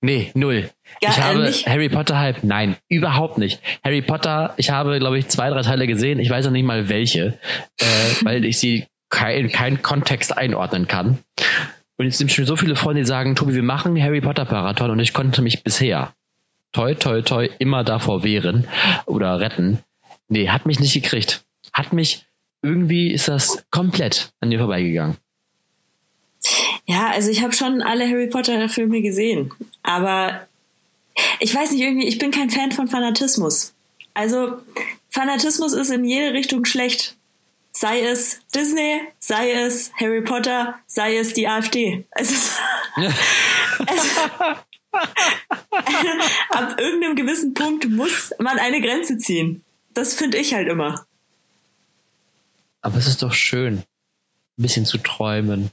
Nee, 0.00 0.30
null. 0.34 0.70
Ja, 1.02 1.10
ich 1.10 1.20
habe 1.20 1.40
ehrlich? 1.40 1.66
Harry 1.66 1.88
Potter 1.88 2.18
Hype. 2.18 2.44
Nein, 2.44 2.76
überhaupt 2.88 3.38
nicht. 3.38 3.60
Harry 3.84 4.00
Potter, 4.00 4.54
ich 4.56 4.70
habe, 4.70 4.98
glaube 4.98 5.18
ich, 5.18 5.28
zwei, 5.28 5.50
drei 5.50 5.62
Teile 5.62 5.86
gesehen. 5.86 6.20
Ich 6.20 6.30
weiß 6.30 6.44
noch 6.44 6.52
nicht 6.52 6.64
mal 6.64 6.88
welche, 6.88 7.38
äh, 7.80 7.84
weil 8.22 8.44
ich 8.44 8.58
sie 8.58 8.86
kein, 9.10 9.50
keinen 9.50 9.82
Kontext 9.82 10.36
einordnen 10.36 10.86
kann. 10.86 11.18
Und 11.96 12.06
jetzt 12.06 12.18
sind 12.18 12.30
schon 12.30 12.46
so 12.46 12.54
viele 12.54 12.76
Freunde, 12.76 13.02
die 13.02 13.06
sagen, 13.06 13.34
Tobi, 13.34 13.54
wir 13.54 13.62
machen 13.62 14.00
Harry 14.00 14.20
Potter 14.20 14.44
Marathon 14.44 14.90
und 14.90 15.00
ich 15.00 15.12
konnte 15.12 15.42
mich 15.42 15.64
bisher 15.64 16.14
toi, 16.72 16.94
toi, 16.94 17.22
toi 17.22 17.48
immer 17.58 17.84
davor 17.84 18.22
wehren 18.22 18.68
oder 19.06 19.40
retten. 19.40 19.80
Nee, 20.28 20.48
hat 20.48 20.66
mich 20.66 20.80
nicht 20.80 20.94
gekriegt. 20.94 21.44
Hat 21.72 21.92
mich, 21.92 22.26
irgendwie 22.62 23.10
ist 23.10 23.28
das 23.28 23.64
komplett 23.70 24.30
an 24.40 24.50
mir 24.50 24.58
vorbeigegangen. 24.58 25.16
Ja, 26.88 27.10
also 27.10 27.30
ich 27.30 27.42
habe 27.42 27.52
schon 27.52 27.82
alle 27.82 28.08
Harry 28.08 28.28
Potter 28.28 28.66
Filme 28.70 29.02
gesehen, 29.02 29.52
aber 29.82 30.48
ich 31.38 31.54
weiß 31.54 31.72
nicht 31.72 31.82
irgendwie, 31.82 32.08
ich 32.08 32.16
bin 32.16 32.30
kein 32.30 32.48
Fan 32.48 32.72
von 32.72 32.88
Fanatismus. 32.88 33.74
Also 34.14 34.54
Fanatismus 35.10 35.74
ist 35.74 35.90
in 35.90 36.06
jede 36.06 36.32
Richtung 36.32 36.64
schlecht. 36.64 37.14
Sei 37.72 38.00
es 38.00 38.40
Disney, 38.54 39.02
sei 39.18 39.52
es 39.52 39.92
Harry 40.00 40.22
Potter, 40.22 40.80
sei 40.86 41.18
es 41.18 41.34
die 41.34 41.46
AfD. 41.46 42.06
Also, 42.12 42.34
ab 46.48 46.80
irgendeinem 46.80 47.16
gewissen 47.16 47.52
Punkt 47.52 47.86
muss 47.90 48.32
man 48.38 48.58
eine 48.58 48.80
Grenze 48.80 49.18
ziehen. 49.18 49.62
Das 49.92 50.14
finde 50.14 50.38
ich 50.38 50.54
halt 50.54 50.68
immer. 50.68 51.04
Aber 52.80 52.96
es 52.96 53.06
ist 53.06 53.22
doch 53.22 53.34
schön, 53.34 53.76
ein 53.76 53.84
bisschen 54.56 54.86
zu 54.86 54.96
träumen. 54.96 55.70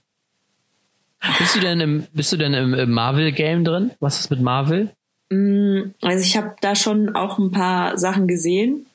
Bist 1.39 1.55
du 1.55 1.59
denn 1.59 1.79
im, 1.79 2.07
bist 2.13 2.31
du 2.31 2.37
denn 2.37 2.53
im, 2.53 2.73
im 2.73 2.91
Marvel-Game 2.91 3.63
drin? 3.63 3.91
Was 3.99 4.19
ist 4.19 4.29
mit 4.29 4.41
Marvel? 4.41 4.91
Mm, 5.29 5.93
Also 6.01 6.23
ich 6.23 6.37
habe 6.37 6.55
da 6.61 6.75
schon 6.75 7.15
auch 7.15 7.39
ein 7.39 7.51
paar 7.51 7.97
Sachen 7.97 8.27
gesehen. 8.27 8.85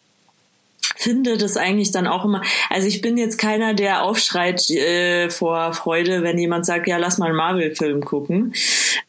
Finde 0.97 1.39
das 1.39 1.57
eigentlich 1.57 1.93
dann 1.93 2.07
auch 2.07 2.25
immer. 2.25 2.43
Also 2.69 2.87
ich 2.87 3.01
bin 3.01 3.17
jetzt 3.17 3.39
keiner, 3.39 3.75
der 3.75 4.03
aufschreit 4.03 4.69
äh, 4.71 5.31
vor 5.31 5.73
Freude, 5.73 6.23
wenn 6.23 6.39
jemand 6.39 6.67
sagt, 6.67 6.87
ja, 6.89 6.99
lass 6.99 7.19
mal 7.19 7.27
einen 7.27 7.37
Marvel-Film 7.37 8.05
gucken. 8.05 8.55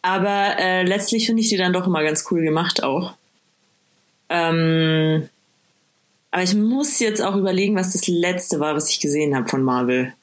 Aber 0.01 0.57
äh, 0.57 0.83
letztlich 0.83 1.25
finde 1.25 1.41
ich 1.41 1.49
die 1.49 1.57
dann 1.57 1.73
doch 1.73 1.87
immer 1.87 2.03
ganz 2.03 2.25
cool 2.31 2.41
gemacht 2.41 2.83
auch. 2.83 3.13
Ähm, 4.29 5.27
aber 6.31 6.43
ich 6.43 6.55
muss 6.55 6.99
jetzt 6.99 7.21
auch 7.21 7.35
überlegen, 7.35 7.75
was 7.75 7.91
das 7.91 8.07
letzte 8.07 8.59
war, 8.59 8.75
was 8.75 8.89
ich 8.89 9.01
gesehen 9.01 9.35
habe 9.35 9.49
von 9.49 9.61
Marvel. 9.61 10.13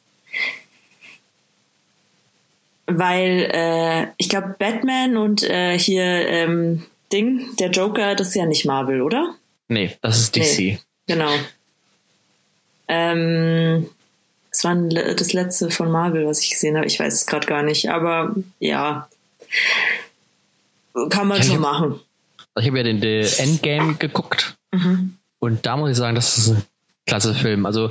Weil 2.90 3.50
äh, 3.52 4.06
ich 4.16 4.28
glaube, 4.30 4.56
Batman 4.58 5.16
und 5.18 5.42
äh, 5.42 5.78
hier 5.78 6.04
ähm, 6.04 6.86
Ding, 7.12 7.54
der 7.58 7.70
Joker, 7.70 8.14
das 8.14 8.28
ist 8.28 8.34
ja 8.34 8.46
nicht 8.46 8.64
Marvel, 8.64 9.02
oder? 9.02 9.34
Nee, 9.68 9.96
das 10.00 10.18
ist 10.18 10.36
DC. 10.36 10.58
Nee. 10.58 10.78
Genau. 11.06 11.30
Ähm, 12.88 13.88
das 14.50 14.64
war 14.64 14.74
das 14.74 15.32
letzte 15.34 15.70
von 15.70 15.90
Marvel, 15.90 16.26
was 16.26 16.40
ich 16.42 16.50
gesehen 16.50 16.76
habe. 16.76 16.86
Ich 16.86 16.98
weiß 16.98 17.12
es 17.14 17.26
gerade 17.26 17.46
gar 17.46 17.62
nicht, 17.62 17.90
aber 17.90 18.34
ja. 18.58 19.08
Kann 21.10 21.28
man 21.28 21.40
ich 21.40 21.46
schon 21.46 21.56
hab- 21.56 21.60
machen. 21.62 22.00
Ich 22.58 22.66
habe 22.66 22.78
ja 22.78 22.82
den, 22.84 23.00
den 23.00 23.24
Endgame 23.38 23.94
geguckt 23.94 24.56
Mhm. 24.72 25.16
und 25.38 25.64
da 25.64 25.76
muss 25.78 25.90
ich 25.92 25.96
sagen, 25.96 26.14
das 26.14 26.36
ist 26.36 26.48
ein 26.48 26.62
klasse 27.06 27.34
Film. 27.34 27.64
Also 27.66 27.90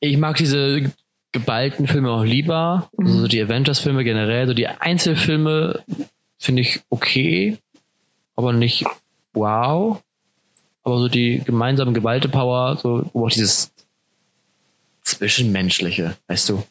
ich 0.00 0.16
mag 0.18 0.36
diese 0.36 0.92
geballten 1.38 1.86
Filme 1.86 2.10
auch 2.10 2.24
lieber. 2.24 2.90
Mhm. 2.96 3.06
Also 3.06 3.18
so 3.20 3.28
die 3.28 3.42
Avengers-Filme 3.42 4.04
generell. 4.04 4.46
So 4.46 4.54
die 4.54 4.68
Einzelfilme 4.68 5.84
finde 6.38 6.62
ich 6.62 6.80
okay, 6.90 7.58
aber 8.36 8.52
nicht 8.52 8.84
wow. 9.32 10.02
Aber 10.82 10.98
so 10.98 11.08
die 11.08 11.42
gemeinsame 11.44 11.92
geballte 11.92 12.28
Power, 12.28 12.76
so 12.76 13.10
auch 13.14 13.28
dieses 13.28 13.72
Zwischenmenschliche, 15.02 16.16
weißt 16.28 16.48
du. 16.50 16.62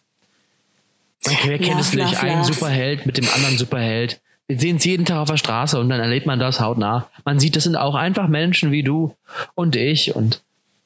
Man 1.25 1.35
kennt 1.35 1.67
Love, 1.67 1.79
es 1.79 1.93
nicht, 1.93 2.21
love, 2.21 2.27
love. 2.27 2.53
Superheld 2.53 3.05
mit 3.05 3.17
dem 3.17 3.27
anderen 3.35 3.57
Superheld. 3.57 4.21
Wir 4.47 4.59
sehen 4.59 4.77
es 4.77 4.85
jeden 4.85 5.05
Tag 5.05 5.17
auf 5.17 5.29
der 5.29 5.37
Straße 5.37 5.77
und 5.79 5.89
dann 5.89 5.99
erlebt 5.99 6.25
man 6.25 6.39
das 6.39 6.61
hautnah. 6.61 7.09
Man 7.25 7.39
sieht, 7.39 7.55
das 7.55 7.63
sind 7.63 7.75
auch 7.75 7.95
einfach 7.95 8.27
Menschen 8.27 8.71
wie 8.71 8.83
du 8.83 9.15
und 9.55 9.75
ich 9.75 10.15
und 10.15 10.41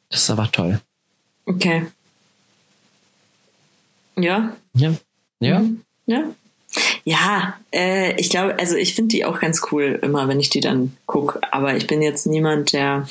das 0.09 0.23
ist 0.23 0.32
einfach 0.32 0.51
toll. 0.51 0.82
Okay. 1.45 1.86
Ja. 4.22 4.55
Ja. 4.74 4.93
Ja. 5.39 5.59
Mhm. 5.59 5.82
Ja. 6.05 6.24
Ja, 7.03 7.59
äh, 7.74 8.15
ich 8.19 8.30
glaube, 8.30 8.57
also 8.57 8.76
ich 8.76 8.93
finde 8.93 9.09
die 9.09 9.26
auch 9.26 9.39
ganz 9.39 9.61
cool, 9.72 9.99
immer 10.01 10.28
wenn 10.28 10.39
ich 10.39 10.49
die 10.49 10.61
dann 10.61 10.95
gucke. 11.05 11.39
Aber 11.51 11.76
ich 11.76 11.88
bin 11.88 12.01
jetzt 12.01 12.28
niemand, 12.28 12.74
der, 12.74 13.07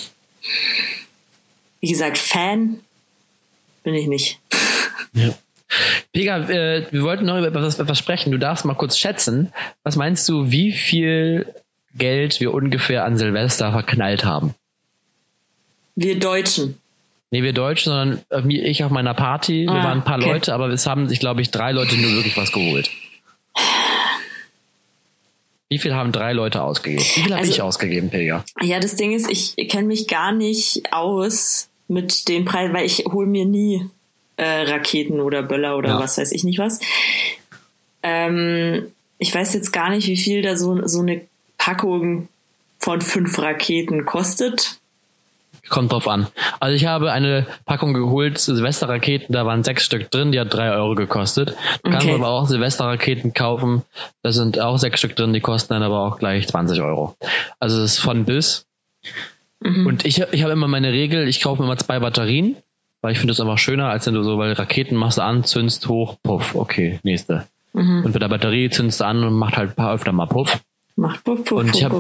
wie 1.81 1.91
gesagt, 1.91 2.17
Fan 2.17 2.81
bin 3.83 3.95
ich 3.95 4.07
nicht. 4.07 4.39
ja. 5.13 5.35
Pega, 6.13 6.49
äh, 6.49 6.87
wir 6.91 7.03
wollten 7.03 7.27
noch 7.27 7.39
über 7.39 7.49
etwas, 7.49 7.79
etwas 7.79 7.99
sprechen. 7.99 8.33
Du 8.33 8.39
darfst 8.39 8.65
mal 8.65 8.75
kurz 8.75 8.99
schätzen. 8.99 9.53
Was 9.85 9.97
meinst 9.97 10.29
du, 10.29 10.51
wie 10.51 10.73
viel 10.73 11.55
Geld 11.95 12.41
wir 12.41 12.53
ungefähr 12.55 13.05
an 13.05 13.17
Silvester 13.17 13.71
verknallt 13.73 14.25
haben? 14.25 14.55
Wir 15.95 16.19
Deutschen. 16.19 16.80
Nee, 17.33 17.43
wir 17.45 17.53
Deutschen, 17.53 17.91
sondern 17.93 18.49
äh, 18.51 18.57
ich 18.71 18.83
auf 18.83 18.91
meiner 18.91 19.15
Party. 19.15 19.65
Wir 19.67 19.71
Ah, 19.71 19.85
waren 19.85 19.99
ein 19.99 20.05
paar 20.05 20.19
okay. 20.19 20.33
Leute, 20.33 20.53
aber 20.55 20.69
es 20.69 20.87
haben 20.87 21.09
sich, 21.09 21.21
glaube 21.21 21.43
ich, 21.43 21.51
drei 21.51 21.71
Leute 21.73 21.97
nur 21.97 22.11
wirklich 22.13 22.37
was 22.37 22.51
geholt. 22.53 22.91
Wie 25.69 25.79
viel 25.79 25.95
haben 25.95 26.11
drei 26.11 26.33
Leute 26.33 26.63
ausgegeben? 26.63 27.03
Wie 27.03 27.21
viel 27.21 27.25
habe 27.33 27.37
Also- 27.37 27.53
ich 27.53 27.63
ausgegeben, 27.63 28.11
Pega? 28.11 28.45
Ja, 28.61 28.81
das 28.81 28.97
Ding 28.97 29.13
ist, 29.13 29.31
ich 29.31 29.55
kenne 29.69 29.87
mich 29.87 30.09
gar 30.09 30.33
nicht 30.33 30.93
aus 30.93 31.69
mit 31.87 32.29
den 32.29 32.45
Preisen, 32.45 32.75
weil 32.75 32.87
ich 32.87 33.05
hole 33.07 33.27
mir 33.27 33.45
nie 33.45 33.87
äh, 34.37 34.63
Raketen 34.63 35.21
oder 35.21 35.43
Böller 35.43 35.77
oder 35.77 35.91
Ja. 35.91 35.99
was 36.01 36.17
weiß 36.19 36.33
ich 36.33 36.45
nicht 36.45 36.59
was. 36.59 36.81
Ähm, 38.03 38.91
ich 39.19 39.33
weiß 39.35 39.53
jetzt 39.55 39.71
gar 39.71 39.91
nicht, 39.91 40.09
wie 40.09 40.17
viel 40.17 40.41
da 40.43 40.57
so, 40.57 40.87
so 40.89 41.01
eine 41.01 41.21
Packung 41.59 42.29
von 42.79 43.03
fünf 43.03 43.39
Raketen 43.39 44.07
kostet. 44.07 44.80
Kommt 45.71 45.93
drauf 45.93 46.07
an. 46.09 46.27
Also 46.59 46.75
ich 46.75 46.85
habe 46.85 47.13
eine 47.13 47.47
Packung 47.65 47.95
geholt, 47.95 48.37
Silvesterraketen, 48.39 49.33
da 49.33 49.47
waren 49.47 49.63
sechs 49.65 49.85
Stück 49.85 50.11
drin, 50.11 50.33
die 50.33 50.39
hat 50.41 50.53
drei 50.53 50.71
Euro 50.73 50.95
gekostet. 50.95 51.55
Du 51.83 51.91
kannst 51.91 52.07
Okay. 52.07 52.17
aber 52.17 52.29
auch 52.29 52.47
Silvesterraketen 52.47 53.33
kaufen, 53.33 53.83
da 54.23 54.33
sind 54.33 54.61
auch 54.61 54.77
sechs 54.79 54.99
Stück 54.99 55.17
drin, 55.17 55.33
die 55.33 55.41
kosten 55.41 55.73
dann 55.73 55.83
aber 55.83 56.01
auch 56.01 56.19
gleich 56.19 56.47
20 56.49 56.83
Euro. 56.83 57.17
Also 57.61 57.81
es 57.83 57.93
ist 57.93 57.99
von 58.01 58.25
bis. 58.27 58.67
Mhm. 59.61 59.87
Und 59.87 60.05
ich, 60.05 60.21
ich 60.33 60.43
habe 60.43 60.53
immer 60.53 60.69
meine 60.69 60.93
Regel, 60.93 61.27
ich 61.29 61.41
kaufe 61.41 61.63
mir 61.63 61.67
immer 61.69 61.77
zwei 61.79 61.99
Batterien, 62.01 62.57
weil 63.01 63.13
ich 63.13 63.19
finde 63.19 63.33
es 63.33 63.41
einfach 63.41 63.59
schöner, 63.59 63.89
als 63.89 64.07
wenn 64.07 64.15
du 64.15 64.23
so, 64.23 64.37
weil 64.39 64.53
Raketen 64.53 64.97
machst 64.97 65.19
du 65.19 65.23
an, 65.23 65.45
zündst 65.45 65.87
hoch, 65.89 66.17
puff, 66.23 66.55
okay, 66.55 66.99
nächste. 67.05 67.47
Mhm. 67.73 68.05
Und 68.05 68.13
mit 68.15 68.21
der 68.23 68.29
Batterie 68.29 68.69
zündst 68.71 69.01
du 69.01 69.05
an 69.05 69.23
und 69.23 69.35
macht 69.35 69.57
halt 69.57 69.71
ein 69.71 69.75
paar 69.77 69.95
öfter 69.95 70.11
mal 70.13 70.27
puff. 70.27 70.59
Macht 70.97 71.23
puff, 71.25 71.45
puff, 71.45 71.59
Und 71.61 71.67
ich 71.77 71.83
puff, 71.83 71.83
hab- 71.85 71.91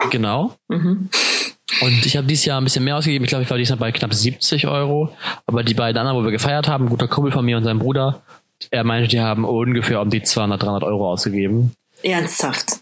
puff. 0.00 0.10
Genau. 0.10 0.54
Mhm. 0.68 1.08
Und 1.82 2.06
ich 2.06 2.16
habe 2.16 2.26
dieses 2.26 2.44
Jahr 2.44 2.60
ein 2.60 2.64
bisschen 2.64 2.84
mehr 2.84 2.96
ausgegeben. 2.96 3.24
Ich 3.24 3.28
glaube, 3.28 3.44
ich 3.44 3.50
war 3.50 3.58
dieses 3.58 3.70
Jahr 3.70 3.78
bei 3.78 3.92
knapp 3.92 4.14
70 4.14 4.66
Euro. 4.66 5.14
Aber 5.46 5.62
die 5.62 5.74
beiden 5.74 5.98
anderen, 5.98 6.18
wo 6.18 6.24
wir 6.24 6.32
gefeiert 6.32 6.68
haben, 6.68 6.86
ein 6.86 6.90
guter 6.90 7.08
Kumpel 7.08 7.30
von 7.30 7.44
mir 7.44 7.56
und 7.56 7.64
sein 7.64 7.78
Bruder, 7.78 8.22
er 8.70 8.84
meinte, 8.84 9.08
die 9.08 9.20
haben 9.20 9.44
ungefähr 9.44 10.00
um 10.00 10.10
die 10.10 10.22
200, 10.22 10.62
300 10.62 10.82
Euro 10.84 11.10
ausgegeben. 11.10 11.72
Ernsthaft. 12.02 12.80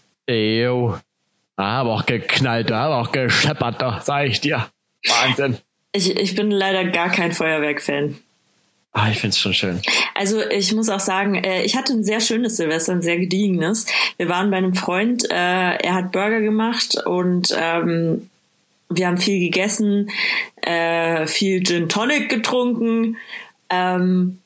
Da 1.57 1.65
habe 1.65 1.89
auch 1.89 2.05
geknallt, 2.05 2.69
da 2.69 2.79
habe 2.81 2.95
auch 2.95 3.11
gescheppert, 3.11 3.81
da 3.81 4.01
sag 4.01 4.27
ich 4.27 4.41
dir. 4.41 4.67
Wahnsinn. 5.07 5.57
Ich, 5.91 6.15
ich 6.15 6.35
bin 6.35 6.51
leider 6.51 6.85
gar 6.85 7.09
kein 7.09 7.31
Feuerwerk-Fan. 7.31 8.17
Ah, 8.93 9.09
ich 9.11 9.19
find's 9.19 9.39
schon 9.39 9.53
schön. 9.53 9.81
Also 10.15 10.41
ich 10.49 10.73
muss 10.73 10.89
auch 10.89 10.99
sagen, 10.99 11.35
äh, 11.35 11.63
ich 11.63 11.75
hatte 11.75 11.93
ein 11.93 12.03
sehr 12.03 12.19
schönes 12.19 12.57
Silvester, 12.57 12.93
ein 12.93 13.01
sehr 13.01 13.17
gediegenes. 13.17 13.85
Wir 14.17 14.29
waren 14.29 14.49
bei 14.49 14.57
einem 14.57 14.73
Freund, 14.73 15.29
äh, 15.29 15.35
er 15.77 15.93
hat 15.93 16.11
Burger 16.11 16.41
gemacht 16.41 16.97
und 17.05 17.55
ähm, 17.55 18.29
wir 18.89 19.07
haben 19.07 19.17
viel 19.17 19.39
gegessen, 19.39 20.09
äh, 20.61 21.27
viel 21.27 21.63
Gin 21.63 21.89
Tonic 21.89 22.29
getrunken 22.29 23.17
ähm, 23.69 24.39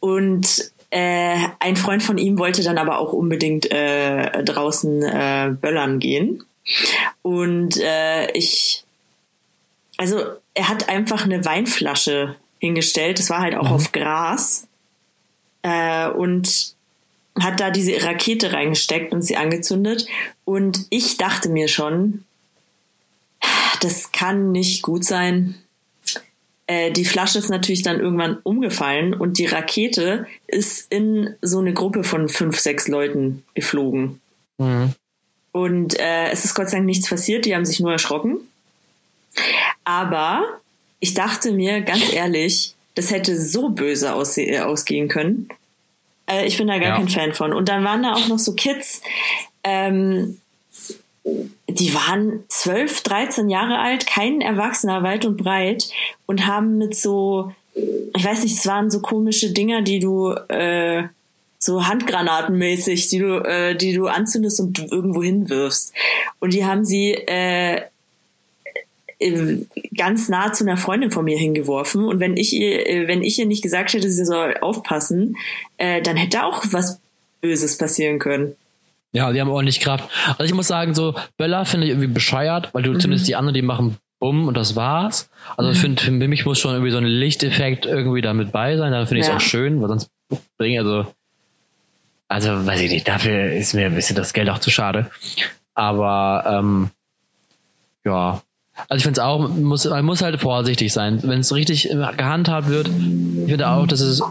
und 0.00 0.72
äh, 0.90 1.38
ein 1.58 1.76
Freund 1.76 2.02
von 2.02 2.18
ihm 2.18 2.38
wollte 2.38 2.62
dann 2.62 2.78
aber 2.78 2.98
auch 2.98 3.12
unbedingt 3.12 3.70
äh, 3.70 4.42
draußen 4.42 5.02
äh, 5.02 5.54
böllern 5.60 5.98
gehen. 5.98 6.44
Und 7.22 7.78
äh, 7.78 8.30
ich, 8.32 8.84
also 9.96 10.22
er 10.54 10.68
hat 10.68 10.88
einfach 10.88 11.24
eine 11.24 11.44
Weinflasche 11.44 12.36
hingestellt. 12.58 13.18
Das 13.18 13.30
war 13.30 13.40
halt 13.40 13.54
auch 13.54 13.70
auf 13.70 13.92
Gras. 13.92 14.66
Äh, 15.62 16.08
und 16.08 16.74
hat 17.38 17.60
da 17.60 17.70
diese 17.70 18.02
Rakete 18.02 18.52
reingesteckt 18.52 19.12
und 19.12 19.22
sie 19.22 19.36
angezündet. 19.36 20.06
Und 20.44 20.86
ich 20.90 21.18
dachte 21.18 21.48
mir 21.48 21.68
schon, 21.68 22.24
das 23.80 24.12
kann 24.12 24.52
nicht 24.52 24.82
gut 24.82 25.04
sein. 25.04 25.54
Äh, 26.66 26.90
die 26.92 27.04
Flasche 27.04 27.38
ist 27.38 27.48
natürlich 27.48 27.82
dann 27.82 27.98
irgendwann 28.00 28.38
umgefallen 28.42 29.14
und 29.14 29.38
die 29.38 29.46
Rakete 29.46 30.26
ist 30.46 30.92
in 30.92 31.34
so 31.40 31.60
eine 31.60 31.72
Gruppe 31.72 32.04
von 32.04 32.28
fünf, 32.28 32.58
sechs 32.60 32.88
Leuten 32.88 33.42
geflogen. 33.54 34.20
Mhm. 34.58 34.92
Und 35.52 35.98
äh, 35.98 36.30
es 36.30 36.44
ist 36.44 36.54
Gott 36.54 36.68
sei 36.68 36.76
Dank 36.76 36.86
nichts 36.86 37.08
passiert, 37.08 37.46
die 37.46 37.54
haben 37.54 37.64
sich 37.64 37.80
nur 37.80 37.90
erschrocken. 37.92 38.40
Aber 39.84 40.44
ich 41.00 41.14
dachte 41.14 41.52
mir 41.52 41.80
ganz 41.80 42.12
ehrlich, 42.12 42.74
das 42.94 43.10
hätte 43.10 43.40
so 43.40 43.70
böse 43.70 44.12
ausse- 44.14 44.42
äh, 44.46 44.60
ausgehen 44.60 45.08
können. 45.08 45.48
Äh, 46.26 46.46
ich 46.46 46.58
bin 46.58 46.66
da 46.68 46.78
gar 46.78 46.90
Ja. 46.90 46.96
kein 46.96 47.08
Fan 47.08 47.32
von. 47.32 47.52
Und 47.54 47.68
dann 47.68 47.84
waren 47.84 48.02
da 48.02 48.12
auch 48.12 48.28
noch 48.28 48.38
so 48.38 48.52
Kids, 48.52 49.00
ähm, 49.64 50.38
die 51.68 51.94
waren 51.94 52.44
12, 52.48 53.02
13 53.02 53.48
Jahre 53.50 53.78
alt, 53.78 54.06
kein 54.06 54.40
Erwachsener, 54.40 55.02
weit 55.02 55.26
und 55.26 55.36
breit, 55.36 55.90
und 56.26 56.46
haben 56.46 56.78
mit 56.78 56.96
so, 56.96 57.52
ich 57.74 58.24
weiß 58.24 58.42
nicht, 58.42 58.56
es 58.56 58.66
waren 58.66 58.90
so 58.90 59.00
komische 59.00 59.52
Dinger, 59.52 59.82
die 59.82 59.98
du 59.98 60.30
äh, 60.48 61.04
so 61.58 61.86
Handgranatenmäßig, 61.86 63.08
die 63.08 63.18
du, 63.18 63.44
äh, 63.44 63.76
die 63.76 63.92
du 63.92 64.06
anzündest 64.06 64.60
und 64.60 64.78
irgendwo 64.90 65.22
hinwirfst. 65.22 65.92
Und 66.40 66.54
die 66.54 66.64
haben 66.64 66.84
sie 66.84 67.12
äh, 67.12 67.82
ganz 69.96 70.28
nah 70.28 70.52
zu 70.52 70.64
einer 70.64 70.76
Freundin 70.76 71.10
von 71.10 71.24
mir 71.24 71.36
hingeworfen. 71.36 72.04
Und 72.04 72.20
wenn 72.20 72.36
ich 72.36 72.52
ihr, 72.52 72.88
äh, 72.88 73.08
wenn 73.08 73.22
ich 73.22 73.38
ihr 73.38 73.46
nicht 73.46 73.62
gesagt 73.62 73.92
hätte, 73.92 74.10
sie 74.10 74.24
soll 74.24 74.56
aufpassen, 74.60 75.36
äh, 75.76 76.00
dann 76.00 76.16
hätte 76.16 76.44
auch 76.44 76.64
was 76.70 77.00
Böses 77.40 77.76
passieren 77.76 78.18
können. 78.18 78.56
Ja, 79.12 79.32
die 79.32 79.40
haben 79.40 79.48
ordentlich 79.50 79.80
Kraft. 79.80 80.08
Also 80.30 80.44
ich 80.44 80.54
muss 80.54 80.68
sagen, 80.68 80.94
so 80.94 81.14
Böller 81.38 81.64
finde 81.64 81.86
ich 81.86 81.92
irgendwie 81.92 82.08
bescheuert, 82.08 82.74
weil 82.74 82.82
du 82.82 82.92
Mhm. 82.92 83.00
zündest 83.00 83.26
die 83.28 83.36
anderen, 83.36 83.54
die 83.54 83.62
machen 83.62 83.96
Bumm 84.20 84.48
und 84.48 84.56
das 84.56 84.74
war's. 84.76 85.30
Also 85.56 85.70
ich 85.70 85.78
finde, 85.78 86.02
für 86.02 86.10
mich 86.10 86.44
muss 86.44 86.58
schon 86.58 86.72
irgendwie 86.72 86.90
so 86.90 86.98
ein 86.98 87.04
Lichteffekt 87.04 87.86
irgendwie 87.86 88.20
damit 88.20 88.50
bei 88.52 88.76
sein, 88.76 88.92
dann 88.92 89.06
finde 89.06 89.20
ich 89.20 89.26
es 89.26 89.30
Ja. 89.30 89.36
auch 89.36 89.40
schön, 89.40 89.80
weil 89.80 89.88
sonst 89.88 90.10
bringe 90.58 90.80
also 90.80 91.06
also 92.30 92.66
weiß 92.66 92.80
ich 92.82 92.90
nicht, 92.90 93.08
dafür 93.08 93.52
ist 93.52 93.72
mir 93.74 93.86
ein 93.86 93.94
bisschen 93.94 94.16
das 94.16 94.34
Geld 94.34 94.50
auch 94.50 94.58
zu 94.58 94.70
schade. 94.70 95.10
Aber 95.74 96.44
ähm, 96.46 96.90
ja, 98.04 98.42
also 98.88 98.96
ich 98.98 99.02
finde 99.02 99.20
es 99.20 99.24
auch, 99.26 99.48
muss, 99.48 99.84
man 99.86 100.04
muss 100.04 100.20
halt 100.20 100.38
vorsichtig 100.40 100.92
sein. 100.92 101.20
Wenn 101.22 101.40
es 101.40 101.54
richtig 101.54 101.88
gehandhabt 101.88 102.68
wird, 102.68 102.88
ich 102.88 103.50
finde 103.50 103.68
auch, 103.68 103.86
dass 103.86 104.00
es 104.00 104.22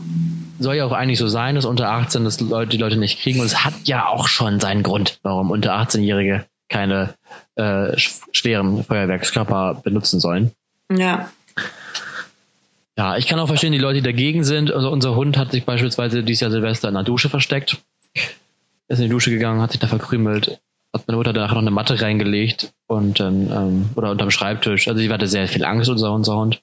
soll 0.59 0.75
ja 0.75 0.85
auch 0.85 0.91
eigentlich 0.91 1.19
so 1.19 1.27
sein, 1.27 1.55
dass 1.55 1.65
unter 1.65 1.89
18 1.89 2.23
das 2.23 2.39
Leute, 2.39 2.71
die 2.71 2.77
Leute 2.77 2.97
nicht 2.97 3.21
kriegen. 3.21 3.39
Und 3.39 3.45
es 3.45 3.63
hat 3.63 3.73
ja 3.85 4.07
auch 4.07 4.27
schon 4.27 4.59
seinen 4.59 4.83
Grund, 4.83 5.19
warum 5.23 5.51
unter 5.51 5.73
18-Jährige 5.79 6.45
keine 6.69 7.13
äh, 7.55 7.63
sch- 7.95 8.21
schweren 8.31 8.83
Feuerwerkskörper 8.83 9.81
benutzen 9.83 10.19
sollen. 10.19 10.51
Ja. 10.91 11.29
Ja, 12.97 13.15
ich 13.17 13.27
kann 13.27 13.39
auch 13.39 13.47
verstehen, 13.47 13.71
die 13.73 13.77
Leute, 13.77 14.01
die 14.01 14.05
dagegen 14.05 14.43
sind. 14.43 14.71
Also 14.71 14.89
unser 14.89 15.15
Hund 15.15 15.37
hat 15.37 15.51
sich 15.51 15.65
beispielsweise 15.65 16.23
dieses 16.23 16.41
Jahr 16.41 16.51
Silvester 16.51 16.87
in 16.87 16.95
der 16.95 17.03
Dusche 17.03 17.29
versteckt. 17.29 17.77
Ist 18.87 18.97
in 18.99 19.03
die 19.03 19.09
Dusche 19.09 19.29
gegangen, 19.29 19.61
hat 19.61 19.71
sich 19.71 19.79
da 19.79 19.87
verkrümelt. 19.87 20.59
Hat 20.93 21.07
meine 21.07 21.17
Mutter 21.17 21.33
danach 21.33 21.51
noch 21.51 21.61
eine 21.61 21.69
Matte 21.71 22.01
reingelegt 22.01 22.73
und 22.87 23.19
dann, 23.19 23.51
ähm, 23.51 23.89
oder 23.95 24.09
unterm 24.11 24.31
Schreibtisch. 24.31 24.87
Also 24.87 24.99
sie 24.99 25.09
hatte 25.11 25.27
sehr 25.27 25.47
viel 25.47 25.63
Angst, 25.65 25.89
unser, 25.89 26.11
unser 26.13 26.37
Hund. 26.37 26.61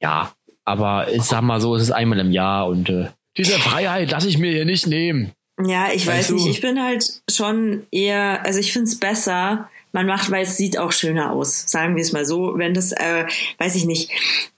Ja, 0.00 0.32
aber 0.64 1.12
ich 1.12 1.22
sag 1.22 1.42
mal 1.42 1.60
so, 1.60 1.74
es 1.74 1.82
ist 1.82 1.90
einmal 1.90 2.18
im 2.18 2.30
Jahr 2.32 2.68
und 2.68 2.88
äh, 2.88 3.08
diese 3.36 3.58
Freiheit 3.58 4.10
lasse 4.10 4.28
ich 4.28 4.38
mir 4.38 4.52
hier 4.52 4.64
nicht 4.64 4.86
nehmen. 4.86 5.32
Ja, 5.64 5.88
ich 5.92 6.06
weiß 6.06 6.18
Weißt 6.18 6.30
du? 6.30 6.34
nicht. 6.34 6.46
Ich 6.46 6.60
bin 6.60 6.82
halt 6.82 7.20
schon 7.30 7.86
eher, 7.90 8.44
also 8.44 8.58
ich 8.60 8.72
find's 8.72 8.98
besser, 8.98 9.68
man 9.92 10.06
macht, 10.06 10.30
weil 10.30 10.44
es 10.44 10.56
sieht 10.56 10.78
auch 10.78 10.92
schöner 10.92 11.32
aus. 11.32 11.64
Sagen 11.66 11.96
wir 11.96 12.02
es 12.02 12.12
mal 12.12 12.24
so. 12.24 12.54
Wenn 12.56 12.74
das, 12.74 12.92
äh, 12.92 13.24
weiß 13.58 13.74
ich 13.74 13.86
nicht, 13.86 14.10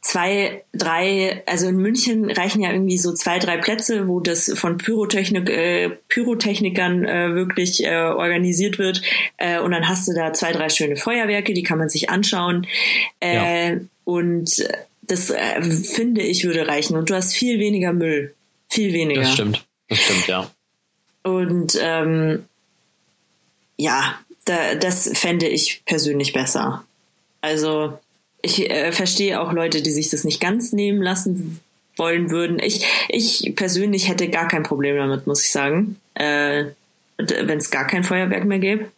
zwei, 0.03 0.63
drei, 0.75 1.43
also 1.47 1.69
in 1.69 1.79
München 1.79 2.31
reichen 2.31 2.61
ja 2.61 2.71
irgendwie 2.71 2.99
so 2.99 3.15
zwei, 3.15 3.39
drei 3.39 3.57
Plätze, 3.57 4.09
wo 4.09 4.21
das 4.21 4.53
von 4.55 4.77
Pyrotechnik, 4.77 5.49
äh, 5.49 5.89
Pyrotechnikern 6.09 7.05
äh, 7.05 7.35
wirklich 7.35 7.83
äh, 7.85 7.95
organisiert 7.97 8.79
wird. 8.79 9.01
Äh, 9.39 9.59
und 9.61 9.71
dann 9.71 9.89
hast 9.89 10.07
du 10.07 10.13
da 10.13 10.35
zwei, 10.35 10.53
drei 10.53 10.69
schöne 10.69 10.97
Feuerwerke, 10.97 11.55
die 11.55 11.63
kann 11.63 11.79
man 11.79 11.89
sich 11.89 12.11
anschauen. 12.11 12.67
Äh, 13.21 13.79
Und 14.05 14.69
das 15.03 15.31
äh, 15.31 15.63
finde 15.63 16.23
ich 16.23 16.45
würde 16.45 16.67
reichen. 16.67 16.97
Und 16.97 17.11
du 17.11 17.15
hast 17.15 17.35
viel 17.35 17.59
weniger 17.59 17.93
Müll. 17.93 18.35
Viel 18.69 18.93
weniger. 18.93 19.23
Das 19.23 19.33
stimmt. 19.33 19.67
Das 19.89 19.99
stimmt, 19.99 20.27
ja. 20.29 20.51
Und 21.23 21.79
ähm, 21.81 22.45
ja, 23.77 24.19
da, 24.45 24.75
das 24.75 25.11
fände 25.15 25.47
ich 25.49 25.83
persönlich 25.85 26.33
besser. 26.33 26.85
Also 27.41 27.99
ich 28.41 28.71
äh, 28.71 28.93
verstehe 28.93 29.41
auch 29.41 29.53
Leute, 29.53 29.83
die 29.83 29.91
sich 29.91 30.11
das 30.11 30.25
nicht 30.25 30.41
ganz 30.41 30.73
nehmen 30.73 31.03
lassen 31.03 31.61
wollen 31.97 32.31
würden. 32.31 32.59
Ich, 32.59 32.87
ich 33.09 33.53
persönlich 33.55 34.09
hätte 34.09 34.29
gar 34.29 34.49
kein 34.49 34.63
Problem 34.63 34.97
damit, 34.97 35.27
muss 35.27 35.45
ich 35.45 35.51
sagen, 35.51 35.97
äh, 36.15 36.65
wenn 37.19 37.59
es 37.59 37.71
gar 37.71 37.87
kein 37.87 38.05
Feuerwerk 38.05 38.45
mehr 38.45 38.59
gäbe. 38.59 38.91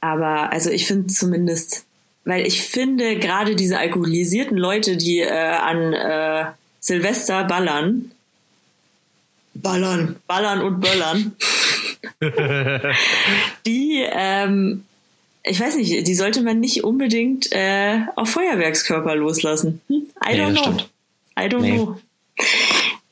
Aber 0.00 0.52
also 0.52 0.70
ich 0.70 0.86
finde 0.86 1.08
zumindest, 1.08 1.84
weil 2.28 2.46
ich 2.46 2.60
finde 2.62 3.16
gerade 3.18 3.56
diese 3.56 3.78
alkoholisierten 3.78 4.58
Leute, 4.58 4.98
die 4.98 5.20
äh, 5.20 5.30
an 5.32 5.94
äh, 5.94 6.44
Silvester 6.78 7.44
ballern, 7.44 8.10
ballern, 9.54 10.16
ballern 10.26 10.60
und 10.60 10.80
böllern, 10.80 11.34
die, 13.66 14.04
ähm, 14.10 14.84
ich 15.42 15.58
weiß 15.58 15.76
nicht, 15.76 16.06
die 16.06 16.14
sollte 16.14 16.42
man 16.42 16.60
nicht 16.60 16.84
unbedingt 16.84 17.50
äh, 17.52 18.00
auf 18.16 18.30
Feuerwerkskörper 18.30 19.16
loslassen. 19.16 19.80
Hm? 19.88 20.06
I 20.24 20.32
Nee, 20.32 20.42
don't 20.42 20.52
das 20.52 20.52
know. 20.52 20.62
stimmt. 20.62 20.90
I 21.38 21.42
don't 21.44 21.60
Nee. 21.60 21.72
know. 21.76 21.98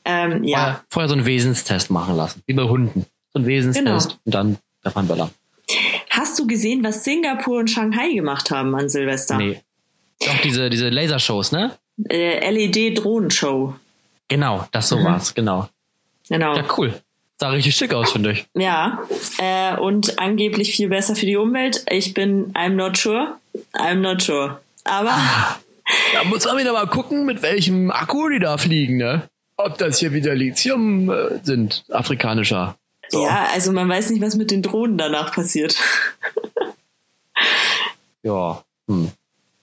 Ähm, 0.05 0.43
ja, 0.43 0.83
Vorher, 0.89 1.09
so 1.09 1.15
einen 1.15 1.25
Wesenstest 1.25 1.89
machen 1.89 2.15
lassen. 2.15 2.43
Wie 2.45 2.53
bei 2.53 2.63
Hunden. 2.63 3.05
So 3.33 3.39
ein 3.39 3.45
Wesenstest 3.47 3.85
Genau. 4.09 4.19
und 4.25 4.35
dann 4.35 4.57
darf 4.83 4.93
man 4.95 5.07
böllern. 5.07 5.31
Hast 6.17 6.37
du 6.39 6.47
gesehen, 6.47 6.83
was 6.83 7.03
Singapur 7.03 7.59
und 7.59 7.69
Shanghai 7.69 8.11
gemacht 8.13 8.51
haben 8.51 8.75
an 8.75 8.89
Silvester? 8.89 9.37
Nee. 9.37 9.59
Doch, 10.19 10.41
diese, 10.43 10.69
diese 10.69 10.89
Lasershows, 10.89 11.51
ne? 11.51 11.71
Äh, 12.09 12.49
LED-Drohnenshow. 12.49 13.73
Genau, 14.27 14.67
das 14.71 14.89
so 14.89 14.97
Mhm. 14.97 15.03
war's, 15.05 15.33
genau. 15.33 15.69
Genau. 16.29 16.55
Ja, 16.55 16.63
cool. 16.77 16.93
Sah 17.39 17.49
richtig 17.49 17.75
schick 17.75 17.93
aus, 17.93 18.11
finde 18.11 18.31
ich. 18.31 18.45
Ja, 18.55 18.99
äh, 19.37 19.77
und 19.77 20.17
angeblich 20.19 20.71
viel 20.75 20.89
besser 20.89 21.15
für 21.15 21.27
die 21.27 21.37
Umwelt. 21.37 21.85
Ich 21.89 22.13
bin, 22.15 22.51
I'm 22.53 22.69
not 22.73 22.97
sure. 22.97 23.37
I'm 23.73 23.95
not 24.01 24.23
sure. 24.23 24.59
Aber 24.83 25.13
Da 26.13 26.23
muss 26.25 26.43
man 26.45 26.57
wieder 26.57 26.73
mal 26.73 26.87
gucken, 26.87 27.25
mit 27.25 27.41
welchem 27.43 27.91
Akku 27.91 28.27
die 28.29 28.39
da 28.39 28.57
fliegen, 28.57 28.97
ne? 28.97 29.29
Ob 29.55 29.77
das 29.77 29.99
hier 29.99 30.13
wieder 30.13 30.35
Lithium 30.35 31.09
äh, 31.09 31.39
sind, 31.43 31.85
afrikanischer. 31.89 32.75
So. 33.09 33.23
ja, 33.23 33.47
also 33.53 33.71
man 33.71 33.87
weiß 33.87 34.09
nicht, 34.09 34.21
was 34.21 34.35
mit 34.35 34.51
den 34.51 34.61
Drohnen 34.61 34.97
danach 34.97 35.33
passiert. 35.33 35.77
Ja. 38.23 38.63
Hm. 38.87 39.11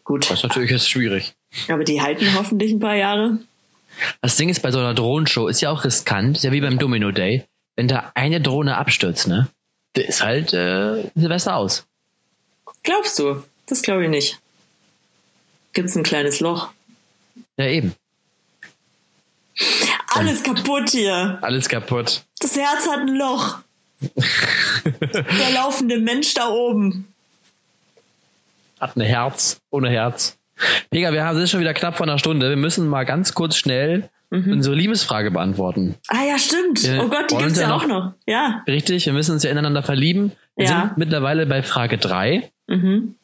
Gut, 0.04 0.30
Das 0.30 0.38
ist 0.38 0.42
natürlich 0.42 0.70
jetzt 0.70 0.88
schwierig. 0.88 1.34
aber 1.68 1.84
die 1.84 2.00
halten 2.00 2.34
hoffentlich 2.36 2.72
ein 2.72 2.80
paar 2.80 2.94
Jahre. 2.96 3.38
Das 4.22 4.36
Ding 4.36 4.48
ist 4.48 4.60
bei 4.60 4.70
so 4.70 4.78
einer 4.78 4.94
Drohnenshow, 4.94 5.48
ist 5.48 5.60
ja 5.60 5.70
auch 5.70 5.84
riskant, 5.84 6.36
ist 6.36 6.42
ja 6.42 6.52
wie 6.52 6.60
beim 6.60 6.78
Domino 6.78 7.10
Day, 7.10 7.44
wenn 7.76 7.88
da 7.88 8.10
eine 8.14 8.40
Drohne 8.40 8.76
abstürzt, 8.76 9.28
ne? 9.28 9.48
Der 9.96 10.08
ist 10.08 10.22
halt 10.22 10.52
äh, 10.52 11.10
Silvester 11.14 11.56
aus. 11.56 11.86
Glaubst 12.82 13.18
du? 13.18 13.42
Das 13.66 13.82
glaube 13.82 14.04
ich 14.04 14.10
nicht. 14.10 14.40
Gibt's 15.72 15.96
ein 15.96 16.02
kleines 16.02 16.40
Loch. 16.40 16.70
Ja, 17.56 17.66
eben. 17.66 17.94
Alles 20.14 20.42
kaputt 20.42 20.90
hier. 20.90 21.38
Alles 21.42 21.68
kaputt. 21.68 22.22
Das 22.40 22.56
Herz 22.56 22.88
hat 22.88 23.00
ein 23.00 23.16
Loch. 23.16 23.58
Der 24.02 25.50
laufende 25.54 25.98
Mensch 25.98 26.34
da 26.34 26.48
oben. 26.48 27.08
Hat 28.80 28.96
ein 28.96 29.00
Herz, 29.02 29.60
ohne 29.70 29.88
Herz. 29.90 30.36
Pega, 30.90 31.12
wir 31.12 31.24
haben- 31.24 31.36
sind 31.36 31.48
schon 31.48 31.60
wieder 31.60 31.74
knapp 31.74 31.96
vor 31.96 32.06
einer 32.06 32.18
Stunde. 32.18 32.48
Wir 32.48 32.56
müssen 32.56 32.86
mal 32.88 33.04
ganz 33.04 33.34
kurz 33.34 33.56
schnell 33.56 34.08
unsere 34.30 34.74
Liebesfrage 34.74 35.30
beantworten. 35.30 35.94
Ah 36.08 36.24
ja, 36.28 36.38
stimmt. 36.38 36.82
Wir 36.82 37.04
oh 37.04 37.08
Gott, 37.08 37.30
die 37.30 37.34
wollen 37.36 37.44
gibt's 37.46 37.60
ja 37.60 37.72
auch 37.72 37.86
noch. 37.86 38.14
Ja. 38.26 38.64
Richtig, 38.66 39.06
wir 39.06 39.12
müssen 39.12 39.30
uns 39.32 39.44
ja 39.44 39.50
ineinander 39.50 39.84
verlieben. 39.84 40.32
Wir 40.56 40.66
Ja. 40.66 40.80
sind 40.86 40.98
mittlerweile 40.98 41.46
bei 41.46 41.62
Frage 41.62 41.98
3. 41.98 42.50
Mhm. 42.66 43.14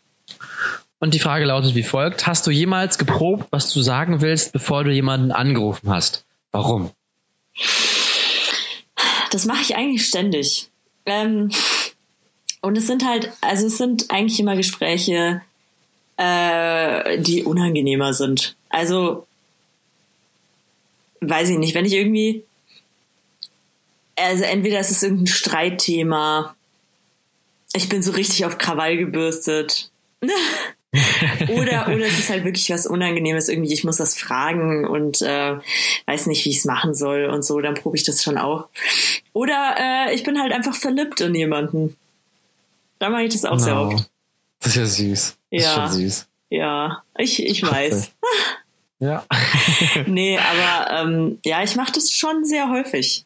Und 1.01 1.14
die 1.14 1.18
Frage 1.18 1.47
lautet 1.47 1.74
wie 1.74 1.82
folgt. 1.82 2.28
Hast 2.28 2.47
du 2.47 2.53
jemals 2.53 2.97
geprobt, 2.97 3.49
was 3.51 3.72
du 3.72 3.80
sagen 3.80 4.20
willst, 4.20 4.53
bevor 4.53 4.84
du 4.84 4.91
jemanden 4.93 5.32
angerufen 5.32 5.91
hast? 5.91 6.24
Warum? 6.53 6.91
Das 9.31 9.45
mache 9.47 9.63
ich 9.63 9.77
eigentlich 9.77 10.07
ständig. 10.07 10.71
Ähm, 11.07 11.51
und 12.61 12.77
es 12.77 12.87
sind 12.87 13.05
halt, 13.05 13.33
also 13.41 13.67
es 13.67 13.79
sind 13.79 14.11
eigentlich 14.11 14.41
immer 14.41 14.57
Gespräche, 14.57 15.43
äh, 16.17 17.19
die 17.19 17.45
unangenehmer 17.45 18.13
sind. 18.13 18.57
Also, 18.69 19.27
weiß 21.21 21.51
ich 21.51 21.59
nicht, 21.59 21.75
wenn 21.75 21.87
ich 21.87 21.95
irgendwie, 21.95 22.45
also 24.17 24.45
entweder 24.45 24.81
ist 24.81 24.91
es 24.91 25.03
irgendein 25.03 25.29
Streitthema, 25.29 26.55
ich 27.73 27.89
bin 27.89 28.03
so 28.03 28.13
richtig 28.13 28.45
auf 28.45 28.59
Krawall 28.59 28.97
gebürstet. 28.97 29.91
oder, 31.49 31.88
oder 31.95 32.07
es 32.07 32.18
ist 32.18 32.30
halt 32.30 32.45
wirklich 32.45 32.70
was 32.70 32.86
Unangenehmes 32.86 33.49
irgendwie, 33.49 33.72
ich 33.72 33.84
muss 33.84 34.01
was 34.01 34.16
fragen 34.18 34.86
und 34.86 35.22
äh, 35.22 35.57
weiß 36.07 36.26
nicht, 36.26 36.45
wie 36.45 36.51
ich 36.51 36.59
es 36.59 36.64
machen 36.64 36.95
soll 36.95 37.24
und 37.26 37.45
so, 37.45 37.61
dann 37.61 37.74
probe 37.74 37.97
ich 37.97 38.05
das 38.05 38.22
schon 38.22 38.38
auch. 38.38 38.68
Oder 39.32 39.76
äh, 39.78 40.14
ich 40.14 40.24
bin 40.24 40.41
halt 40.41 40.53
einfach 40.53 40.74
verliebt 40.74 41.20
in 41.20 41.34
jemanden. 41.34 41.97
Da 42.99 43.09
mache 43.11 43.22
ich 43.22 43.32
das 43.32 43.45
auch 43.45 43.59
sehr 43.59 43.74
Genau. 43.74 43.95
oft. 43.95 44.11
Das 44.61 44.76
ist 44.76 44.76
ja 44.76 44.86
süß. 44.86 45.36
Das 45.53 45.62
Ja. 45.62 45.68
ist 45.68 45.74
schon 45.74 46.01
süß. 46.01 46.26
Ja, 46.51 47.03
ich, 47.18 47.43
ich 47.45 47.62
weiß. 47.62 48.11
Ja. 49.03 49.24
Nee, 50.07 50.38
aber 50.38 50.91
ähm, 51.01 51.38
ja, 51.43 51.62
ich 51.62 51.74
mache 51.74 51.93
das 51.93 52.12
schon 52.12 52.45
sehr 52.45 52.68
häufig. 52.68 53.24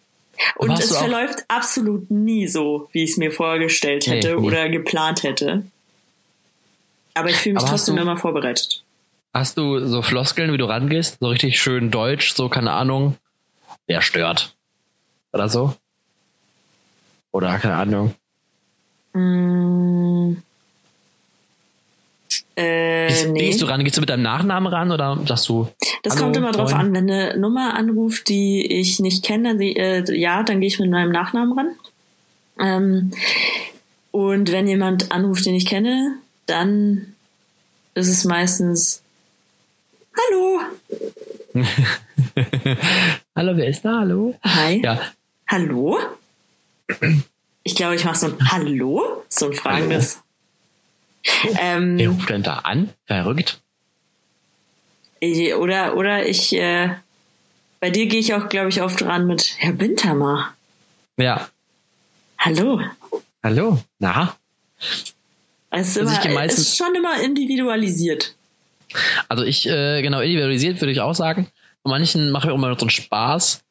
Und 0.55 0.71
es 0.79 0.97
verläuft 0.97 1.45
absolut 1.49 2.13
nie 2.13 2.47
so, 2.47 2.89
wie 2.93 3.03
ich 3.03 3.11
es 3.11 3.17
mir 3.17 3.33
vorgestellt 3.33 4.05
Nee, 4.07 4.15
hätte 4.19 4.37
nie. 4.37 4.47
oder 4.47 4.69
geplant 4.69 5.25
hätte. 5.25 5.65
Aber 7.15 7.31
ich 7.31 7.37
fühle 7.37 7.55
mich 7.55 7.63
Aber 7.63 7.73
hast 7.73 7.79
trotzdem 7.81 7.97
du- 7.97 8.03
immer 8.03 8.17
vorbereitet. 8.17 8.83
Hast 9.33 9.59
du 9.59 9.85
so 9.87 10.03
Floskeln, 10.03 10.53
wie 10.53 10.59
du 10.59 10.65
rangehst? 10.67 11.19
So 11.21 11.29
richtig 11.29 11.61
schön 11.61 11.91
deutsch, 11.91 12.35
so 12.35 12.49
keine 12.49 12.73
Ahnung. 12.73 13.17
Wer 13.87 14.01
stört? 14.01 14.55
Oder 15.33 15.49
so? 15.49 15.75
Oder 17.33 17.59
keine 17.59 17.75
Ahnung. 17.75 18.15
Mm. 19.13 20.37
Äh, 22.57 23.09
wie 23.27 23.31
nee. 23.33 23.41
gehst 23.41 23.61
du 23.61 23.67
ran? 23.67 23.83
Gehst 23.83 23.97
du 23.97 24.01
mit 24.01 24.09
deinem 24.09 24.23
Nachnamen 24.23 24.73
ran 24.73 24.93
oder 24.93 25.19
sagst 25.27 25.49
du? 25.49 25.69
Das 26.05 26.17
kommt 26.17 26.37
immer 26.37 26.53
drauf 26.53 26.73
an. 26.73 26.95
Wenn 26.95 27.11
eine 27.11 27.37
Nummer 27.37 27.75
anruft, 27.75 28.29
die 28.29 28.65
ich 28.65 29.01
nicht 29.01 29.25
kenne, 29.25 29.49
dann, 29.49 29.59
die, 29.59 29.75
äh, 29.77 30.05
ja, 30.17 30.45
dann 30.45 30.61
gehe 30.61 30.69
ich 30.69 30.79
mit 30.79 30.91
meinem 30.91 31.11
Nachnamen 31.11 31.59
ran. 31.59 31.75
Ähm, 32.61 33.11
und 34.13 34.53
wenn 34.53 34.69
jemand 34.69 35.11
anruft, 35.11 35.45
den 35.47 35.57
ich 35.57 35.67
kenne, 35.67 36.19
dann 36.47 37.15
ist 37.95 38.09
es 38.09 38.25
meistens 38.25 39.03
Hallo. 40.17 40.61
Hallo, 43.37 43.57
wer 43.57 43.67
ist 43.67 43.85
da? 43.85 44.01
Hallo? 44.01 44.35
Hi. 44.45 44.81
Ja, 44.83 45.01
Hallo? 45.49 45.99
Ich 47.63 47.75
glaube, 47.75 47.97
ich 47.97 48.05
mache 48.05 48.17
so 48.17 48.27
ein 48.27 48.51
Hallo, 48.51 49.25
so 49.29 49.47
ein 49.47 49.55
fragendes. 49.55 50.21
Ähm, 51.59 51.99
wer 51.99 52.11
ruft 52.11 52.29
denn 52.29 52.43
da 52.43 52.59
an? 52.59 52.91
Verrückt. 53.07 53.61
oder 55.23 55.97
oder 55.97 56.27
ich 56.27 56.55
äh, 56.55 56.91
bei 57.81 57.91
dir 57.91 58.07
gehe 58.07 58.21
ich 58.21 58.35
auch, 58.35 58.49
glaube 58.49 58.69
ich, 58.69 58.83
oft 58.83 59.03
ran 59.03 59.27
mit 59.27 59.57
Herr 59.59 59.73
Bintermer. 59.73 60.55
Ja. 61.17 61.49
Hallo. 62.39 62.81
Hallo? 63.43 63.79
Na? 63.99 64.37
Es 65.75 65.97
ist, 65.97 66.07
Also 66.07 66.29
immer, 66.29 66.45
ist 66.45 66.77
schon 66.77 66.95
immer 66.95 67.21
individualisiert. 67.23 68.35
Also 69.29 69.45
ich, 69.45 69.69
äh, 69.69 70.03
genau, 70.03 70.21
individualisiert 70.21 70.81
würde 70.81 70.93
ich 70.93 71.01
auch 71.01 71.15
sagen. 71.15 71.49
Bei 71.83 71.91
manchen 71.91 72.31
mache 72.31 72.49
ich 72.49 72.53
auch 72.53 72.59
mal 72.59 72.75
so 72.79 72.83
einen 72.83 72.91
Spaß. 72.91 73.63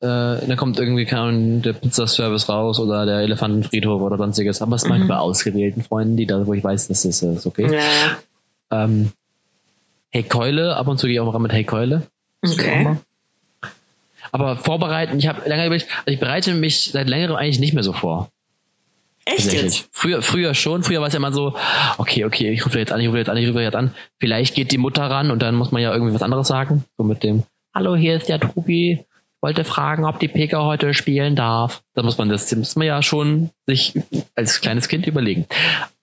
Äh, 0.00 0.06
dann 0.06 0.56
kommt 0.56 0.78
irgendwie 0.78 1.06
Ahnung, 1.06 1.62
der 1.62 1.74
Pizzaservice 1.74 2.48
raus 2.48 2.78
oder 2.80 3.04
der 3.04 3.18
Elefantenfriedhof 3.18 4.00
oder 4.00 4.16
sonstiges. 4.16 4.62
Aber 4.62 4.76
es 4.76 4.84
ich 4.84 5.08
bei 5.08 5.16
ausgewählten 5.16 5.82
Freunden, 5.82 6.16
die 6.16 6.26
da, 6.26 6.46
wo 6.46 6.54
ich 6.54 6.64
weiß, 6.64 6.88
das 6.88 7.04
ist, 7.04 7.22
äh, 7.22 7.34
ist 7.34 7.46
okay. 7.46 7.70
Ja, 7.74 8.16
Ähm, 8.70 9.12
hey 10.10 10.22
Keule, 10.22 10.76
ab 10.76 10.88
und 10.88 10.98
zu 10.98 11.06
gehe 11.06 11.14
ich 11.14 11.20
auch 11.20 11.26
mal 11.26 11.32
ran 11.32 11.42
mit 11.42 11.52
Hey 11.52 11.64
Keule. 11.64 12.02
Okay. 12.42 12.96
Aber 14.32 14.56
vorbereiten, 14.56 15.18
ich 15.18 15.26
habe 15.26 15.48
lange 15.48 15.66
überlegt, 15.66 15.88
also 15.90 16.12
ich 16.12 16.20
bereite 16.20 16.54
mich 16.54 16.92
seit 16.92 17.08
längerem 17.08 17.36
eigentlich 17.36 17.58
nicht 17.58 17.74
mehr 17.74 17.82
so 17.82 17.92
vor. 17.92 18.30
Echt 19.36 19.52
jetzt? 19.52 19.88
Früher, 19.92 20.22
früher 20.22 20.54
schon. 20.54 20.82
Früher 20.82 21.00
war 21.00 21.08
es 21.08 21.12
ja 21.14 21.18
immer 21.18 21.32
so, 21.32 21.56
okay, 21.98 22.24
okay, 22.24 22.50
ich 22.50 22.64
rufe 22.64 22.78
jetzt 22.78 22.92
an, 22.92 23.00
ich 23.00 23.08
rufe 23.08 23.18
jetzt 23.18 23.28
an, 23.28 23.36
ich 23.36 23.48
rufe 23.48 23.60
jetzt 23.60 23.76
an. 23.76 23.94
Vielleicht 24.18 24.54
geht 24.54 24.72
die 24.72 24.78
Mutter 24.78 25.04
ran 25.04 25.30
und 25.30 25.40
dann 25.40 25.54
muss 25.54 25.72
man 25.72 25.82
ja 25.82 25.92
irgendwie 25.92 26.14
was 26.14 26.22
anderes 26.22 26.48
sagen. 26.48 26.84
So 26.96 27.04
mit 27.04 27.22
dem, 27.22 27.44
hallo, 27.74 27.94
hier 27.96 28.16
ist 28.16 28.28
der 28.28 28.40
Tobi. 28.40 29.04
Wollte 29.42 29.64
fragen, 29.64 30.04
ob 30.04 30.18
die 30.18 30.28
Pika 30.28 30.64
heute 30.64 30.92
spielen 30.92 31.34
darf. 31.34 31.82
Da 31.94 32.02
muss 32.02 32.18
man 32.18 32.28
das, 32.28 32.48
das 32.48 32.58
muss 32.58 32.76
man 32.76 32.86
ja 32.86 33.02
schon 33.02 33.50
sich 33.66 33.94
als 34.34 34.60
kleines 34.60 34.88
Kind 34.88 35.06
überlegen. 35.06 35.46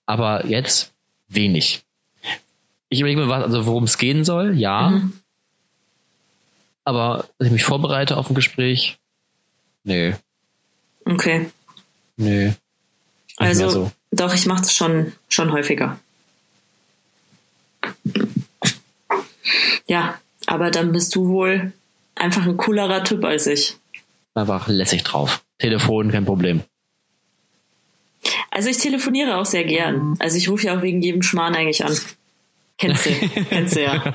Aber 0.07 0.45
jetzt 0.47 0.93
wenig. 1.27 1.83
Ich 2.89 2.99
überlege 3.01 3.21
mir, 3.21 3.29
was, 3.29 3.43
also 3.43 3.65
worum 3.65 3.83
es 3.83 3.97
gehen 3.97 4.23
soll, 4.23 4.57
ja. 4.57 4.89
Mhm. 4.91 5.13
Aber 6.83 7.25
dass 7.37 7.47
ich 7.47 7.51
mich 7.53 7.63
vorbereite 7.63 8.17
auf 8.17 8.29
ein 8.29 8.35
Gespräch, 8.35 8.97
nee, 9.83 10.15
Okay. 11.05 11.49
nee. 12.15 12.53
Also, 13.37 13.69
so. 13.69 13.91
doch, 14.11 14.33
ich 14.33 14.45
mache 14.45 14.61
das 14.61 14.73
schon, 14.75 15.13
schon 15.29 15.51
häufiger. 15.51 15.99
Ja, 19.87 20.19
aber 20.47 20.71
dann 20.71 20.91
bist 20.91 21.15
du 21.15 21.27
wohl 21.27 21.71
einfach 22.15 22.45
ein 22.45 22.57
coolerer 22.57 23.03
Typ 23.03 23.23
als 23.23 23.47
ich. 23.47 23.77
einfach 24.35 24.67
lässig 24.67 25.03
drauf. 25.03 25.43
Telefon, 25.59 26.11
kein 26.11 26.25
Problem. 26.25 26.63
Also 28.51 28.69
ich 28.69 28.77
telefoniere 28.77 29.37
auch 29.37 29.45
sehr 29.45 29.63
gern. 29.63 30.15
Also 30.19 30.37
ich 30.37 30.49
rufe 30.49 30.67
ja 30.67 30.77
auch 30.77 30.81
wegen 30.81 31.01
jedem 31.01 31.21
Schmarrn 31.21 31.55
eigentlich 31.55 31.85
an. 31.85 31.95
Kennst 32.77 33.05
du, 33.05 33.11
kennst 33.49 33.75
du 33.75 33.83
ja. 33.83 34.13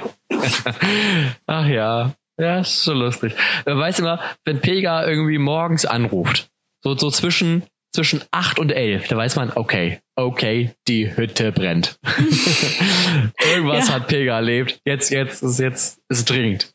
Ach 1.46 1.66
ja, 1.66 2.14
ja, 2.38 2.60
ist 2.60 2.82
so 2.82 2.92
lustig. 2.92 3.34
Weißt 3.64 3.98
du 3.98 4.04
mal, 4.04 4.20
wenn 4.44 4.60
Pega 4.60 5.06
irgendwie 5.06 5.38
morgens 5.38 5.84
anruft, 5.84 6.50
so, 6.80 6.96
so 6.96 7.10
zwischen, 7.10 7.62
zwischen 7.92 8.22
8 8.30 8.58
und 8.58 8.72
11, 8.72 9.08
da 9.08 9.16
weiß 9.16 9.36
man, 9.36 9.52
okay, 9.54 10.00
okay, 10.16 10.72
die 10.88 11.14
Hütte 11.14 11.52
brennt. 11.52 11.98
Irgendwas 13.54 13.88
Ja. 13.88 13.94
hat 13.94 14.08
Pega 14.08 14.36
erlebt. 14.36 14.80
Jetzt, 14.84 15.10
jetzt, 15.10 15.42
ist 15.42 15.58
jetzt, 15.58 16.00
ist 16.08 16.28
dringend. 16.30 16.72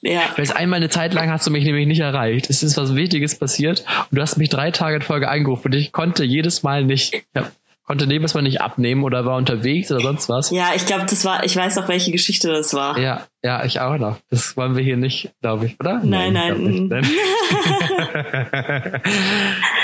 Ja, 0.00 0.20
Weil 0.36 0.50
einmal 0.52 0.76
eine 0.76 0.90
Zeit 0.90 1.14
lang 1.14 1.30
hast 1.30 1.46
du 1.46 1.50
mich 1.50 1.64
nämlich 1.64 1.86
nicht 1.86 2.00
erreicht. 2.00 2.50
Es 2.50 2.62
ist 2.62 2.76
was 2.76 2.94
Wichtiges 2.94 3.38
passiert 3.38 3.84
und 4.10 4.16
du 4.18 4.20
hast 4.22 4.36
mich 4.36 4.50
drei 4.50 4.70
Tage 4.70 4.96
in 4.96 5.02
Folge 5.02 5.28
angerufen 5.30 5.68
und 5.68 5.74
ich 5.74 5.92
konnte 5.92 6.24
jedes 6.24 6.62
Mal 6.62 6.84
nicht. 6.84 7.14
Ich 7.14 7.24
hab, 7.34 7.50
konnte 7.84 8.06
Nebelsmann 8.06 8.44
nicht 8.44 8.60
abnehmen 8.60 9.04
oder 9.04 9.24
war 9.26 9.36
unterwegs 9.36 9.90
oder 9.92 10.00
sonst 10.00 10.28
was. 10.28 10.50
Ja, 10.50 10.70
ich 10.74 10.86
glaube, 10.86 11.04
das 11.06 11.24
war, 11.24 11.44
ich 11.44 11.54
weiß 11.54 11.78
auch, 11.78 11.88
welche 11.88 12.10
Geschichte 12.12 12.48
das 12.50 12.72
war. 12.74 12.98
Ja, 12.98 13.26
ja, 13.42 13.64
ich 13.64 13.80
auch 13.80 13.96
noch. 13.98 14.18
Das 14.30 14.56
wollen 14.56 14.74
wir 14.76 14.82
hier 14.82 14.96
nicht, 14.96 15.30
glaube 15.42 15.66
ich, 15.66 15.78
oder? 15.80 16.00
Nein, 16.02 16.32
nein. 16.32 16.62
nicht. 16.62 17.10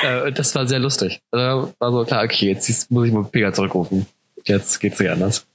Äh, 0.03 0.32
das 0.32 0.55
war 0.55 0.66
sehr 0.66 0.78
lustig. 0.78 1.20
Also 1.30 1.74
war 1.78 1.92
so 1.92 2.05
klar, 2.05 2.24
okay, 2.24 2.48
jetzt 2.48 2.90
muss 2.90 3.07
ich 3.07 3.12
mal 3.12 3.24
Pega 3.24 3.53
zurückrufen. 3.53 4.07
Jetzt 4.44 4.80
geht's 4.80 4.98
nicht 4.98 5.11
anders. 5.11 5.46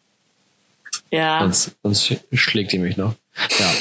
Ja. 1.11 1.39
Sonst, 1.39 1.75
sonst 1.81 2.03
sch- 2.11 2.19
schlägt 2.33 2.71
die 2.71 2.77
mich 2.77 2.95
noch. 2.95 3.15
Ja. 3.57 3.71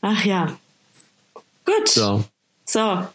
Ach 0.00 0.24
ja. 0.24 0.46
Gut. 1.66 1.88
So. 1.88 2.24
So. 2.64 3.06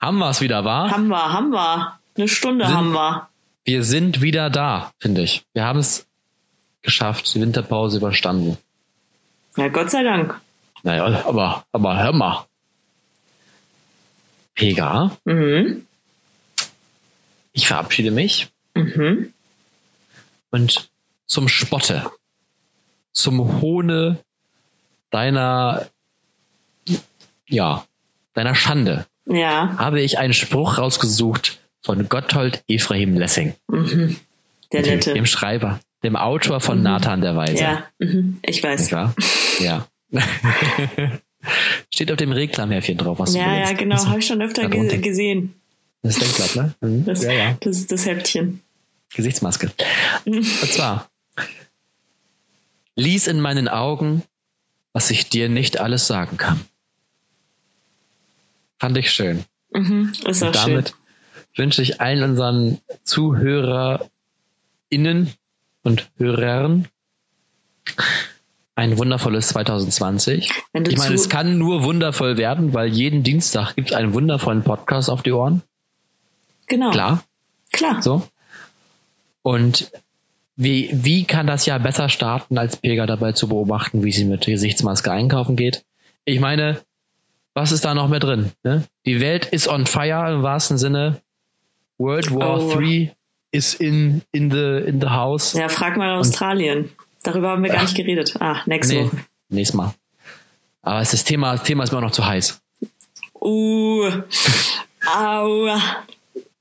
Haben 0.00 0.18
wir 0.18 0.30
es 0.30 0.40
wieder, 0.40 0.64
war? 0.64 0.90
Haben 0.90 1.08
wir, 1.08 1.32
haben 1.32 1.50
wir. 1.50 1.98
Eine 2.16 2.28
Stunde 2.28 2.66
Sind- 2.66 2.74
haben 2.76 2.92
wir. 2.92 3.28
Wir 3.64 3.82
sind 3.82 4.20
wieder 4.20 4.50
da, 4.50 4.92
finde 4.98 5.22
ich. 5.22 5.44
Wir 5.54 5.64
haben 5.64 5.78
es 5.78 6.06
geschafft, 6.82 7.34
die 7.34 7.40
Winterpause 7.40 7.96
überstanden. 7.96 8.58
Ja, 9.56 9.68
Gott 9.68 9.90
sei 9.90 10.02
Dank. 10.02 10.38
Naja, 10.82 11.24
aber, 11.26 11.64
aber 11.72 11.98
hör 11.98 12.12
mal. 12.12 12.44
Pega, 14.54 15.16
Mhm. 15.24 15.86
ich 17.52 17.66
verabschiede 17.66 18.10
mich 18.10 18.48
Mhm. 18.74 19.32
und 20.50 20.90
zum 21.26 21.48
Spotte, 21.48 22.10
zum 23.12 23.60
Hohne 23.60 24.18
deiner, 25.10 25.86
ja, 27.48 27.84
deiner 28.34 28.54
Schande 28.54 29.06
Ja. 29.26 29.76
habe 29.78 30.00
ich 30.02 30.18
einen 30.18 30.34
Spruch 30.34 30.78
rausgesucht 30.78 31.58
von 31.84 32.08
Gotthold 32.08 32.64
Ephraim 32.66 33.14
Lessing, 33.16 33.54
Mhm. 33.68 34.16
Der 34.72 34.82
nette. 34.82 35.14
dem 35.14 35.26
Schreiber, 35.26 35.78
dem 36.02 36.16
Autor 36.16 36.60
von 36.60 36.78
Mhm. 36.78 36.84
Nathan 36.84 37.20
der 37.20 37.36
Weise. 37.36 37.62
Ja, 37.62 37.84
mhm. 37.98 38.38
ich 38.42 38.62
weiß. 38.62 38.90
Wahr? 38.90 39.14
Ja. 39.60 39.86
Steht 41.92 42.10
auf 42.10 42.16
dem 42.16 42.32
Reklamhefchen 42.32 42.96
drauf, 42.96 43.18
was 43.18 43.32
du 43.32 43.38
Ja, 43.38 43.54
ja, 43.56 43.72
genau. 43.72 43.96
Also, 43.96 44.08
Habe 44.08 44.18
ich 44.20 44.26
schon 44.26 44.40
öfter 44.42 44.68
ge 44.68 44.88
Das 44.88 45.00
gesehen. 45.02 45.54
ist 46.02 46.20
Denkblatt, 46.20 46.56
ne? 46.56 46.74
Mhm. 46.80 47.04
Das, 47.04 47.22
ja, 47.22 47.32
ja. 47.32 47.56
das 47.60 47.76
ist 47.78 47.92
das 47.92 48.06
Heftchen. 48.06 48.60
Gesichtsmaske. 49.14 49.70
Mhm. 50.24 50.36
Und 50.38 50.72
zwar, 50.72 51.08
lies 52.96 53.26
in 53.26 53.40
meinen 53.40 53.68
Augen, 53.68 54.22
was 54.94 55.10
ich 55.10 55.28
dir 55.28 55.48
nicht 55.50 55.78
alles 55.80 56.06
sagen 56.06 56.36
kann. 56.38 56.60
Fand 58.78 58.96
ich 58.96 59.10
schön. 59.12 59.44
Mhm. 59.72 60.12
Ist 60.26 60.42
auch 60.42 60.46
Und 60.48 60.56
damit 60.56 60.88
schön. 60.88 60.98
Wünsche 61.56 61.82
ich 61.82 62.00
allen 62.00 62.22
unseren 62.22 62.78
ZuhörerInnen 63.04 64.08
und 65.82 66.10
Hörern 66.16 66.88
ein 68.74 68.98
wundervolles 68.98 69.48
2020. 69.48 70.50
Wenn 70.72 70.84
du 70.84 70.90
Ich 70.90 70.98
meine, 70.98 71.14
es 71.14 71.28
kann 71.28 71.58
nur 71.58 71.84
wundervoll 71.84 72.36
werden, 72.36 72.74
weil 72.74 72.88
jeden 72.88 73.22
Dienstag 73.22 73.74
gibt 73.76 73.90
es 73.90 73.96
einen 73.96 74.14
wundervollen 74.14 74.62
Podcast 74.64 75.08
auf 75.10 75.22
die 75.22 75.32
Ohren. 75.32 75.62
genau. 76.66 76.90
Klar, 76.90 77.22
Klar. 77.72 78.02
so. 78.02 78.26
Und 79.42 79.92
wie, 80.56 80.90
wie 80.92 81.24
kann 81.24 81.46
das 81.46 81.66
Jahr 81.66 81.78
besser 81.78 82.08
starten, 82.08 82.58
als 82.58 82.76
Pega 82.76 83.06
dabei 83.06 83.32
zu 83.32 83.48
beobachten, 83.48 84.02
wie 84.04 84.12
sie 84.12 84.24
mit 84.24 84.46
Gesichtsmaske 84.46 85.10
einkaufen 85.12 85.56
geht? 85.56 85.84
Ich 86.24 86.40
meine, 86.40 86.80
was 87.52 87.70
ist 87.70 87.84
da 87.84 87.94
noch 87.94 88.08
mehr 88.08 88.20
drin? 88.20 88.52
Ne? 88.62 88.84
Die 89.04 89.20
Welt 89.20 89.46
ist 89.46 89.68
on 89.68 89.86
fire 89.86 90.32
im 90.32 90.42
wahrsten 90.42 90.78
Sinne. 90.78 91.20
World 91.98 92.30
War 92.34 92.60
Oh. 92.60 92.80
III 92.80 93.12
is 93.52 93.74
in, 93.74 94.22
in, 94.32 94.50
the, 94.50 94.78
in 94.86 95.00
the 95.00 95.08
house. 95.08 95.52
Ja, 95.54 95.68
frag 95.68 95.96
mal 95.96 96.14
Australien. 96.16 96.90
Darüber 97.22 97.50
haben 97.50 97.62
wir 97.62 97.70
gar 97.70 97.82
nicht 97.82 97.96
geredet. 97.96 98.34
Ah, 98.40 98.60
nächste 98.66 98.94
Nee, 98.94 99.04
Woche. 99.04 99.16
nächstes 99.48 99.74
Mal. 99.76 99.94
Aber 100.82 101.00
ist 101.00 101.12
das 101.12 101.24
Thema, 101.24 101.52
das 101.52 101.62
Thema 101.62 101.84
ist 101.84 101.92
mir 101.92 101.98
auch 101.98 102.02
noch 102.02 102.10
zu 102.10 102.26
heiß. 102.26 102.60
Uh. 103.40 104.10
Aua. 105.06 105.80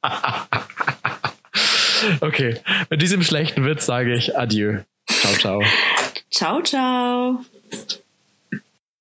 Okay, 2.20 2.60
mit 2.90 3.02
diesem 3.02 3.24
schlechten 3.24 3.66
Witz 3.66 3.86
sage 3.86 4.14
ich 4.14 4.38
Adieu. 4.38 4.80
Ciao, 5.08 5.34
ciao. 5.36 5.64
Ciao, 6.30 6.62
ciao. 6.62 7.46